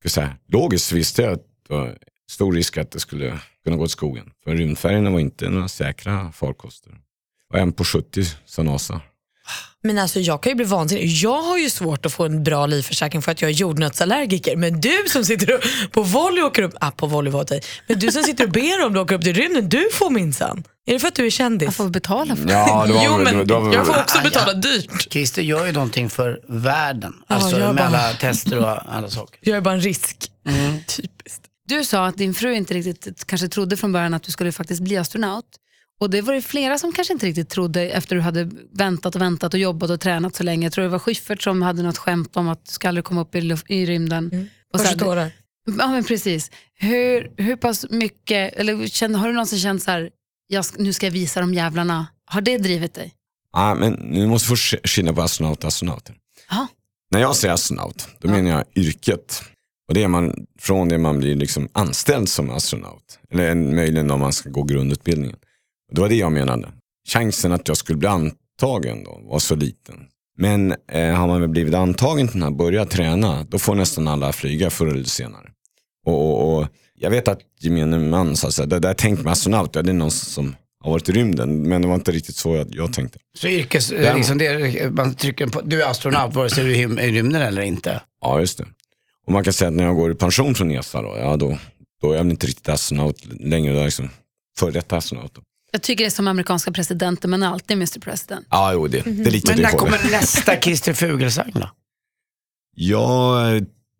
säga, 0.05 0.37
logiskt 0.47 0.91
visste 0.91 1.21
jag 1.21 1.33
att 1.33 1.45
det 1.67 1.73
var 1.73 1.97
stor 2.29 2.53
risk 2.53 2.77
att 2.77 2.91
det 2.91 2.99
skulle 2.99 3.39
kunna 3.63 3.77
gå 3.77 3.83
åt 3.83 3.91
skogen. 3.91 4.31
För 4.43 4.55
rymdfärjorna 4.55 5.09
var 5.09 5.19
inte 5.19 5.49
några 5.49 5.67
säkra 5.67 6.31
farkoster. 6.31 6.93
Och 7.49 7.59
en 7.59 7.71
på 7.71 7.83
70 7.83 8.23
sa 8.45 8.63
NASA. 8.63 9.01
Men 9.83 9.97
alltså 9.97 10.19
jag 10.19 10.43
kan 10.43 10.49
ju 10.49 10.55
bli 10.55 10.65
vansinnig. 10.65 11.07
Jag 11.07 11.41
har 11.41 11.57
ju 11.57 11.69
svårt 11.69 12.05
att 12.05 12.13
få 12.13 12.25
en 12.25 12.43
bra 12.43 12.65
livförsäkring 12.65 13.21
för 13.21 13.31
att 13.31 13.41
jag 13.41 13.49
är 13.51 13.55
jordnötsallergiker. 13.55 14.55
Men 14.55 14.81
du 14.81 14.97
som 15.07 15.25
sitter 15.25 15.53
och- 15.55 15.61
på 15.91 16.01
volley 16.03 16.41
och 16.41 16.47
åker 16.47 16.61
upp, 16.61 16.73
ah, 16.81 16.91
på 16.91 17.07
volley 17.07 17.31
var 17.33 17.43
det. 17.45 17.61
Men 17.87 17.99
du 17.99 18.11
som 18.11 18.23
sitter 18.23 18.43
och 18.43 18.51
ber 18.51 18.85
om 18.85 18.93
du 18.93 18.99
åker 18.99 19.15
upp 19.15 19.21
till 19.23 19.33
rymden, 19.33 19.69
du 19.69 19.89
får 19.93 20.09
minsann. 20.09 20.63
Är 20.85 20.93
det 20.93 20.99
för 20.99 21.07
att 21.07 21.15
du 21.15 21.25
är 21.25 21.29
kändis? 21.29 21.65
Jag 21.65 21.75
får 21.75 21.89
betala 21.89 22.35
för 22.35 22.45
det. 22.45 22.53
Ja, 22.53 22.85
det 22.87 22.93
var, 22.93 23.05
jo 23.05 23.17
det 23.17 23.23
men 23.23 23.37
var, 23.37 23.45
det 23.45 23.53
var, 23.53 23.73
jag 23.73 23.85
får 23.87 23.97
också 23.99 24.17
ja. 24.17 24.23
betala 24.23 24.53
dyrt. 24.53 25.11
Christer 25.13 25.41
gör 25.41 25.65
ju 25.65 25.71
någonting 25.71 26.09
för 26.09 26.39
världen. 26.47 27.13
Ja, 27.27 27.35
Alltså 27.35 27.59
jag 27.59 27.75
med 27.75 27.75
bara- 27.91 27.99
alla 27.99 28.13
tester 28.13 28.59
och 28.59 28.93
alla 28.95 29.09
saker. 29.09 29.39
Jag 29.41 29.57
är 29.57 29.61
bara 29.61 29.73
en 29.73 29.81
risk. 29.81 30.17
Typiskt. 30.87 31.41
Du 31.67 31.83
sa 31.85 32.05
att 32.07 32.17
din 32.17 32.33
fru 32.33 32.53
inte 32.53 32.73
riktigt 32.73 33.25
kanske 33.27 33.47
trodde 33.47 33.77
från 33.77 33.91
början 33.91 34.13
att 34.13 34.23
du 34.23 34.31
skulle 34.31 34.51
faktiskt 34.51 34.81
bli 34.81 34.97
astronaut. 34.97 35.45
Och 36.01 36.09
det 36.09 36.21
var 36.21 36.33
det 36.33 36.41
flera 36.41 36.77
som 36.77 36.91
kanske 36.91 37.13
inte 37.13 37.25
riktigt 37.25 37.49
trodde 37.49 37.89
efter 37.89 38.15
du 38.15 38.21
hade 38.21 38.49
väntat 38.73 39.15
och 39.15 39.21
väntat 39.21 39.53
och 39.53 39.59
jobbat 39.59 39.89
och 39.89 39.99
tränat 39.99 40.35
så 40.35 40.43
länge. 40.43 40.65
Jag 40.65 40.73
tror 40.73 40.83
det 40.83 40.89
var 40.89 40.99
Schyffert 40.99 41.41
som 41.41 41.61
hade 41.61 41.83
något 41.83 41.97
skämt 41.97 42.37
om 42.37 42.49
att 42.49 42.65
du 42.65 42.71
ska 42.71 42.87
aldrig 42.87 43.03
komma 43.05 43.21
upp 43.21 43.35
i, 43.35 43.55
i 43.67 43.85
rymden. 43.85 44.49
Och 44.73 44.79
så 44.79 44.85
här- 44.85 44.91
Förstår 44.93 45.15
det. 45.15 45.31
Ja 45.79 45.87
men 45.87 46.03
precis. 46.03 46.51
Hur, 46.73 47.31
hur 47.37 47.55
pass 47.55 47.85
mycket, 47.89 48.53
eller 48.53 48.87
känner, 48.87 49.19
har 49.19 49.27
du 49.27 49.33
någonsin 49.33 49.59
känt 49.59 49.83
så 49.83 49.91
här, 49.91 50.09
jag, 50.47 50.65
nu 50.77 50.93
ska 50.93 51.05
jag 51.05 51.11
visa 51.11 51.39
de 51.41 51.53
jävlarna. 51.53 52.07
Har 52.25 52.41
det 52.41 52.57
drivit 52.57 52.93
dig? 52.93 53.13
Ja, 53.53 53.75
men 53.75 53.93
nu 53.93 54.27
måste 54.27 54.45
vi 54.45 54.49
först 54.49 54.75
skilja 54.89 55.13
på 55.13 55.21
astronaut 55.21 55.63
och 55.63 55.67
astronauter. 55.67 56.15
Ja. 56.49 56.67
När 57.11 57.19
jag 57.19 57.35
säger 57.35 57.53
astronaut, 57.53 58.07
då 58.19 58.27
menar 58.29 58.49
jag 58.51 58.63
yrket. 58.75 59.43
Och 59.87 59.93
det 59.93 60.03
är 60.03 60.07
man 60.07 60.33
från 60.59 60.89
det 60.89 60.97
man 60.97 61.19
blir 61.19 61.35
liksom 61.35 61.69
anställd 61.73 62.29
som 62.29 62.49
astronaut. 62.49 63.19
Eller 63.31 63.51
en- 63.51 63.75
möjligen 63.75 64.11
om 64.11 64.19
man 64.19 64.33
ska 64.33 64.49
gå 64.49 64.63
grundutbildningen. 64.63 65.37
Det 65.91 66.01
var 66.01 66.09
det 66.09 66.15
jag 66.15 66.31
menade. 66.31 66.69
Chansen 67.09 67.51
att 67.51 67.67
jag 67.67 67.77
skulle 67.77 67.97
bli 67.97 68.07
antagen 68.07 69.03
då 69.03 69.19
var 69.23 69.39
så 69.39 69.55
liten. 69.55 69.95
Men 70.37 70.75
eh, 70.91 71.13
har 71.13 71.27
man 71.27 71.41
väl 71.41 71.49
blivit 71.49 71.73
antagen 71.73 72.27
till 72.27 72.39
den 72.39 72.43
här, 72.43 72.57
börjat 72.57 72.89
träna, 72.89 73.43
då 73.43 73.59
får 73.59 73.75
nästan 73.75 74.07
alla 74.07 74.31
flyga 74.33 74.69
förr 74.69 74.87
eller 74.87 75.03
senare. 75.03 75.49
Och, 76.05 76.13
och, 76.29 76.57
och 76.59 76.67
jag 76.95 77.09
vet 77.09 77.27
att 77.27 77.39
gemene 77.59 77.99
man 77.99 78.35
sa 78.35 78.51
så 78.51 78.61
här, 78.61 78.69
det 78.69 78.79
där 78.79 78.93
tänkt 78.93 79.23
med 79.23 79.31
astronaut, 79.31 79.75
ja, 79.75 79.81
det 79.81 79.91
är 79.91 79.93
någon 79.93 80.11
som 80.11 80.55
har 80.83 80.91
varit 80.91 81.09
i 81.09 81.11
rymden. 81.11 81.61
Men 81.69 81.81
det 81.81 81.87
var 81.87 81.95
inte 81.95 82.11
riktigt 82.11 82.35
så 82.35 82.55
jag, 82.55 82.67
jag 82.69 82.93
tänkte. 82.93 83.19
Så 83.37 83.47
yrkes, 83.47 83.89
Däremot- 83.89 84.17
liksom 84.17 84.37
det, 84.37 84.89
man 84.91 85.13
trycker 85.15 85.47
på, 85.47 85.61
du 85.61 85.83
är 85.83 85.89
astronaut 85.89 86.35
vare 86.35 86.49
sig 86.49 86.63
du 86.63 86.71
är 86.71 87.01
i 87.01 87.11
rymden 87.11 87.41
eller 87.41 87.61
inte. 87.61 88.01
Ja, 88.21 88.39
just 88.39 88.57
det. 88.57 88.65
Och 89.25 89.31
man 89.33 89.43
kan 89.43 89.53
säga 89.53 89.67
att 89.67 89.73
när 89.73 89.83
jag 89.83 89.95
går 89.95 90.11
i 90.11 90.15
pension 90.15 90.55
från 90.55 90.71
ESA 90.71 91.01
då, 91.01 91.15
ja 91.17 91.37
då, 91.37 91.57
då 92.01 92.11
är 92.11 92.17
jag 92.17 92.29
inte 92.29 92.47
riktigt 92.47 92.69
astronaut 92.69 93.25
längre. 93.39 93.71
Då 93.71 93.77
är 93.77 93.81
jag 93.81 93.85
liksom 93.85 94.09
före 94.59 94.71
detta 94.71 94.97
astronaut. 94.97 95.31
Då. 95.35 95.41
Jag 95.71 95.81
tycker 95.81 96.03
det 96.03 96.07
är 96.07 96.09
som 96.09 96.27
amerikanska 96.27 96.71
presidenter, 96.71 97.27
men 97.27 97.43
alltid 97.43 97.77
Mr 97.77 97.99
President. 97.99 98.47
Ja, 98.49 98.73
jo, 98.73 98.87
det, 98.87 99.01
det 99.01 99.09
är 99.09 99.31
lite 99.31 99.51
Men 99.51 99.57
det 99.57 99.63
när 99.63 99.71
kommer 99.71 99.97
det. 100.03 100.11
nästa 100.11 100.59
Christer 100.61 100.93
Fuglesang 100.93 101.51
då? 101.53 101.69
Ja, 102.75 103.39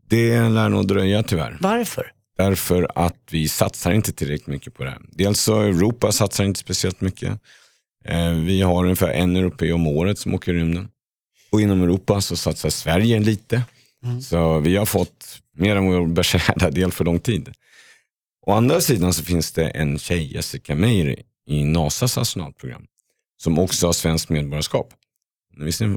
det 0.10 0.49
lär 0.49 0.69
nog 0.69 0.88
dröja 0.88 1.23
tyvärr. 1.23 1.57
Varför? 1.62 2.12
Därför 2.38 2.91
att 2.95 3.17
vi 3.31 3.47
satsar 3.49 3.91
inte 3.91 4.12
tillräckligt 4.13 4.47
mycket 4.47 4.73
på 4.73 4.84
det. 4.84 4.89
här. 4.89 5.01
Dels 5.12 5.41
så 5.41 5.62
Europa 5.62 6.12
satsar 6.12 6.43
inte 6.43 6.60
speciellt 6.60 7.01
mycket. 7.01 7.39
Eh, 8.05 8.31
vi 8.31 8.62
har 8.62 8.84
ungefär 8.84 9.10
en 9.10 9.36
europé 9.36 9.71
om 9.73 9.88
året 9.88 10.19
som 10.19 10.34
åker 10.34 10.53
i 10.53 10.57
rymden. 10.57 10.89
Och 11.51 11.62
inom 11.62 11.81
Europa 11.84 12.21
så 12.21 12.36
satsar 12.36 12.69
Sverige 12.69 13.19
lite. 13.19 13.62
Så 14.21 14.60
vi 14.60 14.75
har 14.77 14.86
fått 14.86 15.41
Mer 15.57 15.75
än 15.75 15.86
vår 15.86 16.07
beskärda 16.07 16.69
del 16.71 16.91
för 16.91 17.05
lång 17.05 17.19
tid. 17.19 17.49
Å 18.45 18.51
andra 18.51 18.81
sidan 18.81 19.13
så 19.13 19.23
finns 19.23 19.51
det 19.51 19.67
en 19.69 19.99
tjej, 19.99 20.34
Jessica 20.34 20.75
Meir, 20.75 21.21
i 21.47 21.63
NASAs 21.63 22.17
astronautprogram. 22.17 22.86
Som 23.43 23.60
också 23.60 23.86
har 23.86 23.93
svenskt 23.93 24.30
medborgarskap. 24.30 24.93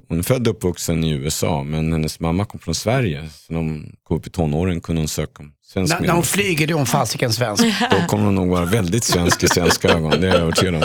Hon 0.09 0.18
är 0.18 0.22
född 0.22 0.48
och 0.48 0.54
uppvuxen 0.54 1.04
i 1.04 1.11
USA 1.11 1.62
men 1.62 1.92
hennes 1.92 2.20
mamma 2.20 2.44
kom 2.44 2.61
från 2.61 2.74
Sverige. 2.74 3.28
Så 3.30 3.52
när 3.52 3.61
hon 3.61 3.96
kom 4.02 4.16
upp 4.16 4.26
i 4.26 4.30
tonåren 4.30 4.80
kunde 4.80 5.00
hon 5.00 5.09
söka 5.09 5.42
om 5.42 5.52
svenskt 5.62 5.74
När, 5.76 6.00
när 6.00 6.09
hon 6.09 6.16
medborgarskap. 6.16 6.35
flyger 6.35 6.70
är 6.70 6.74
hon 6.74 6.87
fasiken 6.87 7.33
svensk. 7.33 7.64
Då 7.90 8.07
kommer 8.07 8.24
hon 8.24 8.35
nog 8.35 8.48
vara 8.48 8.64
väldigt 8.64 9.04
svensk 9.04 9.42
i 9.42 9.48
svenska 9.48 9.88
ögon, 9.88 10.11
det 10.11 10.16
är 10.16 10.33
jag 10.33 10.37
övertygad 10.40 10.74
om. 10.74 10.85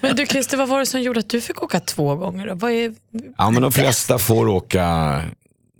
Men 0.00 0.16
du 0.16 0.26
Christer, 0.26 0.56
vad 0.56 0.68
var 0.68 0.78
det 0.78 0.86
som 0.86 1.02
gjorde 1.02 1.20
att 1.20 1.30
du 1.30 1.40
fick 1.40 1.62
åka 1.62 1.80
två 1.80 2.14
gånger? 2.14 2.46
Då? 2.46 2.54
Vad 2.54 2.70
är... 2.70 2.94
Ja 3.38 3.50
men 3.50 3.62
de 3.62 3.72
flesta 3.72 4.18
får 4.18 4.48
åka 4.48 4.80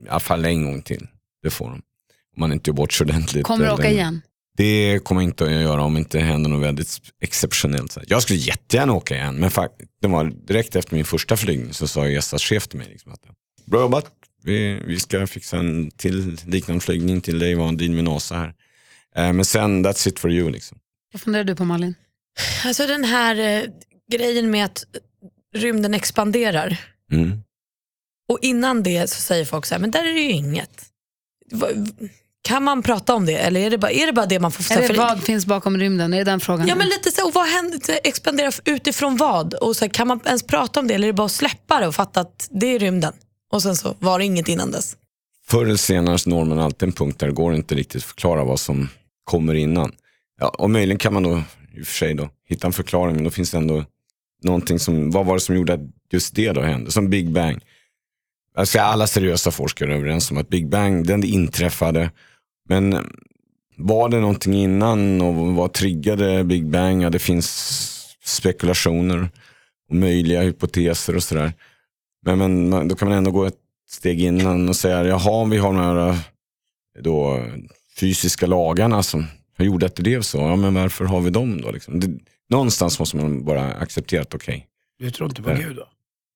i 0.07 0.09
alla 0.09 0.21
fall 0.21 0.45
en 0.45 0.65
gång 0.65 0.83
till. 0.83 1.07
Det 1.43 1.51
får 1.51 1.65
de. 1.65 1.73
Om 1.75 2.41
man 2.41 2.53
inte 2.53 2.71
gör 2.71 2.75
bort 2.75 2.93
sig 2.93 3.05
ordentligt. 3.05 3.45
Kommer 3.45 3.67
du 3.67 3.73
åka 3.73 3.91
igen? 3.91 4.23
Det 4.59 4.99
kommer 5.05 5.21
jag 5.23 5.29
inte 5.29 5.45
att 5.45 5.51
göra 5.51 5.83
om 5.83 5.97
inte 5.97 6.19
händer 6.19 6.51
något 6.51 6.63
väldigt 6.63 6.99
exceptionellt. 7.23 7.97
Jag 8.07 8.23
skulle 8.23 8.39
jättegärna 8.39 8.93
åka 8.93 9.15
igen, 9.17 9.35
men 9.37 9.51
fakt- 9.51 9.73
det 10.03 10.09
var 10.09 10.25
direkt 10.25 10.77
efter 10.77 10.95
min 10.95 11.05
första 11.05 11.37
flygning 11.37 11.73
så 11.75 11.89
sa 11.89 12.09
Gästas 12.09 12.43
chef 12.43 12.69
till 12.69 12.79
mig 12.79 12.89
liksom 12.89 13.13
att 13.13 13.21
bra 13.65 13.81
jobbat, 13.81 14.07
vi, 14.43 14.83
vi 14.87 15.01
ska 15.01 15.27
fixa 15.27 15.57
en 15.59 15.91
till 15.91 16.39
liknande 16.47 16.81
flygning 16.81 17.21
till 17.21 17.39
dig, 17.39 17.55
var 17.55 17.69
en 17.69 17.77
deal 17.77 17.91
med 17.91 18.05
NASA 18.05 18.35
här. 18.37 18.55
Eh, 19.17 19.33
men 19.33 19.45
sen, 19.45 19.87
that's 19.87 20.09
it 20.09 20.19
for 20.19 20.31
you 20.33 20.51
liksom. 20.51 20.79
Vad 21.13 21.21
funderar 21.23 21.45
du 21.45 21.57
på 21.57 21.65
Malin? 21.65 21.95
Alltså 22.65 22.87
den 22.87 23.05
här 23.05 23.37
eh, 23.37 23.71
grejen 24.13 24.51
med 24.51 24.65
att 24.65 24.85
rymden 25.57 25.95
expanderar. 25.95 26.81
Mm. 27.13 27.43
Och 28.29 28.39
innan 28.43 28.83
det 28.83 29.11
så 29.11 29.21
säger 29.21 29.45
folk 29.45 29.67
så 29.67 29.75
här, 29.75 29.81
men 29.81 29.91
där 29.91 30.05
är 30.05 30.15
det 30.15 30.21
ju 30.21 30.31
inget. 30.31 30.85
Va- 31.53 31.69
Kan 32.43 32.63
man 32.65 32.83
prata 32.83 33.15
om 33.15 33.27
det 33.27 33.35
eller 33.37 33.61
är 33.61 33.71
det 33.71 33.79
bara 33.79 33.91
är 33.93 34.07
det, 34.07 34.13
bara 34.13 34.27
det 34.27 34.41
man 34.41 34.53
får 34.53 34.77
Är 34.77 34.81
det, 34.81 34.87
för- 34.87 34.95
vad 34.95 35.23
finns 35.23 35.47
bakom 35.47 35.77
rymden? 35.77 36.13
Är 36.15 36.19
det 36.19 36.25
den 36.25 36.41
frågan? 36.41 36.69
Ja 36.69 36.75
men 36.75 36.89
lite 36.89 37.11
så, 37.11 37.27
och 37.27 37.35
vad 37.35 37.47
händer, 37.47 37.81
expandera 38.05 38.51
utifrån 38.65 39.17
vad? 39.17 39.55
Och 39.55 39.77
så 39.77 39.85
här, 39.85 39.91
kan 39.93 40.09
man 40.09 40.21
ens 40.27 40.43
prata 40.43 40.81
om 40.81 40.87
det 40.87 40.95
eller 40.95 41.09
är 41.09 41.13
det 41.13 41.17
bara 41.17 41.25
att 41.25 41.33
släppa 41.33 41.81
det 41.81 41.87
och 41.87 41.95
fatta 41.95 42.21
att 42.21 42.49
det 42.51 42.67
är 42.75 42.79
rymden? 42.79 43.13
Och 43.53 43.63
sen 43.63 43.77
så 43.77 43.95
var 43.99 44.19
det 44.19 44.25
inget 44.25 44.49
innan 44.49 44.71
dess. 44.71 44.97
Förr 45.47 45.65
eller 45.65 45.77
senare 45.77 46.19
når 46.27 46.45
man 46.45 46.59
alltid 46.59 46.87
en 46.89 46.93
punkt 46.93 47.19
där 47.21 47.27
det 47.27 47.33
går 47.33 47.55
inte 47.55 47.75
riktigt 47.75 47.97
att 48.03 48.05
förklara 48.09 48.45
vad 48.45 48.61
som 48.61 48.89
kommer 49.25 49.55
innan. 49.55 49.93
Ja, 50.41 50.49
och 50.49 50.71
möjligen 50.71 50.99
kan 50.99 51.15
man 51.15 51.23
då 51.23 51.43
i 51.79 51.83
och 51.83 51.87
för 51.87 51.95
sig 51.95 52.15
då 52.15 52.29
hitta 52.49 52.67
en 52.67 52.73
förklaring 52.73 53.15
men 53.15 53.25
då 53.25 53.31
finns 53.31 53.51
det 53.51 53.57
ändå 53.57 53.85
någonting 54.43 54.79
som, 54.79 55.11
vad 55.11 55.27
var 55.27 55.35
det 55.35 55.41
som 55.41 55.57
gjorde 55.57 55.73
att 55.75 55.81
just 56.13 56.35
det 56.35 56.53
då 56.53 56.61
hände? 56.61 56.91
Som 56.93 57.11
Big 57.11 57.31
Bang. 57.33 57.61
Alltså 58.59 58.79
alla 58.81 59.07
seriösa 59.07 59.51
forskare 59.51 59.93
är 59.93 59.97
överens 59.97 60.31
om 60.31 60.39
att 60.39 60.49
Big 60.49 60.69
Bang, 60.69 61.07
den 61.07 61.25
inträffade. 61.25 62.11
Men 62.69 63.07
var 63.77 64.09
det 64.09 64.21
någonting 64.21 64.55
innan 64.55 65.21
och 65.21 65.35
vad 65.35 65.73
triggade 65.73 66.45
Big 66.45 66.71
Bang? 66.71 67.03
Ja, 67.03 67.11
det 67.11 67.19
finns 67.19 67.47
spekulationer 68.25 69.31
och 69.89 69.95
möjliga 69.95 70.43
hypoteser 70.43 71.17
och 71.17 71.23
sådär. 71.23 71.53
Men, 72.27 72.39
men 72.39 72.89
då 72.89 72.95
kan 72.97 73.09
man 73.09 73.19
ändå 73.19 73.31
gå 73.31 73.45
ett 73.45 73.59
steg 73.89 74.23
innan 74.23 74.69
och 74.69 74.77
säga, 74.77 75.05
jaha, 75.05 75.45
vi 75.45 75.57
har 75.57 75.73
de 75.75 75.77
här 75.83 76.19
då, 77.01 77.45
fysiska 78.01 78.47
lagarna 78.47 79.03
som 79.03 79.27
har 79.59 79.65
gjort 79.65 79.83
att 79.83 79.97
det 79.97 80.03
blev 80.03 80.23
så. 80.23 80.39
Ja, 80.39 80.57
men 80.57 80.75
varför 80.75 81.05
har 81.05 81.21
vi 81.21 81.31
dem 81.31 81.61
då? 81.61 81.71
Liksom? 81.71 82.01
Det, 82.01 82.19
någonstans 82.51 82.99
måste 82.99 83.17
man 83.17 83.45
bara 83.45 83.73
acceptera 83.73 84.23
att 84.23 84.35
okej, 84.35 84.67
Du 84.99 85.11
tror 85.11 85.29
inte 85.29 85.43
på 85.43 85.51
Ja. 85.51 85.57
Gud 85.57 85.77
då? 85.77 85.89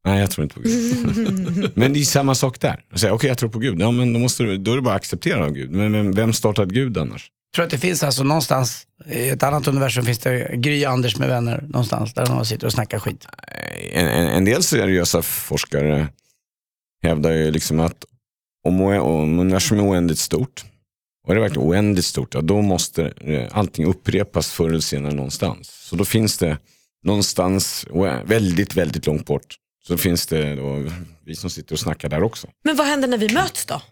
Nej 0.04 0.20
jag 0.20 0.30
tror 0.30 0.42
inte 0.42 0.54
på 0.54 0.60
Gud. 0.60 1.70
men 1.74 1.92
det 1.92 2.00
är 2.00 2.04
samma 2.04 2.34
sak 2.34 2.60
där. 2.60 2.84
Okej 3.10 3.28
jag 3.28 3.38
tror 3.38 3.50
på 3.50 3.58
Gud, 3.58 3.80
ja 3.80 3.90
men 3.90 4.12
då, 4.12 4.18
måste 4.18 4.42
du, 4.42 4.58
då 4.58 4.72
är 4.72 4.76
det 4.76 4.82
bara 4.82 4.94
att 4.94 5.00
acceptera 5.00 5.50
Gud. 5.50 5.70
Men 5.70 5.92
vem, 5.92 6.12
vem 6.12 6.32
startade 6.32 6.74
Gud 6.74 6.98
annars? 6.98 7.30
Jag 7.50 7.54
tror 7.54 7.64
att 7.64 7.70
det 7.70 7.78
finns 7.78 8.02
alltså 8.02 8.22
någonstans, 8.22 8.86
i 9.06 9.28
ett 9.28 9.42
annat 9.42 9.68
universum 9.68 10.04
finns 10.04 10.18
det 10.18 10.56
Gry 10.56 10.84
Anders 10.84 11.16
med 11.16 11.28
vänner 11.28 11.64
någonstans 11.68 12.14
där 12.14 12.26
de 12.26 12.46
sitter 12.46 12.66
och 12.66 12.72
snackar 12.72 12.98
skit. 12.98 13.26
en, 13.92 14.08
en, 14.08 14.28
en 14.28 14.44
del 14.44 14.62
seriösa 14.62 15.22
forskare 15.22 16.08
hävdar 17.02 17.30
ju 17.30 17.50
liksom 17.50 17.80
att 17.80 18.04
om, 18.64 18.80
om 18.80 19.38
universum 19.38 19.78
är 19.78 19.90
oändligt 19.90 20.18
stort, 20.18 20.64
och 21.24 21.30
är 21.30 21.34
det 21.34 21.40
verkligen 21.40 21.68
oändligt 21.68 22.04
stort, 22.04 22.34
ja, 22.34 22.40
då 22.40 22.62
måste 22.62 23.12
eh, 23.20 23.48
allting 23.50 23.86
upprepas 23.86 24.52
förr 24.52 24.68
eller 24.68 24.80
senare 24.80 25.14
någonstans. 25.14 25.68
Så 25.68 25.96
då 25.96 26.04
finns 26.04 26.38
det 26.38 26.58
någonstans 27.04 27.86
väldigt, 28.24 28.76
väldigt 28.76 29.06
långt 29.06 29.26
bort, 29.26 29.56
så 29.86 29.96
finns 29.96 30.26
det 30.26 30.54
då 30.54 30.90
vi 31.24 31.34
som 31.36 31.50
sitter 31.50 31.72
och 31.72 31.78
snackar 31.78 32.08
där 32.08 32.22
också. 32.22 32.48
Men 32.64 32.76
vad 32.76 32.86
händer 32.86 33.08
när 33.08 33.18
vi 33.18 33.34
möts 33.34 33.66
då? 33.66 33.82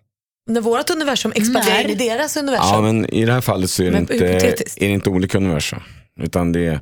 När 0.47 0.61
vårt 0.61 0.91
universum 0.91 1.33
expanderar 1.35 1.91
i 1.91 1.95
deras 1.95 2.37
universum? 2.37 2.69
Ja, 2.73 2.81
men 2.81 3.11
i 3.11 3.25
det 3.25 3.33
här 3.33 3.41
fallet 3.41 3.71
så 3.71 3.83
är 3.83 3.87
det, 3.87 3.93
Men 3.93 4.01
inte, 4.01 4.27
är 4.27 4.65
det 4.81 4.87
inte 4.87 5.11
olika 5.11 5.39
universum. 5.39 5.81
Utan 6.21 6.53
det, 6.53 6.81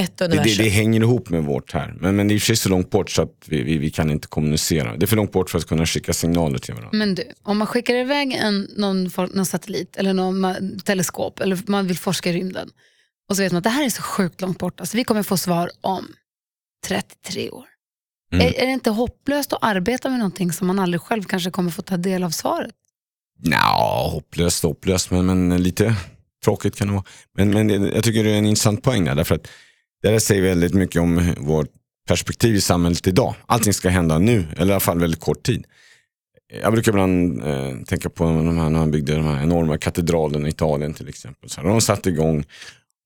Ett 0.00 0.16
det, 0.16 0.24
universum. 0.24 0.56
det, 0.56 0.62
det 0.64 0.68
hänger 0.68 1.00
ihop 1.00 1.28
med 1.28 1.44
vårt 1.44 1.72
här. 1.72 1.94
Men, 2.00 2.16
men 2.16 2.28
det 2.28 2.34
är 2.34 2.36
i 2.36 2.38
och 2.38 2.42
för 2.42 2.46
sig 2.46 2.56
så 2.56 2.68
långt 2.68 2.90
bort 2.90 3.10
så 3.10 3.22
att 3.22 3.44
vi, 3.46 3.62
vi, 3.62 3.78
vi 3.78 3.90
kan 3.90 4.10
inte 4.10 4.28
kommunicera. 4.28 4.96
Det 4.96 5.04
är 5.04 5.06
för 5.06 5.16
långt 5.16 5.32
bort 5.32 5.50
för 5.50 5.58
att 5.58 5.66
kunna 5.66 5.86
skicka 5.86 6.12
signaler 6.12 6.58
till 6.58 6.74
varandra. 6.74 6.98
Men 6.98 7.14
du, 7.14 7.22
om 7.42 7.58
man 7.58 7.66
skickar 7.66 7.94
iväg 7.94 8.32
en, 8.32 8.68
någon, 8.76 9.10
någon 9.16 9.46
satellit 9.46 9.96
eller 9.96 10.14
någon 10.14 10.78
teleskop 10.80 11.40
eller 11.40 11.58
man 11.66 11.86
vill 11.86 11.98
forska 11.98 12.30
i 12.30 12.32
rymden 12.32 12.70
och 13.28 13.36
så 13.36 13.42
vet 13.42 13.52
man 13.52 13.58
att 13.58 13.64
det 13.64 13.70
här 13.70 13.84
är 13.84 13.90
så 13.90 14.02
sjukt 14.02 14.40
långt 14.40 14.58
bort, 14.58 14.80
alltså 14.80 14.96
vi 14.96 15.04
kommer 15.04 15.22
få 15.22 15.36
svar 15.36 15.70
om 15.80 16.08
33 16.86 17.50
år. 17.50 17.64
Mm. 18.34 18.46
Är, 18.46 18.60
är 18.60 18.66
det 18.66 18.72
inte 18.72 18.90
hopplöst 18.90 19.52
att 19.52 19.58
arbeta 19.62 20.08
med 20.08 20.18
någonting 20.18 20.52
som 20.52 20.66
man 20.66 20.78
aldrig 20.78 21.00
själv 21.00 21.22
kanske 21.22 21.50
kommer 21.50 21.70
få 21.70 21.82
ta 21.82 21.96
del 21.96 22.24
av 22.24 22.30
svaret? 22.30 22.74
Ja, 23.42 24.08
hopplöst, 24.12 24.62
hopplöst, 24.62 25.10
men, 25.10 25.26
men 25.26 25.62
lite 25.62 25.96
tråkigt 26.44 26.76
kan 26.76 26.86
det 26.86 26.92
vara. 26.92 27.04
Men, 27.36 27.50
men 27.50 27.84
jag 27.84 28.04
tycker 28.04 28.24
det 28.24 28.30
är 28.30 28.38
en 28.38 28.46
intressant 28.46 28.82
poäng 28.82 29.04
där, 29.04 29.14
därför 29.14 29.34
att 29.34 29.48
det 30.02 30.10
där 30.10 30.18
säger 30.18 30.42
väldigt 30.42 30.74
mycket 30.74 31.02
om 31.02 31.34
vårt 31.38 31.68
perspektiv 32.08 32.54
i 32.54 32.60
samhället 32.60 33.06
idag. 33.06 33.34
Allting 33.46 33.74
ska 33.74 33.88
hända 33.88 34.18
nu, 34.18 34.46
eller 34.56 34.70
i 34.70 34.72
alla 34.72 34.80
fall 34.80 35.00
väldigt 35.00 35.20
kort 35.20 35.42
tid. 35.42 35.64
Jag 36.62 36.72
brukar 36.72 36.92
ibland 36.92 37.42
eh, 37.44 37.76
tänka 37.86 38.10
på 38.10 38.24
de 38.24 38.58
här, 38.58 38.70
när 38.70 38.78
man 38.78 38.90
byggde 38.90 39.16
de 39.16 39.24
här 39.24 39.42
enorma 39.42 39.78
katedralerna 39.78 40.46
i 40.46 40.50
Italien 40.50 40.94
till 40.94 41.08
exempel. 41.08 41.50
Så 41.50 41.60
här, 41.60 41.68
de 41.68 41.80
satte 41.80 42.10
igång 42.10 42.44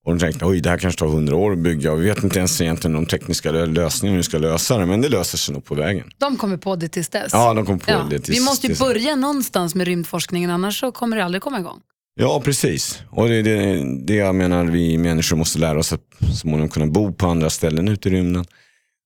och 0.08 0.14
de 0.14 0.20
tänkte 0.20 0.44
oj 0.44 0.60
det 0.60 0.70
här 0.70 0.78
kanske 0.78 0.98
tar 0.98 1.06
hundra 1.06 1.36
år 1.36 1.52
att 1.52 1.58
bygga 1.58 1.92
och 1.92 2.00
vi 2.00 2.04
vet 2.04 2.24
inte 2.24 2.38
ens 2.38 2.60
egentligen 2.60 2.94
de 2.94 3.06
tekniska 3.06 3.50
lö- 3.52 3.66
lösningarna 3.66 4.12
hur 4.14 4.18
vi 4.18 4.22
ska 4.22 4.38
lösa 4.38 4.78
det, 4.78 4.86
men 4.86 5.00
det 5.00 5.08
löser 5.08 5.38
sig 5.38 5.54
nog 5.54 5.64
på 5.64 5.74
vägen. 5.74 6.10
De 6.18 6.36
kommer 6.36 6.56
på 6.56 6.76
det 6.76 6.88
tills 6.88 7.08
dess. 7.08 7.30
Ja, 7.32 7.54
de 7.54 7.66
kom 7.66 7.78
på 7.78 7.90
Ja, 7.90 8.06
det. 8.10 8.18
tills- 8.18 8.38
vi 8.40 8.44
måste 8.44 8.66
ju 8.66 8.68
tills- 8.74 8.80
börja 8.80 9.16
någonstans 9.16 9.74
med 9.74 9.86
rymdforskningen 9.86 10.50
annars 10.50 10.80
så 10.80 10.92
kommer 10.92 11.16
det 11.16 11.24
aldrig 11.24 11.42
komma 11.42 11.60
igång. 11.60 11.78
Ja, 12.20 12.40
precis. 12.44 13.02
Och 13.10 13.28
det 13.28 13.34
är 13.34 13.42
det, 13.42 13.84
det 14.06 14.14
jag 14.14 14.34
menar 14.34 14.64
vi 14.64 14.98
människor 14.98 15.36
måste 15.36 15.58
lära 15.58 15.78
oss 15.78 15.92
att 15.92 16.00
småningom 16.40 16.68
kunna 16.68 16.86
bo 16.86 17.12
på 17.12 17.26
andra 17.26 17.50
ställen 17.50 17.88
ute 17.88 18.08
i 18.08 18.12
rymden. 18.12 18.44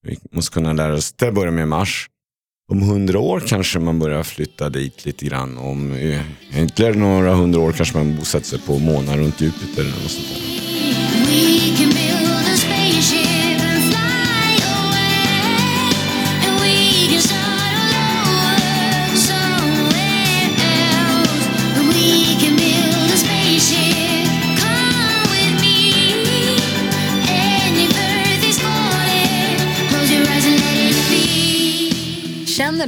Vi 0.06 0.18
måste 0.32 0.52
kunna 0.54 0.72
lära 0.72 0.94
oss, 0.94 1.12
till 1.12 1.28
att 1.28 1.34
börja 1.34 1.50
med 1.50 1.68
Mars. 1.68 2.08
Om 2.72 2.82
hundra 2.82 3.18
år 3.18 3.40
kanske 3.46 3.78
man 3.78 3.98
börjar 3.98 4.22
flytta 4.22 4.68
dit 4.68 5.04
lite 5.06 5.26
grann. 5.26 5.58
Om 5.58 5.92
eh, 5.92 6.20
ytterligare 6.64 6.94
några 6.94 7.34
hundra 7.34 7.60
år 7.60 7.72
kanske 7.72 7.96
man 7.98 8.16
bosätter 8.16 8.46
sig 8.46 8.58
på 8.58 8.78
månar 8.78 9.16
runt 9.18 9.40
Jupiter 9.40 9.80
eller 9.82 9.90
något 10.02 10.10
sånt 10.10 10.26
där. 10.28 10.71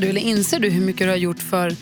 Du 0.04 0.10
eller 0.10 0.20
inser 0.20 0.60
du 0.60 0.70
hur 0.70 0.80
mycket 0.80 1.06
du 1.06 1.10
har 1.10 1.16
gjort 1.16 1.38
för, 1.38 1.76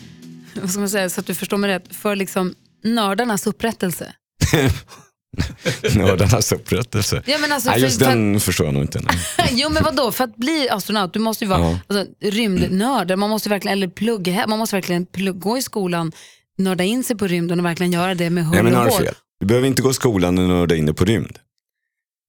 vad 0.61 0.69
ska 0.69 0.79
man 0.79 0.89
säga, 0.89 1.09
så 1.09 1.21
att 1.21 1.27
du 1.27 1.35
förstår 1.35 1.57
mig 1.57 1.69
rätt, 1.69 1.95
för 1.95 2.15
liksom 2.15 2.55
nördarnas 2.83 3.47
upprättelse? 3.47 4.13
Nördarnas 5.95 6.51
upprättelse. 6.51 7.23
Ja, 7.25 7.37
men 7.37 7.51
alltså, 7.51 7.69
Nej, 7.69 7.79
för- 7.79 7.85
just 7.85 7.99
för- 7.99 8.05
den 8.09 8.39
förstår 8.39 8.65
jag 8.67 8.73
nog 8.73 8.83
inte. 8.83 9.01
Jo 9.51 9.69
men 9.69 9.83
vadå, 9.83 10.11
för 10.11 10.23
att 10.23 10.35
bli 10.35 10.69
astronaut, 10.69 11.13
du 11.13 11.19
måste 11.19 11.43
ju 11.43 11.49
vara 11.49 11.59
Ja. 11.59 11.79
alltså, 11.87 12.13
rymdnörd, 12.21 13.17
man 13.19 13.29
måste 13.29 13.49
verkligen, 13.49 13.77
eller 13.77 13.87
plugga, 13.87 14.47
man 14.47 14.59
måste 14.59 14.75
verkligen 14.75 15.05
plugga, 15.05 15.39
gå 15.39 15.57
i 15.57 15.61
skolan, 15.61 16.11
nörda 16.57 16.83
in 16.83 17.03
sig 17.03 17.17
på 17.17 17.27
rymden 17.27 17.59
och 17.59 17.65
verkligen 17.65 17.91
göra 17.91 18.15
det 18.15 18.29
med 18.29 18.45
men 18.45 18.75
och 18.75 18.83
hår. 18.83 18.99
fel. 18.99 19.13
Du 19.39 19.45
behöver 19.45 19.67
inte 19.67 19.81
gå 19.81 19.91
i 19.91 19.93
skolan 19.93 20.37
och 20.37 20.47
nörda 20.47 20.75
in 20.75 20.85
dig 20.85 20.95
på 20.95 21.05
rymd. 21.05 21.39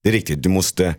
Det 0.03 0.09
är 0.09 0.13
riktigt, 0.13 0.43
du 0.43 0.49
måste 0.49 0.95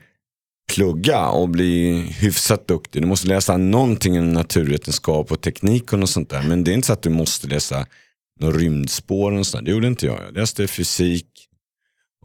plugga 0.74 1.28
och 1.28 1.50
bli 1.50 2.00
hyfsat 2.20 2.68
duktig. 2.68 3.02
Du 3.02 3.08
måste 3.08 3.28
läsa 3.28 3.58
någonting 3.58 4.20
om 4.20 4.34
naturvetenskap 4.34 5.32
och 5.32 5.42
teknik 5.42 5.94
och 5.94 6.00
något 6.00 6.10
sånt 6.10 6.30
där. 6.30 6.42
Men 6.44 6.64
det 6.64 6.72
är 6.72 6.74
inte 6.74 6.88
så 6.88 6.94
att 6.94 7.02
du 7.02 7.10
måste 7.10 7.48
läsa 7.48 7.86
några 8.42 8.58
rymdspår 8.58 9.32
och 9.32 9.48
sånt. 9.48 9.66
Det 9.66 9.72
gjorde 9.72 9.88
inte 9.88 10.06
jag. 10.06 10.20
Jag 10.28 10.34
läste 10.38 10.68
fysik 10.68 11.28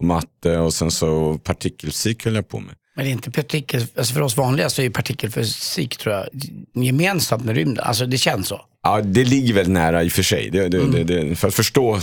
och 0.00 0.06
matte 0.06 0.58
och 0.58 0.74
sen 0.74 0.90
så 0.90 1.38
partikelfysik 1.38 2.24
höll 2.24 2.34
jag 2.34 2.48
på 2.48 2.60
med. 2.60 2.74
Men 2.96 3.04
det 3.04 3.10
är 3.10 3.12
inte 3.12 3.30
partikel, 3.30 3.86
alltså 3.96 4.14
för 4.14 4.20
oss 4.20 4.36
vanliga 4.36 4.70
så 4.70 4.82
är 4.82 4.84
ju 4.84 4.90
partikelfysik 4.90 5.96
tror 5.96 6.14
jag 6.14 6.26
gemensamt 6.84 7.44
med 7.44 7.54
rymden. 7.54 7.84
Alltså 7.84 8.06
det 8.06 8.18
känns 8.18 8.48
så. 8.48 8.60
Ja, 8.82 9.00
det 9.00 9.24
ligger 9.24 9.54
väldigt 9.54 9.72
nära 9.74 10.02
i 10.02 10.08
och 10.08 10.12
för 10.12 10.22
sig. 10.22 10.50
Det, 10.50 10.68
det, 10.68 10.78
Mm. 10.78 11.06
det, 11.06 11.36
för 11.36 11.48
att 11.48 11.54
förstå 11.54 12.00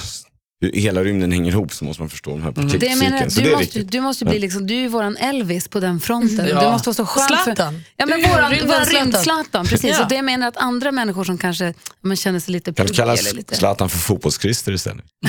hur 0.61 0.71
hela 0.71 1.03
rymden 1.03 1.31
hänger 1.31 1.51
ihop 1.51 1.73
så 1.73 1.85
måste 1.85 2.01
man 2.01 2.09
förstå 2.09 2.29
de 2.31 2.41
här 2.41 2.53
Mm. 2.57 2.79
Det 2.79 2.95
menar 2.95 3.17
är 3.25 3.29
Så 3.29 3.39
det 3.41 3.45
du 3.47 3.53
är 3.53 3.57
måste, 3.57 3.79
du 3.79 4.01
måste 4.01 4.25
bli 4.25 4.39
liksom, 4.39 4.67
du 4.67 4.73
är 4.73 4.79
ju 4.79 4.87
våran 4.87 5.17
Elvis 5.17 5.67
på 5.67 5.79
den 5.79 5.99
fronten. 5.99 6.47
Ja. 6.47 6.61
Du 6.61 6.71
måste 6.71 6.89
vara 6.89 6.95
så 6.95 7.05
skön 7.05 7.27
för... 7.27 7.43
Zlatan. 7.43 7.83
Ja, 7.97 8.05
men 8.05 8.19
Du 8.19 8.25
är 8.25 8.33
våran, 8.33 8.51
rymden 8.51 8.67
våran 8.67 8.85
Zlatan. 8.85 9.11
rymd-Zlatan, 9.11 9.65
precis. 9.67 9.89
Ja. 9.97 10.03
Och 10.03 10.09
det 10.09 10.21
menar 10.21 10.47
att 10.47 10.57
andra 10.57 10.91
människor 10.91 11.23
som 11.23 11.37
kanske 11.37 11.73
men 12.01 12.17
känner 12.17 12.39
sig 12.39 12.51
lite 12.51 12.73
Kan 12.73 12.85
du 12.87 12.93
kalla 12.93 13.13
lite... 13.33 13.55
Zlatan 13.55 13.89
för 13.89 13.97
fotbollskrister 13.97 14.71
istället? 14.71 15.05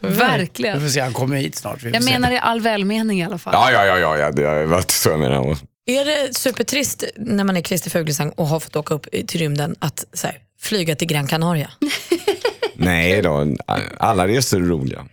Verkligen. 0.00 0.78
Vi 0.78 0.84
får 0.84 0.92
se, 0.92 1.00
han 1.00 1.12
kommer 1.12 1.36
hit 1.36 1.56
snart. 1.56 1.82
Vi 1.82 1.90
Jag 1.90 2.04
se. 2.04 2.10
menar 2.12 2.32
i 2.32 2.38
all 2.38 2.60
välmening 2.60 3.20
i 3.20 3.24
alla 3.24 3.38
fall. 3.38 3.52
Ja, 3.56 3.72
ja, 3.72 3.86
ja, 3.86 3.98
ja, 3.98 4.18
ja 4.18 4.30
det 4.30 4.66
var 4.66 4.84
så 4.88 5.08
jag 5.08 5.20
menar. 5.20 5.56
Är 5.86 6.04
det 6.04 6.34
supertrist 6.36 7.04
när 7.16 7.44
man 7.44 7.56
är 7.56 7.62
Christer 7.62 7.90
Fuglesang 7.90 8.30
och 8.30 8.46
har 8.48 8.60
fått 8.60 8.76
åka 8.76 8.94
upp 8.94 9.06
till 9.26 9.40
rymden 9.40 9.74
att 9.78 10.04
så 10.12 10.26
här, 10.26 10.36
flyga 10.60 10.96
till 10.96 11.08
Gran 11.08 11.26
Canaria? 11.26 11.70
Nej 12.84 13.22
då, 13.22 13.56
alla 13.98 14.28
resor 14.28 14.62
är 14.62 14.66
roliga. 14.66 15.04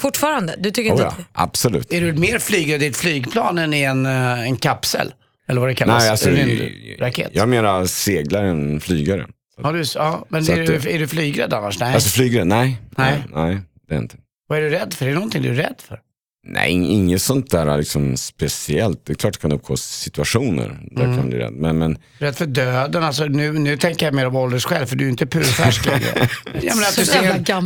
Fortfarande? 0.00 0.54
Du 0.58 0.70
tycker 0.70 0.90
Oh, 0.90 0.92
inte 0.92 1.02
ja, 1.04 1.08
att 1.08 1.26
absolut. 1.32 1.92
Är 1.92 2.00
du 2.00 2.12
mer 2.12 2.38
flygare 2.38 2.84
i 2.84 2.86
ett 2.86 2.96
flygplan 2.96 3.58
än 3.58 3.74
i 3.74 3.82
en, 3.82 4.06
eh, 4.06 4.40
en 4.40 4.56
kapsel? 4.56 5.14
Eller 5.48 5.60
vad 5.60 5.70
det 5.70 5.74
kallas? 5.74 6.02
Nej, 6.02 6.10
alltså, 6.10 6.30
En 6.30 6.36
rymdraket? 6.36 7.30
jag 7.32 7.48
menar 7.48 7.86
seglar 7.86 8.44
än 8.44 8.80
flygare. 8.80 9.26
Har 9.62 9.72
du, 9.72 9.82
ja, 9.94 10.26
men 10.28 10.50
är, 10.50 10.60
att 10.60 10.82
du, 10.82 10.90
är 10.90 10.98
du 10.98 11.08
flygrädd 11.08 11.54
annars? 11.54 11.80
Nej. 11.80 11.94
Alltså 11.94 12.08
flygare, 12.08 12.44
nej. 12.44 12.76
Nej. 12.90 13.24
Nej, 13.34 13.58
det 13.88 13.94
är 13.94 13.98
inte. 13.98 14.16
Vad 14.48 14.58
är 14.58 14.62
du 14.62 14.70
rädd 14.70 14.94
för? 14.94 15.04
Är 15.06 15.08
det 15.08 15.14
någonting 15.14 15.42
du 15.42 15.48
är 15.48 15.54
rädd 15.54 15.74
för? 15.88 16.00
Nej, 16.48 16.72
ing- 16.72 16.86
inget 16.90 17.22
sånt 17.22 17.50
där 17.50 17.78
liksom 17.78 18.16
speciellt. 18.16 19.06
Det 19.06 19.12
är 19.12 19.14
klart 19.14 19.32
det 19.34 19.40
kan 19.40 19.52
uppstå 19.52 19.76
situationer 19.76 20.78
där 20.90 21.04
Mm. 21.04 21.16
kan 21.16 21.28
bli 21.28 21.38
rädd. 21.38 21.52
Men, 21.52 21.78
men 21.78 21.98
Rädd 22.18 22.36
för 22.36 22.46
döden? 22.46 23.02
Alltså, 23.04 23.24
nu, 23.24 23.52
nu 23.52 23.76
tänker 23.76 24.06
jag 24.06 24.14
mer 24.14 24.26
om 24.26 24.36
åldersskäl 24.36 24.86
för 24.86 24.96
du 24.96 25.04
är 25.04 25.08
inte 25.08 25.26
purfärsk 25.26 25.86
längre. 25.90 26.28
ja, 26.62 26.74
men 26.74 26.84
att 26.84 26.96
du 26.96 27.04
ser, 27.04 27.30
att 27.30 27.46
du 27.46 27.52
ja, 27.52 27.60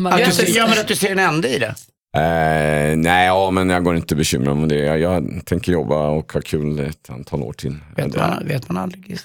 men 0.68 0.78
att 0.80 0.88
du 0.88 0.96
ser 0.96 1.12
en 1.12 1.18
ände 1.18 1.48
i 1.48 1.58
det. 1.58 1.74
Eh, 2.16 2.96
nej, 2.96 3.26
ja, 3.26 3.50
men 3.50 3.70
jag 3.70 3.84
går 3.84 3.96
inte 3.96 4.16
bekymrad 4.16 4.52
om 4.52 4.68
det. 4.68 4.74
Jag, 4.78 5.00
jag 5.00 5.40
tänker 5.44 5.72
jobba 5.72 6.08
och 6.08 6.32
ha 6.32 6.40
kul 6.40 6.78
ett 6.80 7.10
antal 7.10 7.42
år 7.42 7.52
till. 7.52 7.76
Vet 7.96 8.16
man, 8.16 8.46
vet 8.46 8.68
man 8.68 8.76
aldrig. 8.82 9.16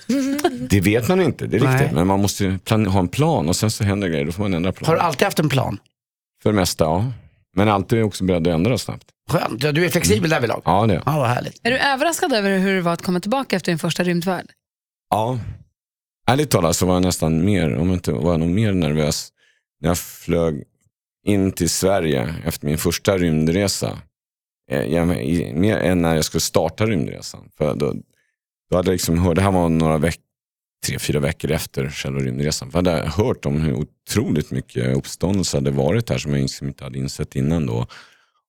Det 0.69 0.79
vet 0.81 1.07
man 1.07 1.21
inte, 1.21 1.45
det 1.47 1.57
är 1.57 1.61
Nej. 1.61 1.73
riktigt. 1.73 1.91
Men 1.95 2.07
man 2.07 2.21
måste 2.21 2.59
ha 2.69 2.99
en 2.99 3.07
plan 3.07 3.49
och 3.49 3.55
sen 3.55 3.71
så 3.71 3.83
händer 3.83 4.07
grejer, 4.07 4.25
då 4.25 4.31
får 4.31 4.43
man 4.43 4.53
ändra 4.53 4.71
plan. 4.71 4.87
Har 4.87 4.95
du 4.95 5.01
alltid 5.01 5.25
haft 5.25 5.39
en 5.39 5.49
plan? 5.49 5.77
För 6.43 6.49
det 6.49 6.55
mesta, 6.55 6.83
ja. 6.83 7.05
Men 7.55 7.69
alltid 7.69 8.03
också 8.03 8.23
beredd 8.23 8.47
att 8.47 8.53
ändra 8.53 8.77
snabbt. 8.77 9.05
Skönt. 9.29 9.63
Ja, 9.63 9.71
du 9.71 9.85
är 9.85 9.89
flexibel 9.89 10.29
därvidlag. 10.29 10.61
Ja, 10.65 10.87
det 10.87 10.93
är 10.93 10.95
jag. 10.95 11.03
Ja, 11.05 11.19
vad 11.19 11.27
härligt. 11.27 11.59
Är 11.63 11.71
du 11.71 11.77
överraskad 11.77 12.33
över 12.33 12.57
hur 12.57 12.75
det 12.75 12.81
var 12.81 12.93
att 12.93 13.01
komma 13.01 13.19
tillbaka 13.19 13.55
efter 13.55 13.71
din 13.71 13.79
första 13.79 14.03
rymdfärd? 14.03 14.45
Ja. 15.09 15.39
Ärligt 16.27 16.51
talat 16.51 16.75
så 16.75 16.85
var 16.85 16.93
jag 16.93 17.03
nästan 17.03 17.45
mer, 17.45 17.75
om 17.75 17.91
inte 17.91 18.11
var 18.11 18.31
jag 18.31 18.39
nog 18.39 18.49
mer 18.49 18.73
nervös 18.73 19.29
när 19.81 19.89
jag 19.89 19.97
flög 19.97 20.63
in 21.25 21.51
till 21.51 21.69
Sverige 21.69 22.35
efter 22.45 22.65
min 22.67 22.77
första 22.77 23.17
rymdresa. 23.17 23.99
Eh, 24.71 25.05
mer 25.53 25.77
än 25.77 26.01
när 26.01 26.15
jag 26.15 26.25
skulle 26.25 26.41
starta 26.41 26.85
rymdresan. 26.85 27.49
För 27.57 27.75
då, 27.75 27.93
då 28.69 28.75
hade 28.75 28.87
jag 28.87 28.93
liksom 28.93 29.19
hört, 29.19 29.35
det 29.35 29.41
här 29.41 29.51
var 29.51 29.69
några 29.69 29.97
veckor, 29.97 30.24
tre, 30.85 30.99
fyra 30.99 31.19
veckor 31.19 31.51
efter 31.51 31.89
själva 31.89 32.19
rymdresan. 32.19 32.71
För 32.71 32.77
hade 32.77 32.91
jag 32.91 33.05
hört 33.05 33.45
om 33.45 33.61
hur 33.61 33.73
otroligt 33.73 34.51
mycket 34.51 34.97
uppståndelse 34.97 35.57
hade 35.57 35.71
varit 35.71 36.09
här 36.09 36.17
som 36.17 36.31
jag 36.31 36.41
liksom 36.41 36.67
inte 36.67 36.83
hade 36.83 36.97
insett 36.97 37.35
innan 37.35 37.65
då. 37.65 37.87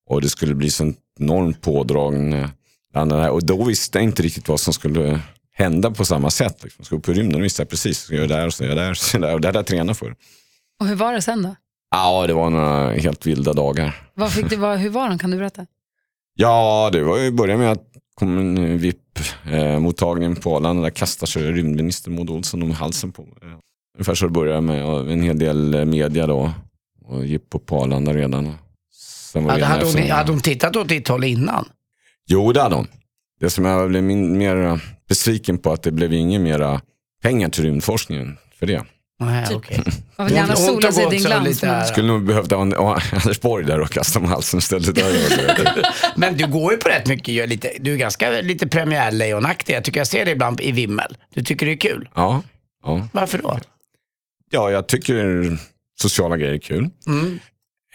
Och 0.06 0.20
det 0.20 0.28
skulle 0.28 0.54
bli 0.54 0.70
sån 0.70 0.94
enorm 1.20 1.54
pådragning. 1.54 2.30
när 2.30 2.38
jag 2.38 2.50
landade 2.94 3.22
här. 3.22 3.30
Och 3.30 3.46
då 3.46 3.64
visste 3.64 3.98
jag 3.98 4.04
inte 4.04 4.22
riktigt 4.22 4.48
vad 4.48 4.60
som 4.60 4.72
skulle 4.72 5.20
hända 5.52 5.90
på 5.90 6.04
samma 6.04 6.30
sätt. 6.30 6.62
Liksom. 6.62 6.76
Jag 6.78 6.86
skulle 6.86 6.98
upp 6.98 7.04
på 7.04 7.12
rymden 7.12 7.40
och 7.40 7.44
visste 7.44 7.62
jag 7.62 7.68
precis, 7.68 8.10
gör 8.10 8.20
jag 8.20 8.28
där 8.28 8.46
och 8.46 8.54
så 8.54 8.64
jag 8.64 8.76
där 8.76 8.90
och 8.90 8.96
så 8.96 9.18
där. 9.18 9.34
Och 9.34 9.40
det 9.40 9.48
hade 9.48 9.58
jag 9.58 9.66
tränat 9.66 9.98
för. 9.98 10.14
Och 10.80 10.86
hur 10.86 10.94
var 10.94 11.12
det 11.12 11.22
sen 11.22 11.42
då? 11.42 11.56
Ja, 11.90 12.26
det 12.26 12.32
var 12.32 12.50
några 12.50 12.92
helt 12.92 13.26
vilda 13.26 13.52
dagar. 13.52 14.08
Vad 14.14 14.32
fick 14.32 14.50
du, 14.50 14.56
vad, 14.56 14.78
hur 14.78 14.90
var 14.90 15.08
de? 15.08 15.18
Kan 15.18 15.30
du 15.30 15.36
berätta? 15.38 15.66
Ja, 16.34 16.90
det 16.92 17.02
var 17.02 17.18
ju 17.18 17.30
börja 17.30 17.56
med 17.56 17.72
att 17.72 17.82
kom 18.14 18.38
en 18.38 18.78
VIP-mottagning 19.18 20.36
på 20.36 20.56
Arlanda. 20.56 20.82
Där 20.82 20.90
kastar 20.90 21.26
sig 21.26 21.52
rymdminister 21.52 22.10
Maud 22.10 22.30
Olsson 22.30 22.62
om 22.62 22.70
halsen 22.70 23.12
på 23.12 23.22
mig. 23.22 23.32
Ungefär 23.98 24.14
så 24.14 24.24
det 24.26 24.30
började 24.32 24.60
med 24.60 24.84
en 25.10 25.22
hel 25.22 25.38
del 25.38 25.74
eh, 25.74 25.84
media 25.84 26.26
då. 26.26 26.52
Och 27.04 27.26
jippo 27.26 27.58
på 27.58 27.82
Arlanda 27.82 28.14
redan. 28.14 28.54
Sen 29.32 29.44
var 29.44 29.50
Hade, 29.52 29.64
hade, 29.64 29.84
hon, 29.84 29.96
efter- 29.98 30.12
hade 30.14 30.32
hon 30.32 30.40
tittat 30.40 30.76
åt 30.76 30.88
ditt 30.88 31.08
håll 31.08 31.24
innan? 31.24 31.68
Jo, 32.26 32.52
det 32.52 32.60
hade 32.62 32.74
hon. 32.74 32.86
Det 33.40 33.50
som 33.50 33.64
jag 33.64 33.88
blev 33.88 34.02
mer 34.02 34.80
besviken 35.08 35.58
på 35.58 35.72
att 35.72 35.82
det 35.82 35.90
blev 35.90 36.12
inga 36.12 36.38
mera 36.38 36.80
pengar 37.22 37.48
till 37.48 37.64
rymdforskningen 37.64 38.36
för 38.58 38.66
det. 38.66 38.84
Nej, 39.18 39.46
okej. 39.54 39.80
Man 40.16 40.26
vill 40.26 40.36
gärna 40.36 40.54
Hon- 40.54 40.64
hon 40.64 40.66
sola 40.74 40.86
tog 40.86 40.94
sig 40.94 41.06
i 41.06 41.10
din 41.10 41.20
glans. 41.22 41.46
lite 41.48 41.66
Men... 41.66 41.86
Skulle 41.86 42.06
nog 42.08 42.24
behövt 42.26 42.50
ha 42.50 42.62
en- 42.62 42.72
ha 42.72 43.00
Anders 43.12 43.40
Borg 43.40 43.64
där 43.64 43.80
och 43.80 43.90
kasta 43.90 44.18
om 44.18 44.24
halsen 44.24 44.58
istället. 44.58 44.94
Där, 44.94 46.16
Men 46.16 46.36
du 46.36 46.46
går 46.46 46.72
ju 46.72 46.78
på 46.78 46.88
rätt 46.88 47.06
mycket, 47.06 47.34
gör 47.34 47.46
lite, 47.46 47.72
du 47.80 47.92
är 47.92 47.96
ganska 47.96 48.30
lite 48.30 48.66
premiärlejonaktig. 48.68 49.74
Jag 49.74 49.84
tycker 49.84 50.00
jag 50.00 50.06
ser 50.06 50.24
det 50.24 50.30
ibland 50.30 50.60
i 50.60 50.72
vimmel. 50.72 51.16
Du 51.34 51.42
tycker 51.42 51.66
det 51.66 51.72
är 51.72 51.76
kul. 51.76 52.08
ja, 52.14 52.42
ja. 52.84 53.08
Varför 53.12 53.38
då? 53.38 53.58
ja, 54.50 54.70
jag 54.70 54.86
tycker 54.86 55.58
sociala 56.00 56.36
grejer 56.36 56.54
är 56.54 56.58
kul. 56.58 56.90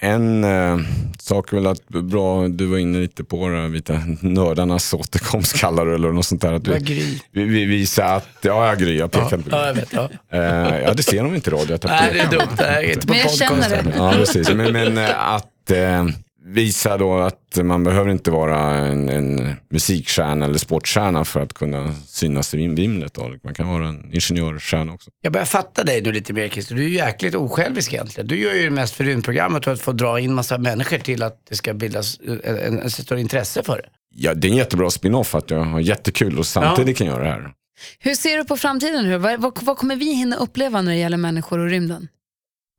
En 0.04 0.44
eh, 0.44 0.78
sak 1.20 1.52
är 1.54 1.58
väl 1.58 1.68
att 1.68 1.88
bra, 1.90 2.48
du 2.48 2.66
var 2.66 2.78
inne 2.78 3.00
lite 3.00 3.24
på 3.24 3.48
det, 3.50 3.68
vita 3.68 4.02
nördarnas 4.22 4.94
återkomst 4.94 5.58
kallar 5.60 5.86
du 5.86 5.96
eller 5.96 6.12
något 6.12 6.26
sånt 6.26 6.42
där. 6.42 6.54
Att 6.54 6.64
du, 6.64 6.80
gry. 6.80 7.20
vi, 7.32 7.44
vi 7.44 7.66
visar 7.66 8.04
att, 8.16 8.28
ja 8.42 8.68
jag 8.68 8.80
gry, 8.80 8.98
jag 8.98 9.12
pekade 9.12 9.44
på 9.44 9.50
Ja, 9.52 9.58
det. 9.60 9.68
jag 9.68 9.74
vet. 9.74 9.94
Ja. 9.94 10.10
Eh, 10.34 10.80
ja, 10.84 10.94
det 10.94 11.04
ser 11.04 11.24
de 11.24 11.36
inte 11.36 11.50
i 11.50 11.54
radio. 11.54 11.78
jag 11.82 11.90
Nej, 11.90 12.10
det 12.14 12.20
är 12.20 12.30
dumt. 12.30 12.48
Det 12.58 12.64
är 12.64 12.94
inte 12.94 13.08
på 13.08 13.14
Men 13.14 13.22
jag 13.22 13.32
känner 13.34 13.70
det. 13.70 13.94
Ja, 13.98 14.14
precis. 14.18 14.50
Men, 14.50 14.74
men 14.74 14.98
eh, 14.98 15.34
att 15.34 15.72
eh, 15.72 16.06
visa 16.52 16.98
då 16.98 17.18
att 17.18 17.58
man 17.64 17.84
behöver 17.84 18.12
inte 18.12 18.32
vara 18.32 18.60
en, 18.78 19.10
en 19.10 19.56
musikstjärna 19.70 20.46
eller 20.46 20.58
sportstjärna 20.58 21.26
för 21.26 21.40
att 21.42 21.54
kunna 21.54 21.94
synas 21.94 22.54
i 22.54 22.58
vim- 22.58 22.76
vimlet. 22.76 23.14
Då. 23.14 23.36
Man 23.44 23.54
kan 23.54 23.68
vara 23.68 23.88
en 23.88 24.14
ingenjörsstjärna 24.14 24.94
också. 24.94 25.10
Jag 25.22 25.34
börjar 25.34 25.46
fatta 25.46 25.84
dig 25.84 26.02
nu 26.02 26.12
lite 26.12 26.34
mer 26.34 26.48
Christer. 26.48 26.76
Du 26.76 26.84
är 26.84 26.88
ju 26.88 26.96
jäkligt 26.96 27.36
osjälvisk 27.36 27.94
egentligen. 27.94 28.28
Du 28.28 28.40
gör 28.40 28.54
ju 28.54 28.64
det 28.64 28.70
mest 28.70 28.96
för 28.96 29.04
rymdprogrammet 29.04 29.68
och 29.68 29.74
att 29.74 29.82
få 29.82 29.92
dra 29.92 30.20
in 30.20 30.34
massa 30.34 30.58
människor 30.58 30.98
till 30.98 31.24
att 31.24 31.46
det 31.50 31.56
ska 31.56 31.74
bildas 31.74 32.20
en, 32.44 32.58
en, 32.58 32.80
en 32.80 32.92
större 32.92 33.22
intresse 33.22 33.64
för 33.64 33.78
det. 33.78 33.90
Ja, 34.16 34.34
det 34.34 34.48
är 34.48 34.52
en 34.52 34.58
jättebra 34.58 34.90
spin-off 34.90 35.36
att 35.36 35.52
jag 35.52 35.64
har 35.64 35.80
jättekul 35.80 36.40
och 36.40 36.46
samtidigt 36.46 36.98
kan 36.98 37.08
göra 37.08 37.24
det 37.24 37.30
här. 37.30 37.54
Hur 38.00 38.16
ser 38.16 38.38
du 38.38 38.46
på 38.46 38.58
framtiden? 38.58 39.06
nu? 39.06 39.18
Vad, 39.18 39.42
vad, 39.42 39.58
vad 39.62 39.78
kommer 39.78 39.96
vi 39.96 40.14
hinna 40.14 40.36
uppleva 40.36 40.82
när 40.82 40.92
det 40.92 40.98
gäller 40.98 41.18
människor 41.18 41.60
och 41.60 41.70
rymden? 41.70 42.08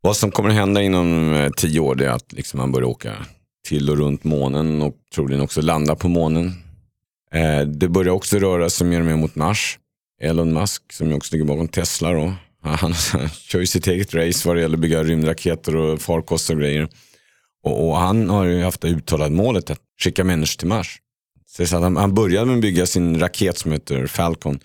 Vad 0.02 0.16
som 0.16 0.30
kommer 0.30 0.50
hända 0.50 0.82
inom 0.82 1.34
eh, 1.34 1.50
tio 1.56 1.80
år 1.80 2.02
är 2.02 2.08
att 2.08 2.32
liksom 2.32 2.58
man 2.58 2.72
börjar 2.72 2.88
åka 2.88 3.12
till 3.66 3.90
och 3.90 3.96
runt 3.96 4.24
månen 4.24 4.82
och 4.82 4.94
troligen 5.14 5.42
också 5.42 5.60
landa 5.60 5.96
på 5.96 6.08
månen. 6.08 6.52
Eh, 7.32 7.60
det 7.60 7.88
börjar 7.88 8.12
också 8.12 8.38
röra 8.38 8.70
sig 8.70 8.86
mer 8.86 9.00
och 9.00 9.06
mer 9.06 9.16
mot 9.16 9.34
Mars. 9.34 9.78
Elon 10.22 10.52
Musk 10.52 10.92
som 10.92 11.12
också 11.12 11.34
ligger 11.34 11.44
bakom 11.44 11.68
Tesla 11.68 12.12
då. 12.12 12.34
Han, 12.62 12.92
han 13.12 13.28
kör 13.28 13.60
ju 13.60 13.66
sitt 13.66 13.86
eget 13.86 14.14
race 14.14 14.48
vad 14.48 14.56
det 14.56 14.60
gäller 14.60 14.76
att 14.76 14.80
bygga 14.80 15.04
rymdraketer 15.04 15.76
och 15.76 16.00
farkoster 16.00 16.54
och 16.54 16.60
grejer. 16.60 16.88
Och, 17.62 17.88
och 17.88 17.96
han 17.96 18.30
har 18.30 18.44
ju 18.44 18.62
haft 18.62 18.80
det 18.80 18.88
uttalade 18.88 19.30
målet 19.30 19.70
att 19.70 19.80
skicka 20.02 20.24
människor 20.24 20.58
till 20.58 20.68
Mars. 20.68 20.98
Så 21.46 21.62
det 21.62 21.64
är 21.64 21.66
så 21.66 21.76
att 21.76 21.82
han, 21.82 21.96
han 21.96 22.14
började 22.14 22.46
med 22.46 22.54
att 22.54 22.62
bygga 22.62 22.86
sin 22.86 23.20
raket 23.20 23.58
som 23.58 23.72
heter 23.72 24.06
Falcon. 24.06 24.60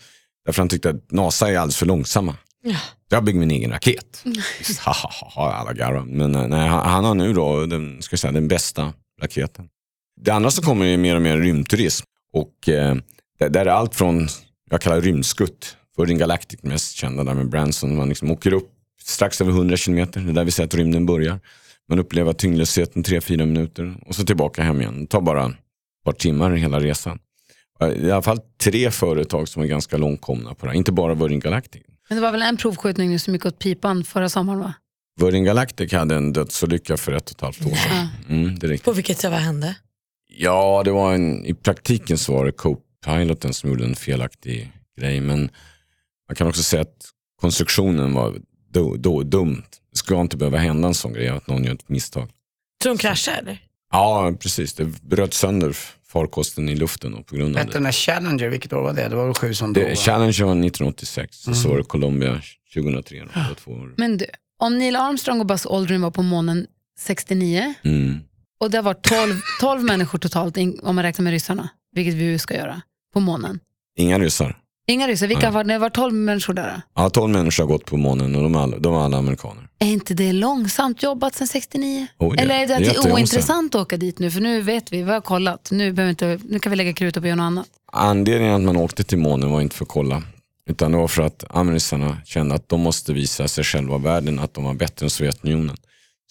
Därför 0.46 0.62
han 0.62 0.70
tyckte 0.70 0.90
att 0.90 1.12
NASA 1.12 1.52
är 1.52 1.58
alldeles 1.58 1.78
för 1.78 1.86
långsamma. 1.86 2.36
Ja. 2.68 2.78
Jag 3.10 3.24
bygger 3.24 3.40
min 3.40 3.52
egen 3.52 3.72
raket. 3.72 4.24
Ha, 5.36 5.54
alla 5.54 5.74
garvar. 5.74 6.04
Men 6.04 6.36
eh, 6.36 6.48
nej, 6.48 6.68
han, 6.68 6.90
han 6.90 7.06
har 7.06 7.16
nu 7.16 7.34
då 7.34 7.66
den, 7.66 8.02
ska 8.02 8.14
jag 8.14 8.20
säga, 8.20 8.32
den 8.32 8.48
bästa 8.48 8.94
raketen. 9.22 9.70
Det 10.22 10.32
andra 10.32 10.52
som 10.52 10.64
kommer 10.64 10.86
är 10.86 10.98
mer 10.98 11.16
och 11.16 11.22
mer 11.22 11.38
rymdturism. 11.38 12.06
Och 12.34 12.70
eh, 12.70 12.96
där, 13.40 13.50
där 13.50 13.66
är 13.66 13.70
allt 13.70 13.96
från, 13.96 14.28
jag 14.70 14.82
kallar 14.82 15.02
rymdskutt. 15.02 15.78
Virgin 15.98 16.18
Galactic, 16.18 16.64
mest 16.64 16.96
kända 16.96 17.24
där 17.24 17.34
med 17.34 17.50
Branson. 17.50 17.96
Man 17.96 18.10
liksom 18.10 18.32
åker 18.32 18.54
upp 18.54 18.70
strax 19.04 19.42
över 19.42 19.52
100 19.52 19.78
kilometer. 19.78 20.20
Det 20.20 20.30
är 20.32 20.34
där 20.34 20.44
vi 20.44 20.52
ser 20.52 20.64
att 20.64 20.74
rymden 20.74 21.06
börjar. 21.06 21.40
Man 21.90 22.00
upplever 22.00 22.34
tyngdlösheten 22.34 23.04
3-4 23.04 23.38
minuter 23.38 23.98
och 24.06 24.16
så 24.16 24.24
tillbaka 24.24 24.64
hem 24.64 24.82
igen. 24.82 25.02
Det 25.02 25.08
tar 25.08 25.22
bara 25.22 25.46
ett 25.46 25.56
par 26.06 26.14
timmar 26.14 26.52
hela 26.52 26.80
resan. 26.80 27.20
Eh, 27.82 27.88
I 27.88 28.12
alla 28.12 28.22
fall 28.22 28.40
tre 28.64 28.92
företag 28.92 29.48
som 29.48 29.64
är 29.64 29.68
ganska 29.68 29.98
långt 29.98 30.22
komna 30.22 30.54
på 30.54 30.66
det 30.66 30.72
här. 30.72 30.78
Inte 30.78 30.92
bara 30.92 31.14
Virgin 31.14 31.40
Galactic. 31.40 31.82
Men 32.08 32.16
det 32.16 32.22
var 32.22 32.32
väl 32.32 32.42
en 32.42 32.58
provskjutning 32.58 33.10
nu 33.10 33.20
som 33.20 33.34
gick 33.34 33.46
åt 33.46 33.60
pipan 33.60 34.04
förra 34.04 34.30
sommaren 34.30 34.60
va? 34.60 34.74
Virgin 35.22 35.44
Galactic 35.44 35.94
hade 35.94 36.16
en 36.16 36.34
dödsolycka 36.34 36.98
för 36.98 37.12
ett 37.12 37.30
och 37.30 37.36
ett 37.36 37.42
halvt 37.42 37.66
år 37.66 37.76
sedan. 37.76 38.08
Mm, 38.30 38.60
det 38.60 38.68
är 38.68 38.70
riktigt. 38.70 38.86
På 38.86 38.92
vilket 38.92 39.18
sätt, 39.18 39.32
vad 39.32 39.40
hände? 39.40 39.76
Ja, 40.28 40.82
det 40.86 40.92
var 40.92 41.14
en, 41.14 41.46
i 41.46 41.54
praktiken 41.54 42.18
så 42.18 42.34
var 42.34 42.46
det 42.46 42.52
co-piloten 42.52 43.54
som 43.54 43.70
gjorde 43.70 43.86
en 43.86 43.96
felaktig 43.96 44.72
grej. 45.00 45.22
Men 45.22 45.50
man 46.30 46.36
kan 46.36 46.48
också 46.48 46.64
säga 46.64 46.82
att 46.82 47.06
konstruktionen 47.42 48.14
var 48.14 48.36
do, 48.74 48.96
do, 48.96 49.24
dumt. 49.24 49.64
Det 49.92 49.98
ska 49.98 50.22
inte 50.22 50.38
behöva 50.38 50.58
hända 50.58 50.88
en 50.88 50.94
sån 50.94 51.14
grej, 51.14 51.28
att 51.28 51.48
någon 51.48 51.64
gör 51.64 51.74
ett 51.74 51.90
misstag. 51.90 52.30
Så 52.84 52.90
de 52.90 52.98
kraschade 52.98 53.38
eller? 53.38 53.64
Ja, 53.92 54.34
precis. 54.40 54.74
Det 54.74 54.86
bröt 54.86 55.34
sönder 55.34 55.78
farkosten 56.12 56.70
i 56.70 56.76
luften 56.76 57.14
och 57.14 57.26
på 57.26 57.36
grund 57.36 57.58
av 57.58 57.66
det. 57.66 57.72
den 57.72 57.84
där 57.84 57.92
Challenger, 57.92 58.50
vilket 58.50 58.74
år 58.74 58.82
var 58.82 58.94
det? 58.94 59.08
Det 59.08 59.16
var 59.16 59.26
väl 59.26 59.34
sju 59.34 59.54
som 59.54 59.74
dog? 59.74 59.84
det 59.84 59.90
va? 59.90 59.96
Challenge 59.96 60.44
var 60.44 60.52
1986, 60.52 61.48
Mm. 61.48 61.56
så 61.60 61.70
var 61.70 61.78
det 61.78 61.84
Colombia 61.84 62.42
2003. 62.74 63.20
Då, 63.20 63.26
det 63.26 63.46
var 63.50 63.56
två 63.56 63.72
år. 63.72 63.94
Men 63.98 64.18
du, 64.18 64.26
om 64.60 64.78
Neil 64.78 64.96
Armstrong 64.96 65.40
och 65.40 65.46
Buzz 65.46 65.66
Aldrin 65.66 66.02
var 66.02 66.12
på 66.12 66.22
månen 66.22 66.68
69 67.00 67.74
Mm. 67.84 68.20
och 68.60 68.72
det 68.72 68.82
var 68.82 68.94
12, 68.94 69.42
12 69.62 69.84
människor 69.84 70.20
totalt 70.20 70.58
in, 70.58 70.80
om 70.84 70.96
man 70.96 71.04
räknar 71.04 71.24
med 71.24 71.32
ryssarna, 71.32 71.70
vilket 71.96 72.14
vi 72.14 72.40
ska 72.40 72.54
göra, 72.56 72.82
på 73.14 73.20
månen. 73.20 73.60
Inga 73.98 74.20
ryssar. 74.20 74.58
Inga 74.90 75.08
ryssar, 75.08 75.28
vilka 75.28 75.52
var, 75.52 75.64
det 75.64 75.78
var 75.78 75.90
12 75.90 76.14
människor 76.14 76.54
där. 76.54 76.82
Ja, 76.96 77.10
12 77.10 77.32
människor 77.34 77.64
har 77.64 77.68
gått 77.68 77.86
på 77.86 77.98
månen 77.98 78.36
och 78.36 78.44
de 78.44 78.56
är 78.56 78.60
alla, 78.60 78.78
de 78.80 78.94
är 78.94 79.00
alla 79.00 79.18
amerikaner. 79.18 79.68
Är 79.80 79.88
inte 79.88 80.14
det 80.14 80.34
långsamt 80.34 81.04
jobbat 81.04 81.36
sedan 81.36 81.48
69? 81.48 82.08
Oj, 82.20 82.38
det- 82.38 82.44
Eller 82.44 82.56
är 82.56 82.68
det 82.68 82.74
att 82.76 82.84
det 82.84 83.08
är 83.10 83.14
ointressant 83.14 83.76
att 83.76 83.82
åka 83.82 83.98
dit 83.98 84.20
nu? 84.20 84.32
För 84.32 84.42
nu 84.42 84.62
vet 84.62 84.94
vi, 84.94 85.04
vi 85.04 85.12
har 85.12 85.22
kollat. 85.22 85.68
Nu, 85.72 85.94
behöver 85.94 86.10
inte, 86.10 86.40
nu 86.50 86.60
kan 86.60 86.70
vi 86.70 86.76
lägga 86.76 86.94
krutet 86.94 87.24
på 87.24 87.30
något 87.30 87.40
annat. 87.40 87.68
Anledningen 87.92 88.54
att 88.56 88.62
man 88.62 88.78
åkte 88.78 89.04
till 89.04 89.18
månen 89.18 89.52
var 89.52 89.62
inte 89.62 89.76
för 89.76 89.86
att 89.86 89.90
kolla. 89.90 90.24
Utan 90.70 90.92
det 90.92 90.98
var 90.98 91.08
för 91.08 91.22
att 91.24 91.44
amerikanerna 91.50 92.18
kände 92.26 92.56
att 92.56 92.70
de 92.70 92.82
måste 92.82 93.14
visa 93.14 93.48
sig 93.48 93.64
själva 93.64 93.98
världen 93.98 94.40
att 94.40 94.54
de 94.54 94.64
var 94.64 94.74
bättre 94.74 95.06
än 95.06 95.10
Sovjetunionen. 95.10 95.78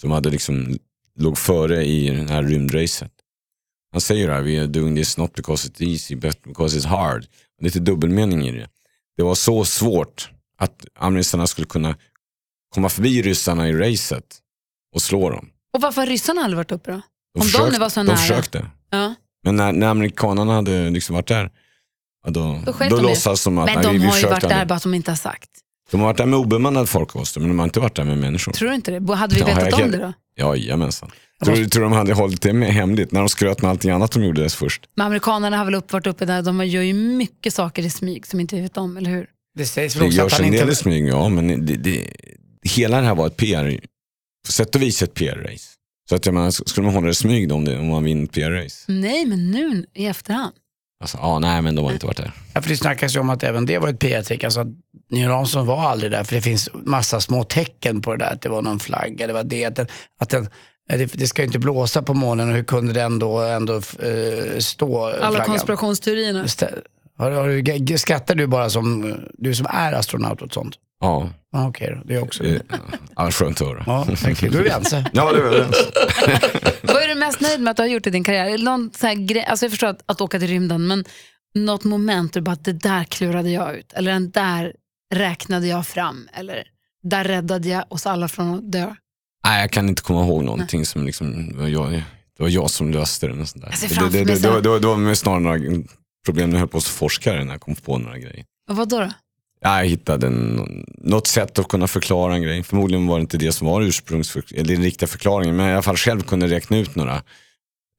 Som 0.00 0.10
hade 0.10 0.30
liksom, 0.30 0.78
låg 1.18 1.38
före 1.38 1.84
i 1.84 2.10
det 2.10 2.32
här 2.32 2.42
rymdracet. 2.42 3.10
Han 3.96 4.00
säger 4.00 4.28
det 4.28 4.34
här, 4.34 4.42
we 4.42 4.58
are 4.58 4.66
doing 4.66 4.96
this 4.96 5.16
not 5.16 5.34
because 5.34 5.68
it's 5.68 5.82
easy 5.92 6.16
but 6.16 6.42
because 6.42 6.78
it's 6.78 6.86
hard. 6.86 7.26
Lite 7.62 7.78
dubbelmening 7.78 8.46
i 8.48 8.52
det. 8.52 8.68
Det 9.16 9.22
var 9.22 9.34
så 9.34 9.64
svårt 9.64 10.30
att 10.58 10.86
amerikanerna 10.98 11.46
skulle 11.46 11.66
kunna 11.66 11.96
komma 12.74 12.88
förbi 12.88 13.22
ryssarna 13.22 13.68
i 13.68 13.72
racet 13.72 14.38
och 14.94 15.02
slå 15.02 15.30
dem. 15.30 15.48
Och 15.74 15.80
varför 15.80 16.00
har 16.00 16.08
ryssarna 16.08 16.40
aldrig 16.40 16.56
varit 16.56 16.72
uppe 16.72 16.90
då? 16.90 17.00
De 17.34 17.40
Om 17.40 17.46
de 17.52 17.72
nu 17.72 17.78
var 17.78 17.88
så 17.88 18.00
de 18.00 18.06
nära. 18.06 18.16
försökte. 18.16 18.70
Ja. 18.90 19.14
Men 19.44 19.56
när, 19.56 19.72
när 19.72 19.86
amerikanerna 19.86 20.54
hade 20.54 20.90
liksom 20.90 21.14
varit 21.14 21.28
där, 21.28 21.50
ja, 22.24 22.30
då, 22.30 22.62
Då 22.66 22.72
då 22.72 22.96
de 22.96 23.02
låtsas 23.02 23.44
de 23.44 23.58
att 23.58 23.66
Men 23.66 23.74
nej, 23.74 23.84
de 23.84 23.92
vi, 23.92 23.98
vi 23.98 24.06
har 24.06 24.16
ju 24.16 24.22
försökte 24.22 24.46
varit 24.46 24.58
där 24.58 24.64
bara 24.66 24.74
att 24.74 24.82
de 24.82 24.94
inte 24.94 25.10
har 25.10 25.16
sagt. 25.16 25.50
De 25.90 26.00
har 26.00 26.06
varit 26.06 26.16
där 26.16 26.26
med 26.26 26.38
obemannade 26.38 26.86
farkoster 26.86 27.40
men 27.40 27.48
de 27.48 27.58
har 27.58 27.66
inte 27.66 27.80
varit 27.80 27.96
där 27.96 28.04
med 28.04 28.18
människor. 28.18 28.52
Tror 28.52 28.68
du 28.68 28.74
inte 28.74 28.90
det? 29.00 29.14
Hade 29.14 29.34
vi 29.34 29.40
Ja, 29.40 29.46
vetat 29.46 29.70
jag 29.70 29.80
om 29.84 29.90
det 29.90 29.98
då? 29.98 30.12
Jajamensan. 30.38 31.10
Tror 31.44 31.56
du 31.56 31.68
tror 31.68 31.82
de 31.82 31.92
hade 31.92 32.12
hållit 32.14 32.42
det 32.42 32.52
med 32.52 32.74
hemligt 32.74 33.12
när 33.12 33.20
de 33.20 33.28
skröt 33.28 33.62
med 33.62 33.70
allting 33.70 33.90
annat 33.90 34.12
de 34.12 34.24
gjorde 34.24 34.42
dess 34.42 34.54
först? 34.54 34.86
Men 34.96 35.06
amerikanerna 35.06 35.56
har 35.56 35.64
väl 35.64 35.74
upp, 35.74 35.92
varit 35.92 36.06
uppe 36.06 36.24
där, 36.24 36.42
de 36.42 36.66
gör 36.66 36.82
ju 36.82 36.94
mycket 36.94 37.54
saker 37.54 37.82
i 37.82 37.90
smyg 37.90 38.26
som 38.26 38.40
inte 38.40 38.56
vi 38.56 38.62
vet 38.62 38.76
om, 38.76 38.96
eller 38.96 39.10
hur? 39.10 39.26
Det 39.58 39.66
sägs 39.66 39.96
väl 39.96 40.00
Det 40.02 40.06
också 40.06 40.20
att 40.20 40.24
görs 40.24 40.32
han 40.32 40.44
en 40.44 40.52
del 40.52 40.60
i 40.60 40.62
inte... 40.62 40.74
smyg, 40.74 41.08
ja 41.08 41.28
men 41.28 41.66
det, 41.66 41.76
det, 41.76 42.10
hela 42.62 43.00
det 43.00 43.06
här 43.06 43.14
var 43.14 43.26
ett 43.26 43.36
PR, 43.36 43.80
på 44.46 44.52
sätt 44.52 44.74
och 44.74 44.82
vis 44.82 45.02
ett 45.02 45.14
PR-race. 45.14 45.64
Så 46.08 46.14
att 46.14 46.26
jag 46.26 46.34
menar, 46.34 46.50
skulle 46.50 46.84
man 46.84 46.94
hålla 46.94 47.04
det 47.06 47.10
i 47.10 47.14
smyg 47.14 47.48
då 47.48 47.54
om, 47.54 47.64
det, 47.64 47.78
om 47.78 47.86
man 47.86 48.04
vinner 48.04 48.24
ett 48.24 48.32
PR-race? 48.32 48.84
Nej, 48.92 49.26
men 49.26 49.50
nu 49.50 49.86
i 49.94 50.06
efterhand. 50.06 50.52
Alltså, 51.00 51.18
ja, 51.20 51.38
nej 51.38 51.62
men 51.62 51.74
de 51.74 51.84
har 51.84 51.92
inte 51.92 52.06
varit 52.06 52.16
där. 52.16 52.32
Ja, 52.54 52.62
för 52.62 52.68
det 52.70 52.76
snackas 52.76 53.16
ju 53.16 53.20
om 53.20 53.30
att 53.30 53.42
även 53.42 53.66
det 53.66 53.78
var 53.78 53.88
ett 53.88 53.98
PR-trick. 53.98 54.44
Alltså 54.44 54.64
Neil 55.10 55.30
Armstrong 55.30 55.66
var 55.66 55.82
aldrig 55.82 56.10
där, 56.10 56.24
för 56.24 56.34
det 56.34 56.42
finns 56.42 56.68
massa 56.72 57.20
små 57.20 57.44
tecken 57.44 58.02
på 58.02 58.12
det 58.12 58.24
där. 58.24 58.32
Att 58.32 58.42
det 58.42 58.48
var 58.48 58.62
någon 58.62 58.80
flagga, 58.80 59.26
det 59.26 59.32
var 59.32 59.44
det. 59.44 59.64
Att 59.64 59.76
den, 59.76 59.86
att 60.20 60.28
den, 60.28 60.48
det, 60.88 61.06
det 61.12 61.26
ska 61.26 61.42
ju 61.42 61.46
inte 61.46 61.58
blåsa 61.58 62.02
på 62.02 62.14
månen 62.14 62.48
och 62.48 62.54
hur 62.54 62.64
kunde 62.64 62.92
den 62.92 63.18
då 63.18 63.38
ändå 63.40 63.74
eh, 63.74 64.58
stå, 64.58 65.06
Alla 65.06 65.30
flaggan? 65.30 65.46
konspirationsteorierna. 65.46 66.46
Har, 67.18 67.30
har 67.30 67.96
skrattar 67.96 68.34
du 68.34 68.46
bara 68.46 68.70
som, 68.70 69.14
du 69.38 69.54
som 69.54 69.66
är 69.70 69.92
astronaut 69.92 70.42
och 70.42 70.52
sånt? 70.52 70.76
Ja, 71.00 71.30
Ja, 71.52 71.68
Okej 71.68 71.92
då, 71.96 72.02
det 72.08 72.14
är 72.14 72.22
också 72.22 72.42
det, 72.42 72.62
ja 73.16 73.30
skönt 73.30 73.60
att 73.60 73.66
höra. 73.68 73.84
Ja, 73.86 74.06
tack. 74.22 74.40
Då 74.40 74.58
är 74.58 74.62
vi 74.62 74.70
ense. 74.70 75.10
Ja, 75.12 75.32
det 75.32 75.38
är 75.38 75.42
vi 75.42 75.48
överens. 75.48 75.76
Vad 76.82 77.02
är 77.02 77.08
du 77.08 77.14
mest 77.14 77.40
nöjd 77.40 77.60
med 77.60 77.70
att 77.70 77.76
du 77.76 77.82
har 77.82 77.88
gjort 77.88 78.06
i 78.06 78.10
din 78.10 78.24
karriär? 78.24 78.58
Någon 78.58 78.90
så 78.94 79.06
här 79.06 79.14
grej, 79.14 79.44
alltså 79.44 79.64
jag 79.64 79.70
förstår 79.72 79.86
att, 79.86 80.02
att 80.06 80.20
åka 80.20 80.38
till 80.38 80.48
rymden, 80.48 80.86
men 80.86 81.04
något 81.54 81.84
moment 81.84 82.32
du 82.32 82.40
bara, 82.40 82.56
det 82.56 82.72
där 82.72 83.04
klurade 83.04 83.50
jag 83.50 83.76
ut. 83.76 83.92
Eller 83.92 84.12
den 84.12 84.30
där 84.30 84.72
räknade 85.14 85.66
jag 85.66 85.86
fram. 85.86 86.28
Eller 86.34 86.62
där 87.02 87.24
räddade 87.24 87.68
jag 87.68 87.84
oss 87.88 88.06
alla 88.06 88.28
från 88.28 88.54
att 88.54 88.72
dö. 88.72 88.94
Nej, 89.46 89.60
jag 89.60 89.70
kan 89.70 89.88
inte 89.88 90.02
komma 90.02 90.24
ihåg 90.24 90.44
någonting 90.44 90.86
som 90.86 91.06
liksom, 91.06 91.48
det 91.52 91.58
var 91.60 91.68
jag, 91.68 91.92
det 92.36 92.42
var 92.42 92.48
jag 92.48 92.70
som 92.70 92.90
löste 92.90 93.26
det. 93.28 93.40
och 93.40 93.48
sånt 93.48 93.64
där. 93.64 93.74
Det, 93.88 93.94
det, 93.94 94.00
mig 94.00 94.10
det, 94.24 94.24
det, 94.34 94.40
det, 94.60 94.68
var- 94.68 94.80
det 94.80 94.86
var 95.06 95.14
snarare 95.14 95.40
några 95.40 95.58
problem 96.26 96.50
när 96.50 96.56
jag 96.56 96.60
höll 96.60 96.68
på 96.68 96.80
som 96.80 96.92
forskare 96.92 97.44
när 97.44 97.52
jag 97.52 97.60
kom 97.60 97.74
på 97.74 97.98
några 97.98 98.18
grejer. 98.18 98.44
Och 98.70 98.76
vad 98.76 98.88
då? 98.88 99.00
då? 99.00 99.10
Ja, 99.60 99.78
Jag 99.78 99.86
hittade 99.86 100.26
en, 100.26 100.84
något 100.98 101.26
sätt 101.26 101.58
att 101.58 101.68
kunna 101.68 101.86
förklara 101.86 102.34
en 102.34 102.42
grej. 102.42 102.62
Förmodligen 102.62 103.06
var 103.06 103.16
det 103.16 103.20
inte 103.20 103.38
det 103.38 103.52
som 103.52 103.66
var 103.66 103.82
ursprungs, 103.82 104.36
eller 104.36 104.74
den 104.74 104.82
riktiga 104.82 105.06
förklaringen, 105.06 105.56
men 105.56 105.66
jag 105.66 105.72
i 105.72 105.74
alla 105.74 105.82
fall 105.82 105.96
själv 105.96 106.22
kunde 106.22 106.46
räkna 106.46 106.78
ut 106.78 106.94
några, 106.96 107.22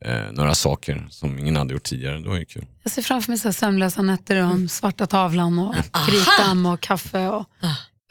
eh, 0.06 0.32
några 0.32 0.56
saker 0.56 1.08
som 1.10 1.39
ingen 1.39 1.56
hade 1.56 1.74
gjort 1.74 1.84
tidigare. 1.84 2.20
Det 2.20 2.30
var 2.30 2.38
ju 2.38 2.46
kul. 2.46 2.65
Jag 2.84 2.91
ser 2.91 3.02
framför 3.02 3.32
mig 3.32 3.39
så 3.39 3.54
sömnlösa 3.54 4.02
nätter 4.02 4.43
om 4.43 4.70
svarta 4.70 5.08
tavlan 5.08 5.60
och 5.60 5.76
kritan 6.08 6.65
och 6.65 6.82
kaffe 6.82 7.28
och 7.28 7.46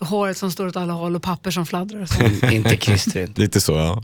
håret 0.01 0.37
som 0.37 0.51
står 0.51 0.67
åt 0.67 0.77
alla 0.77 0.93
håll 0.93 1.17
och 1.17 1.23
papper 1.23 1.51
som 1.51 1.67
fladdrar. 1.67 2.01
Och 2.01 2.09
så. 2.09 2.23
inte 2.53 2.77
Christer. 2.77 3.29
Lite 3.37 3.61
så 3.61 3.73
ja. 3.73 4.03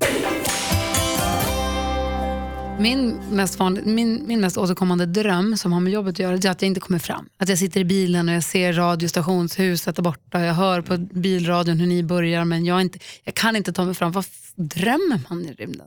Min 2.79 3.21
mest, 3.31 3.59
vanlig, 3.59 3.87
min, 3.87 4.27
min 4.27 4.41
mest 4.41 4.59
återkommande 4.59 5.07
dröm 5.07 5.57
som 5.57 5.73
har 5.73 5.81
med 5.81 5.93
jobbet 5.93 6.13
att 6.13 6.19
göra 6.19 6.33
är 6.33 6.51
att 6.51 6.63
jag 6.63 6.69
inte 6.69 6.81
kommer 6.81 6.99
fram. 6.99 7.29
Att 7.37 7.49
jag 7.49 7.59
sitter 7.59 7.81
i 7.81 7.85
bilen 7.85 8.29
och 8.29 8.35
jag 8.35 8.45
ser 8.45 8.73
radiostationshuset 8.73 9.97
där 9.97 10.03
borta. 10.03 10.41
Jag 10.41 10.55
hör 10.55 10.81
på 10.81 10.97
bilradion 10.97 11.81
hur 11.81 11.87
ni 11.87 12.03
börjar 12.03 12.45
men 12.45 12.65
jag, 12.65 12.81
inte, 12.81 12.99
jag 13.25 13.35
kan 13.35 13.57
inte 13.57 13.73
ta 13.73 13.85
mig 13.85 13.95
fram. 13.95 14.13
Vad 14.13 14.25
drömmer 14.57 15.21
man 15.29 15.45
i 15.45 15.53
rymden? 15.53 15.87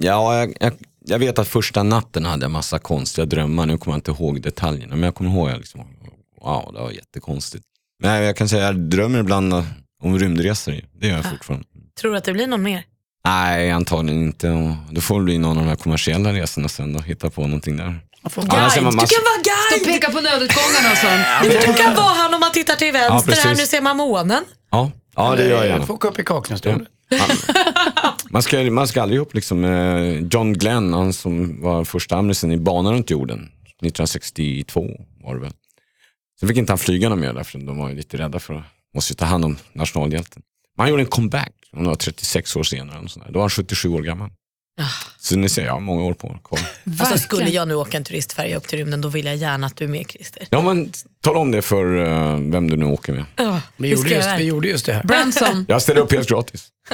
Ja, 0.00 0.38
jag, 0.38 0.56
jag, 0.60 0.72
jag 1.04 1.18
vet 1.18 1.38
att 1.38 1.48
första 1.48 1.82
natten 1.82 2.24
hade 2.24 2.44
jag 2.44 2.50
massa 2.50 2.78
konstiga 2.78 3.24
drömmar. 3.24 3.66
Nu 3.66 3.78
kommer 3.78 3.94
jag 3.94 3.98
inte 3.98 4.22
ihåg 4.22 4.42
detaljerna, 4.42 4.96
men 4.96 5.02
jag 5.02 5.14
kommer 5.14 5.30
ihåg 5.30 5.50
att 5.50 5.58
liksom, 5.58 5.80
wow, 6.42 6.70
det 6.72 6.80
var 6.80 6.90
jättekonstigt. 6.90 7.64
Men 8.02 8.22
jag 8.22 8.36
kan 8.36 8.48
säga 8.48 8.62
jag 8.62 8.80
drömmer 8.80 9.20
ibland 9.20 9.54
om 10.02 10.18
rymdresor. 10.18 10.80
Det 10.92 11.06
gör 11.08 11.16
jag 11.16 11.30
fortfarande. 11.30 11.66
Tror 12.00 12.10
du 12.10 12.18
att 12.18 12.24
det 12.24 12.32
blir 12.32 12.46
någon 12.46 12.62
mer? 12.62 12.84
Nej, 13.26 13.70
antagligen 13.70 14.22
inte. 14.22 14.76
Då 14.90 15.00
får 15.00 15.18
det 15.18 15.24
bli 15.24 15.38
någon 15.38 15.58
av 15.58 15.64
de 15.64 15.68
här 15.68 15.76
kommersiella 15.76 16.32
resorna 16.32 16.68
sen 16.68 16.92
då, 16.92 17.00
hitta 17.00 17.30
på 17.30 17.42
någonting 17.42 17.76
där. 17.76 17.84
Guide! 18.34 18.50
Annars 18.54 18.76
är 18.76 18.80
man 18.82 18.90
Du 18.90 18.96
mass- 18.96 19.10
kan 19.10 19.22
vara 19.24 19.58
Stå 19.70 19.76
och 19.76 19.84
guide! 19.84 20.00
peka 20.00 20.12
på 20.12 20.20
nödutgångarna 20.20 20.90
och 20.92 20.98
sånt. 20.98 21.12
Nej, 21.12 21.48
men 21.48 21.72
du 21.74 21.82
kan 21.82 21.94
vara 21.94 22.06
han 22.14 22.34
om 22.34 22.40
man 22.40 22.52
tittar 22.52 22.74
till 22.74 22.86
Ja, 22.86 22.92
vänster 22.92 23.32
här, 23.32 23.42
precis. 23.42 23.58
nu 23.58 23.66
ser 23.66 23.80
man 23.80 23.96
månen. 23.96 24.44
Ja, 24.70 24.90
ja 25.16 25.36
det 25.36 25.44
gör 25.48 25.56
jag 25.56 25.66
gärna. 25.66 25.86
Få 25.86 25.92
åka 25.94 26.08
upp 26.08 26.18
i 26.18 26.24
Kaknästornet. 26.24 26.88
Man 28.30 28.42
ska, 28.42 28.58
man 28.70 28.88
ska 28.88 29.02
aldrig 29.02 29.20
upp 29.20 29.34
liksom, 29.34 29.64
eh, 29.64 30.20
John 30.30 30.52
Glenn, 30.52 30.92
han 30.92 31.12
som 31.12 31.62
var 31.62 31.84
första 31.84 32.16
amerikanen 32.16 32.56
i 32.56 32.58
banan 32.62 32.92
runt 32.92 33.10
jorden, 33.10 33.48
1962 33.82 34.86
var 35.24 35.34
det 35.34 35.40
väl. 35.40 35.52
Sen 36.40 36.48
fick 36.48 36.58
inte 36.58 36.72
han 36.72 36.78
flyga 36.78 37.08
någon 37.08 37.20
mer 37.20 37.32
därför 37.32 37.58
de 37.58 37.78
var 37.78 37.88
ju 37.88 37.94
lite 37.96 38.16
rädda 38.16 38.38
för 38.38 38.54
att 38.54 38.64
måste 38.94 39.12
ju 39.12 39.16
ta 39.16 39.24
hand 39.24 39.44
om 39.44 39.56
nationalhjälten. 39.72 40.42
Men 40.76 40.82
han 40.84 40.90
gjorde 40.90 41.02
en 41.02 41.06
comeback, 41.08 41.52
han 41.76 41.84
var 41.86 41.94
36 41.94 42.56
år 42.56 42.62
senare. 42.62 42.98
Och 42.98 43.10
sånt 43.10 43.24
där. 43.26 43.32
Då 43.32 43.38
var 43.38 43.42
han 43.42 43.50
77 43.50 43.88
år 43.88 44.02
gammal. 44.02 44.30
Så 45.18 45.36
ni 45.36 45.48
ser, 45.48 45.64
jag 45.64 45.72
har 45.72 45.80
många 45.80 46.02
år 46.02 46.14
på 46.14 46.38
kvar. 46.44 46.60
Alltså, 47.00 47.18
skulle 47.18 47.50
jag 47.50 47.68
nu 47.68 47.74
åka 47.74 47.96
en 47.96 48.04
turistfärja 48.04 48.56
upp 48.56 48.68
till 48.68 48.78
rymden 48.78 49.00
då 49.00 49.08
vill 49.08 49.26
jag 49.26 49.36
gärna 49.36 49.66
att 49.66 49.76
du 49.76 49.84
är 49.84 49.88
med 49.88 50.10
Christer. 50.10 50.46
Ja 50.50 50.62
men 50.62 50.92
tala 51.20 51.38
om 51.38 51.50
det 51.50 51.62
för 51.62 52.04
eh, 52.04 52.38
vem 52.50 52.70
du 52.70 52.76
nu 52.76 52.84
åker 52.84 53.12
med. 53.12 53.24
Ja, 53.36 53.60
Vi 53.76 53.88
gjorde, 53.88 54.10
just, 54.10 54.28
vi 54.38 54.44
gjorde 54.44 54.68
just 54.68 54.86
det 54.86 54.92
här. 54.92 55.02
Branson, 55.04 55.64
Jag 55.68 55.82
ställer 55.82 56.00
upp 56.00 56.12
helt 56.12 56.28
gratis. 56.28 56.68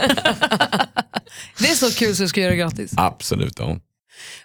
det 1.59 1.71
är 1.71 1.75
så 1.75 1.91
kul 1.91 2.17
så 2.17 2.23
du 2.23 2.29
ska 2.29 2.41
göra 2.41 2.51
det 2.51 2.57
gratis. 2.57 2.93
Absolut, 2.97 3.59
ja. 3.59 3.77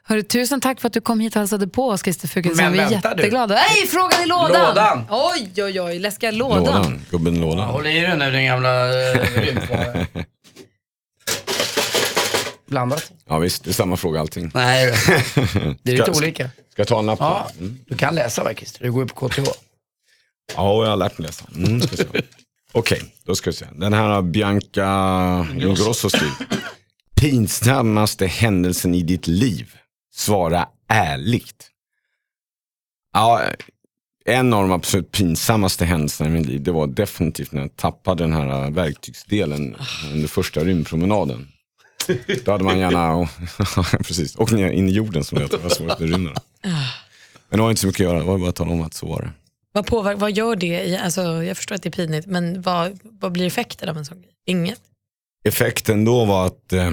Hörru, 0.04 0.24
tusen 0.24 0.62
tack 0.62 0.82
för 0.82 0.88
att 0.88 0.94
du 0.94 1.02
kom 1.02 1.20
hit 1.20 1.36
och 1.36 1.40
hälsade 1.40 1.68
på 1.68 1.90
oss 1.90 2.02
Christer 2.04 2.28
Fuglesson. 2.28 2.64
Men 2.66 2.74
Vi 2.74 2.80
är 2.80 2.90
vänta 2.90 3.14
du. 3.16 3.22
jätteglada. 3.22 3.56
Nej, 3.56 3.88
frågan 3.88 4.24
i 4.24 4.26
lådan! 4.26 4.68
Lådan. 4.68 5.06
Oj, 5.10 5.52
oj, 5.64 5.82
oj, 5.82 6.00
läskiga 6.00 6.32
lådan. 6.32 6.64
Lådan, 6.64 7.02
gubben 7.10 7.42
lådan. 7.42 7.68
Håll 7.70 7.88
i 7.88 8.00
den 8.00 8.20
nu 8.20 8.32
din 8.32 8.46
gamla 8.46 8.90
äh. 9.44 10.06
Blandat? 12.68 13.12
Ja 13.30 13.38
visst, 13.40 13.64
det 13.64 13.70
är 13.70 13.74
samma 13.74 13.98
fråga 13.98 14.20
allting. 14.20 14.52
Nej, 14.54 14.86
det 15.84 15.92
är 15.92 15.98
lite 15.98 16.12
olika. 16.12 16.44
Ska 16.72 16.82
jag 16.82 16.88
ta 16.88 17.00
en 17.00 17.06
lapp? 17.06 17.20
Ja, 17.20 17.48
Mm. 17.60 17.80
du 17.88 17.98
kan 17.98 18.16
läsa 18.16 18.44
va 18.44 18.54
Christer? 18.54 18.84
Du 18.84 18.92
går 18.92 19.04
ju 19.04 19.08
på 19.08 19.30
KTH. 19.30 19.40
Ja, 20.56 20.84
jag 20.84 20.90
har 20.90 20.98
lärt 20.98 21.18
mig 21.18 21.26
läsa. 21.26 21.46
Mm. 21.56 21.82
Okej, 22.72 23.02
då 23.26 23.36
ska 23.36 23.50
vi 23.50 23.56
se. 23.56 23.66
Den 23.76 23.94
här 23.94 24.04
har 24.10 24.22
Bianca 24.22 25.48
Ingrosso 25.60 26.10
skrivit. 26.10 26.34
Pinsammaste 27.18 28.28
händelsen 28.28 28.96
i 28.96 29.04
ditt 29.04 29.28
liv? 29.28 29.76
Svara 30.14 30.68
ärligt. 30.88 31.70
Ja, 33.14 33.42
en 34.26 34.54
av 34.54 34.62
de 34.62 34.72
absolut 34.72 35.12
pinsammaste 35.12 35.86
händelserna 35.86 36.30
i 36.30 36.34
mitt 36.34 36.48
liv, 36.48 36.64
det 36.64 36.72
var 36.72 36.88
definitivt 36.88 37.52
när 37.52 37.62
jag 37.62 37.76
tappade 37.76 38.24
den 38.24 38.34
här 38.34 38.72
verktygsdelen 38.72 39.76
under 40.14 40.28
första 40.28 40.64
rymdpromenaden. 40.64 41.48
Då 42.46 42.52
hade 42.52 42.64
man 42.64 42.80
gärna, 42.80 43.30
precis, 43.98 44.36
och 44.36 44.52
ner 44.52 44.70
in 44.70 44.90
i 44.90 44.92
jorden 44.92 45.24
som 45.24 45.38
heter, 45.38 45.58
vad 45.58 45.72
svårt 45.72 46.00
med 46.00 46.10
rymden. 46.10 46.36
Men 47.50 47.58
det 47.60 47.62
var 47.62 47.70
inte 47.70 47.82
så 47.82 47.88
mycket 47.88 48.00
att 48.00 48.12
göra, 48.12 48.20
det 48.20 48.26
var 48.26 48.38
bara 48.38 48.50
att 48.50 48.56
tala 48.56 48.72
om 48.72 48.82
att 48.82 48.94
så 48.94 49.08
var 49.08 49.22
det. 49.22 49.32
Vad, 49.72 49.86
påverkar, 49.86 50.20
vad 50.20 50.32
gör 50.32 50.56
det? 50.56 50.98
Alltså, 50.98 51.22
jag 51.22 51.58
förstår 51.58 51.76
att 51.76 51.84
det 51.84 51.90
är 51.90 51.92
pinigt, 51.92 52.28
men 52.28 52.62
vad, 52.62 53.00
vad 53.04 53.32
blir 53.32 53.46
effekten 53.48 53.90
av 53.90 53.98
en 53.98 54.06
sån 54.06 54.22
grej? 54.22 54.32
Inget. 54.46 54.82
effekten 55.46 56.06
då 56.06 56.26
var 56.26 56.46
att 56.46 56.74
eh, 56.74 56.92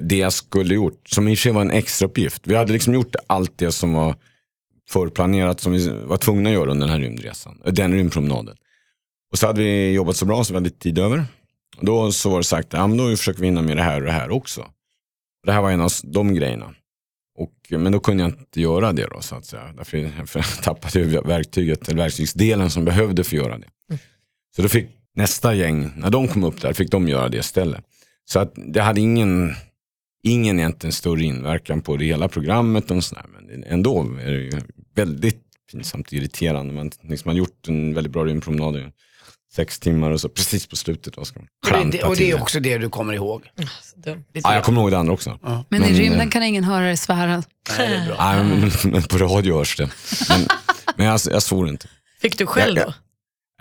det 0.00 0.16
jag 0.16 0.32
skulle 0.32 0.74
gjort, 0.74 1.08
som 1.08 1.28
i 1.28 1.34
och 1.34 1.38
för 1.38 1.42
sig 1.42 1.52
var 1.52 1.60
en 1.60 1.70
extra 1.70 2.06
uppgift. 2.06 2.46
Vi 2.46 2.54
hade 2.54 2.72
liksom 2.72 2.94
gjort 2.94 3.14
allt 3.26 3.58
det 3.58 3.72
som 3.72 3.92
var 3.92 4.14
förplanerat, 4.88 5.60
som 5.60 5.72
vi 5.72 5.88
var 5.88 6.16
tvungna 6.16 6.48
att 6.48 6.54
göra 6.54 6.70
under 6.70 6.86
den 6.86 6.96
här 6.96 7.02
rymdresan, 7.02 7.60
eh, 7.64 7.72
den 7.72 7.92
rymdpromenaden. 7.92 8.56
Och 9.32 9.38
så 9.38 9.46
hade 9.46 9.62
vi 9.62 9.92
jobbat 9.92 10.16
så 10.16 10.26
bra 10.26 10.44
så 10.44 10.52
vi 10.52 10.56
hade 10.56 10.64
lite 10.64 10.78
tid 10.78 10.98
över. 10.98 11.24
Och 11.76 11.84
då 11.84 12.12
så 12.12 12.30
var 12.30 12.38
det 12.38 12.44
sagt, 12.44 12.72
ja 12.72 12.86
men 12.86 12.96
då 12.96 13.16
försöker 13.16 13.40
vi 13.40 13.46
hinna 13.46 13.62
med 13.62 13.76
det 13.76 13.82
här 13.82 14.00
och 14.00 14.06
det 14.06 14.12
här 14.12 14.30
också. 14.30 14.66
Det 15.46 15.52
här 15.52 15.62
var 15.62 15.70
en 15.70 15.80
av 15.80 15.90
de 16.04 16.34
grejerna. 16.34 16.74
Och, 17.38 17.52
men 17.70 17.92
då 17.92 18.00
kunde 18.00 18.22
jag 18.22 18.30
inte 18.30 18.60
göra 18.60 18.92
det 18.92 19.06
då 19.06 19.20
så 19.20 19.34
att 19.34 19.46
säga. 19.46 19.72
Därför 19.76 20.26
för 20.26 20.38
jag 20.56 20.62
tappade 20.62 20.98
ju 20.98 21.20
verktyget, 21.20 21.88
eller 21.88 22.02
verktygsdelen 22.02 22.70
som 22.70 22.84
behövde 22.84 23.24
för 23.24 23.36
att 23.36 23.44
göra 23.44 23.58
det. 23.58 23.68
Så 24.56 24.62
då 24.62 24.68
fick 24.68 24.86
nästa 25.14 25.54
gäng, 25.54 25.92
när 25.96 26.10
de 26.10 26.28
kom 26.28 26.44
upp 26.44 26.60
där, 26.60 26.72
fick 26.72 26.90
de 26.90 27.08
göra 27.08 27.28
det 27.28 27.36
istället. 27.36 27.84
Så 28.24 28.38
att 28.38 28.52
det 28.56 28.80
hade 28.82 29.00
ingen, 29.00 29.54
ingen 30.22 30.58
egentligen 30.58 30.92
större 30.92 31.22
inverkan 31.22 31.82
på 31.82 31.96
det 31.96 32.04
hela 32.04 32.28
programmet 32.28 32.90
och 32.90 33.04
sådär. 33.04 33.24
Men 33.28 33.64
ändå 33.64 34.02
är 34.20 34.30
det 34.32 34.42
ju 34.42 34.60
väldigt 34.94 35.40
pinsamt 35.72 36.06
och 36.06 36.12
irriterande. 36.12 36.74
Man 36.74 36.90
liksom 37.02 37.28
har 37.28 37.36
gjort 37.36 37.68
en 37.68 37.94
väldigt 37.94 38.12
bra 38.12 38.24
rymdpromenad 38.24 38.76
i 38.76 38.86
sex 39.54 39.78
timmar 39.78 40.10
och 40.10 40.20
så 40.20 40.28
precis 40.28 40.66
på 40.66 40.76
slutet 40.76 41.12
då 41.14 41.24
ska 41.24 41.40
man 41.40 41.48
Och 41.62 41.68
klanta 41.68 41.96
det, 41.98 42.04
och 42.04 42.16
det 42.16 42.30
är 42.30 42.42
också 42.42 42.60
det 42.60 42.78
du 42.78 42.88
kommer 42.90 43.12
ihåg. 43.12 43.42
Dumt. 43.96 44.24
Ja, 44.32 44.54
jag 44.54 44.64
kommer 44.64 44.80
ihåg 44.80 44.90
det 44.90 44.98
andra 44.98 45.12
också. 45.12 45.38
Men, 45.42 45.58
i 45.60 45.64
Men, 45.68 45.82
rymden 45.82 46.20
eh, 46.20 46.28
kan 46.28 46.42
ingen 46.42 46.64
höra 46.64 46.84
dig 46.84 46.96
svära. 46.96 47.36
Nej, 47.36 47.44
det 47.78 47.84
är 47.84 48.06
bra. 48.06 48.16
Nej, 48.18 48.44
men, 48.44 48.92
men 48.92 49.02
på 49.02 49.18
radio 49.18 49.58
hörs 49.58 49.76
det. 49.76 49.90
Men, 50.28 50.40
men 50.96 51.06
jag, 51.06 51.20
jag 51.30 51.42
svor 51.42 51.68
inte. 51.68 51.88
Fick 52.20 52.38
du 52.38 52.46
själv 52.46 52.78
Ja, 52.78 52.84
då? 52.84 52.94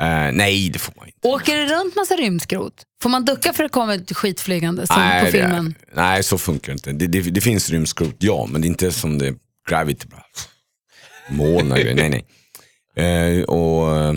Eh, 0.02 0.32
nej, 0.34 0.70
det 0.70 0.80
får 0.80 0.94
man 0.98 1.08
inte. 1.08 1.28
Åker 1.28 1.58
det 1.58 1.66
runt 1.76 1.96
massa 1.96 2.16
rymdskrot? 2.16 2.74
Får 3.02 3.10
man 3.10 3.26
ducka 3.26 3.54
för 3.54 3.64
att 3.64 3.70
det 3.70 3.74
kommer 3.74 3.96
ett 3.96 4.18
skitflygande 4.18 4.88
som 4.88 4.96
nej, 5.00 5.26
på 5.26 5.32
filmen? 5.32 5.76
Det, 5.80 6.02
nej, 6.02 6.24
så 6.24 6.38
funkar 6.38 6.68
det 6.68 6.74
inte. 6.74 6.92
Det, 6.92 7.08
det, 7.08 7.22
det 7.32 7.42
finns 7.42 7.70
rymdskrot, 7.70 8.16
ja, 8.20 8.48
men 8.52 8.62
det 8.62 8.66
är 8.68 8.70
inte 8.70 8.92
som 8.92 9.18
det 9.18 9.36
Gravity. 9.70 10.08
bara, 10.08 10.24
Moln 11.30 11.72
och 11.72 11.78
grejer. 11.78 11.96
Nej, 11.96 12.26
nej. 12.96 13.40
Eh, 13.40 13.44
och, 13.44 13.98
eh, 13.98 14.14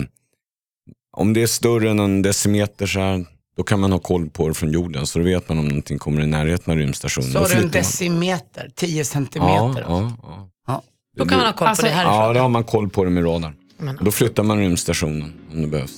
om 1.17 1.33
det 1.33 1.41
är 1.41 1.47
större 1.47 1.89
än 1.91 1.99
en 1.99 2.21
decimeter 2.21 2.87
så 2.87 2.99
här, 2.99 3.25
då 3.57 3.63
kan 3.63 3.79
man 3.79 3.91
ha 3.91 3.99
koll 3.99 4.29
på 4.29 4.47
det 4.47 4.53
från 4.53 4.71
jorden. 4.71 5.07
Så 5.07 5.19
då 5.19 5.25
vet 5.25 5.49
man 5.49 5.59
om 5.59 5.67
någonting 5.67 5.99
kommer 5.99 6.21
i 6.21 6.25
närheten 6.27 6.71
av 6.71 6.77
rymdstationen. 6.77 7.31
Så 7.31 7.57
en 7.57 7.71
decimeter, 7.71 8.69
10 8.75 9.05
centimeter. 9.05 9.53
Ja, 9.53 9.67
alltså. 9.67 9.91
ja, 9.91 10.17
ja. 10.23 10.49
Ja. 10.67 10.83
Då 11.17 11.25
kan 11.25 11.37
man 11.37 11.47
ha 11.47 11.53
koll 11.53 11.67
Alltså, 11.67 11.83
på 11.83 11.87
det 11.89 11.93
härifrån. 11.93 12.15
ja, 12.15 12.33
då 12.33 12.39
har 12.39 12.49
man 12.49 12.63
koll 12.63 12.89
på 12.89 13.03
det 13.03 13.09
med 13.09 13.25
radar. 13.25 13.53
Men- 13.77 13.97
Då 14.01 14.11
flyttar 14.11 14.43
man 14.43 14.57
rymdstationen 14.57 15.33
om 15.53 15.61
det 15.61 15.67
behövs. 15.67 15.91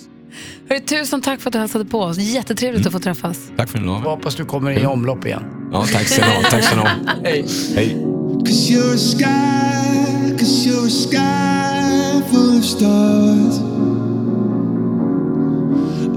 Hörru, 0.69 0.79
tusen 0.79 1.21
tack 1.21 1.41
för 1.41 1.49
att 1.49 1.53
du 1.53 1.59
hälsade 1.59 1.85
på 1.85 1.99
oss. 1.99 2.17
Jättetrevligt 2.17 2.85
att 2.87 2.93
få 2.93 2.99
träffas. 2.99 3.37
Tack 3.57 3.69
för 3.69 3.77
idag. 3.79 3.99
Hoppas 3.99 4.35
du 4.35 4.45
kommer 4.45 4.71
i 4.71 4.85
omlopp 4.85 5.25
igen. 5.25 5.43
Ja, 5.71 5.85
tack 5.93 6.07
ska 6.07 6.25
ni. 6.25 6.43
Tack 6.49 6.71
ni 6.75 6.77
ha. 6.81 6.89
Hej. 7.23 7.45
Hej. 7.75 7.97
Cause 8.45 8.71
you're 8.73 8.93
a 8.93 8.97
sky, 8.97 10.37
cause 10.39 10.69
you're 10.69 10.87
a 10.87 10.89
sky 10.89 12.23
full 12.31 12.57
of 12.59 12.65
stars. 12.65 13.59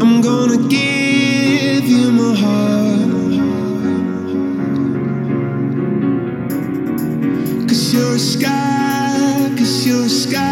I'm 0.01 0.23
gonna 0.23 0.69
give 0.71 1.89
you 1.89 2.13
my 2.13 2.35
heart. 2.35 3.13
Cause 7.69 7.95
you're 7.95 8.15
a 8.15 8.19
sky, 8.19 9.57
cause 9.59 9.87
you're 9.87 10.07
a 10.07 10.09
sky 10.09 10.52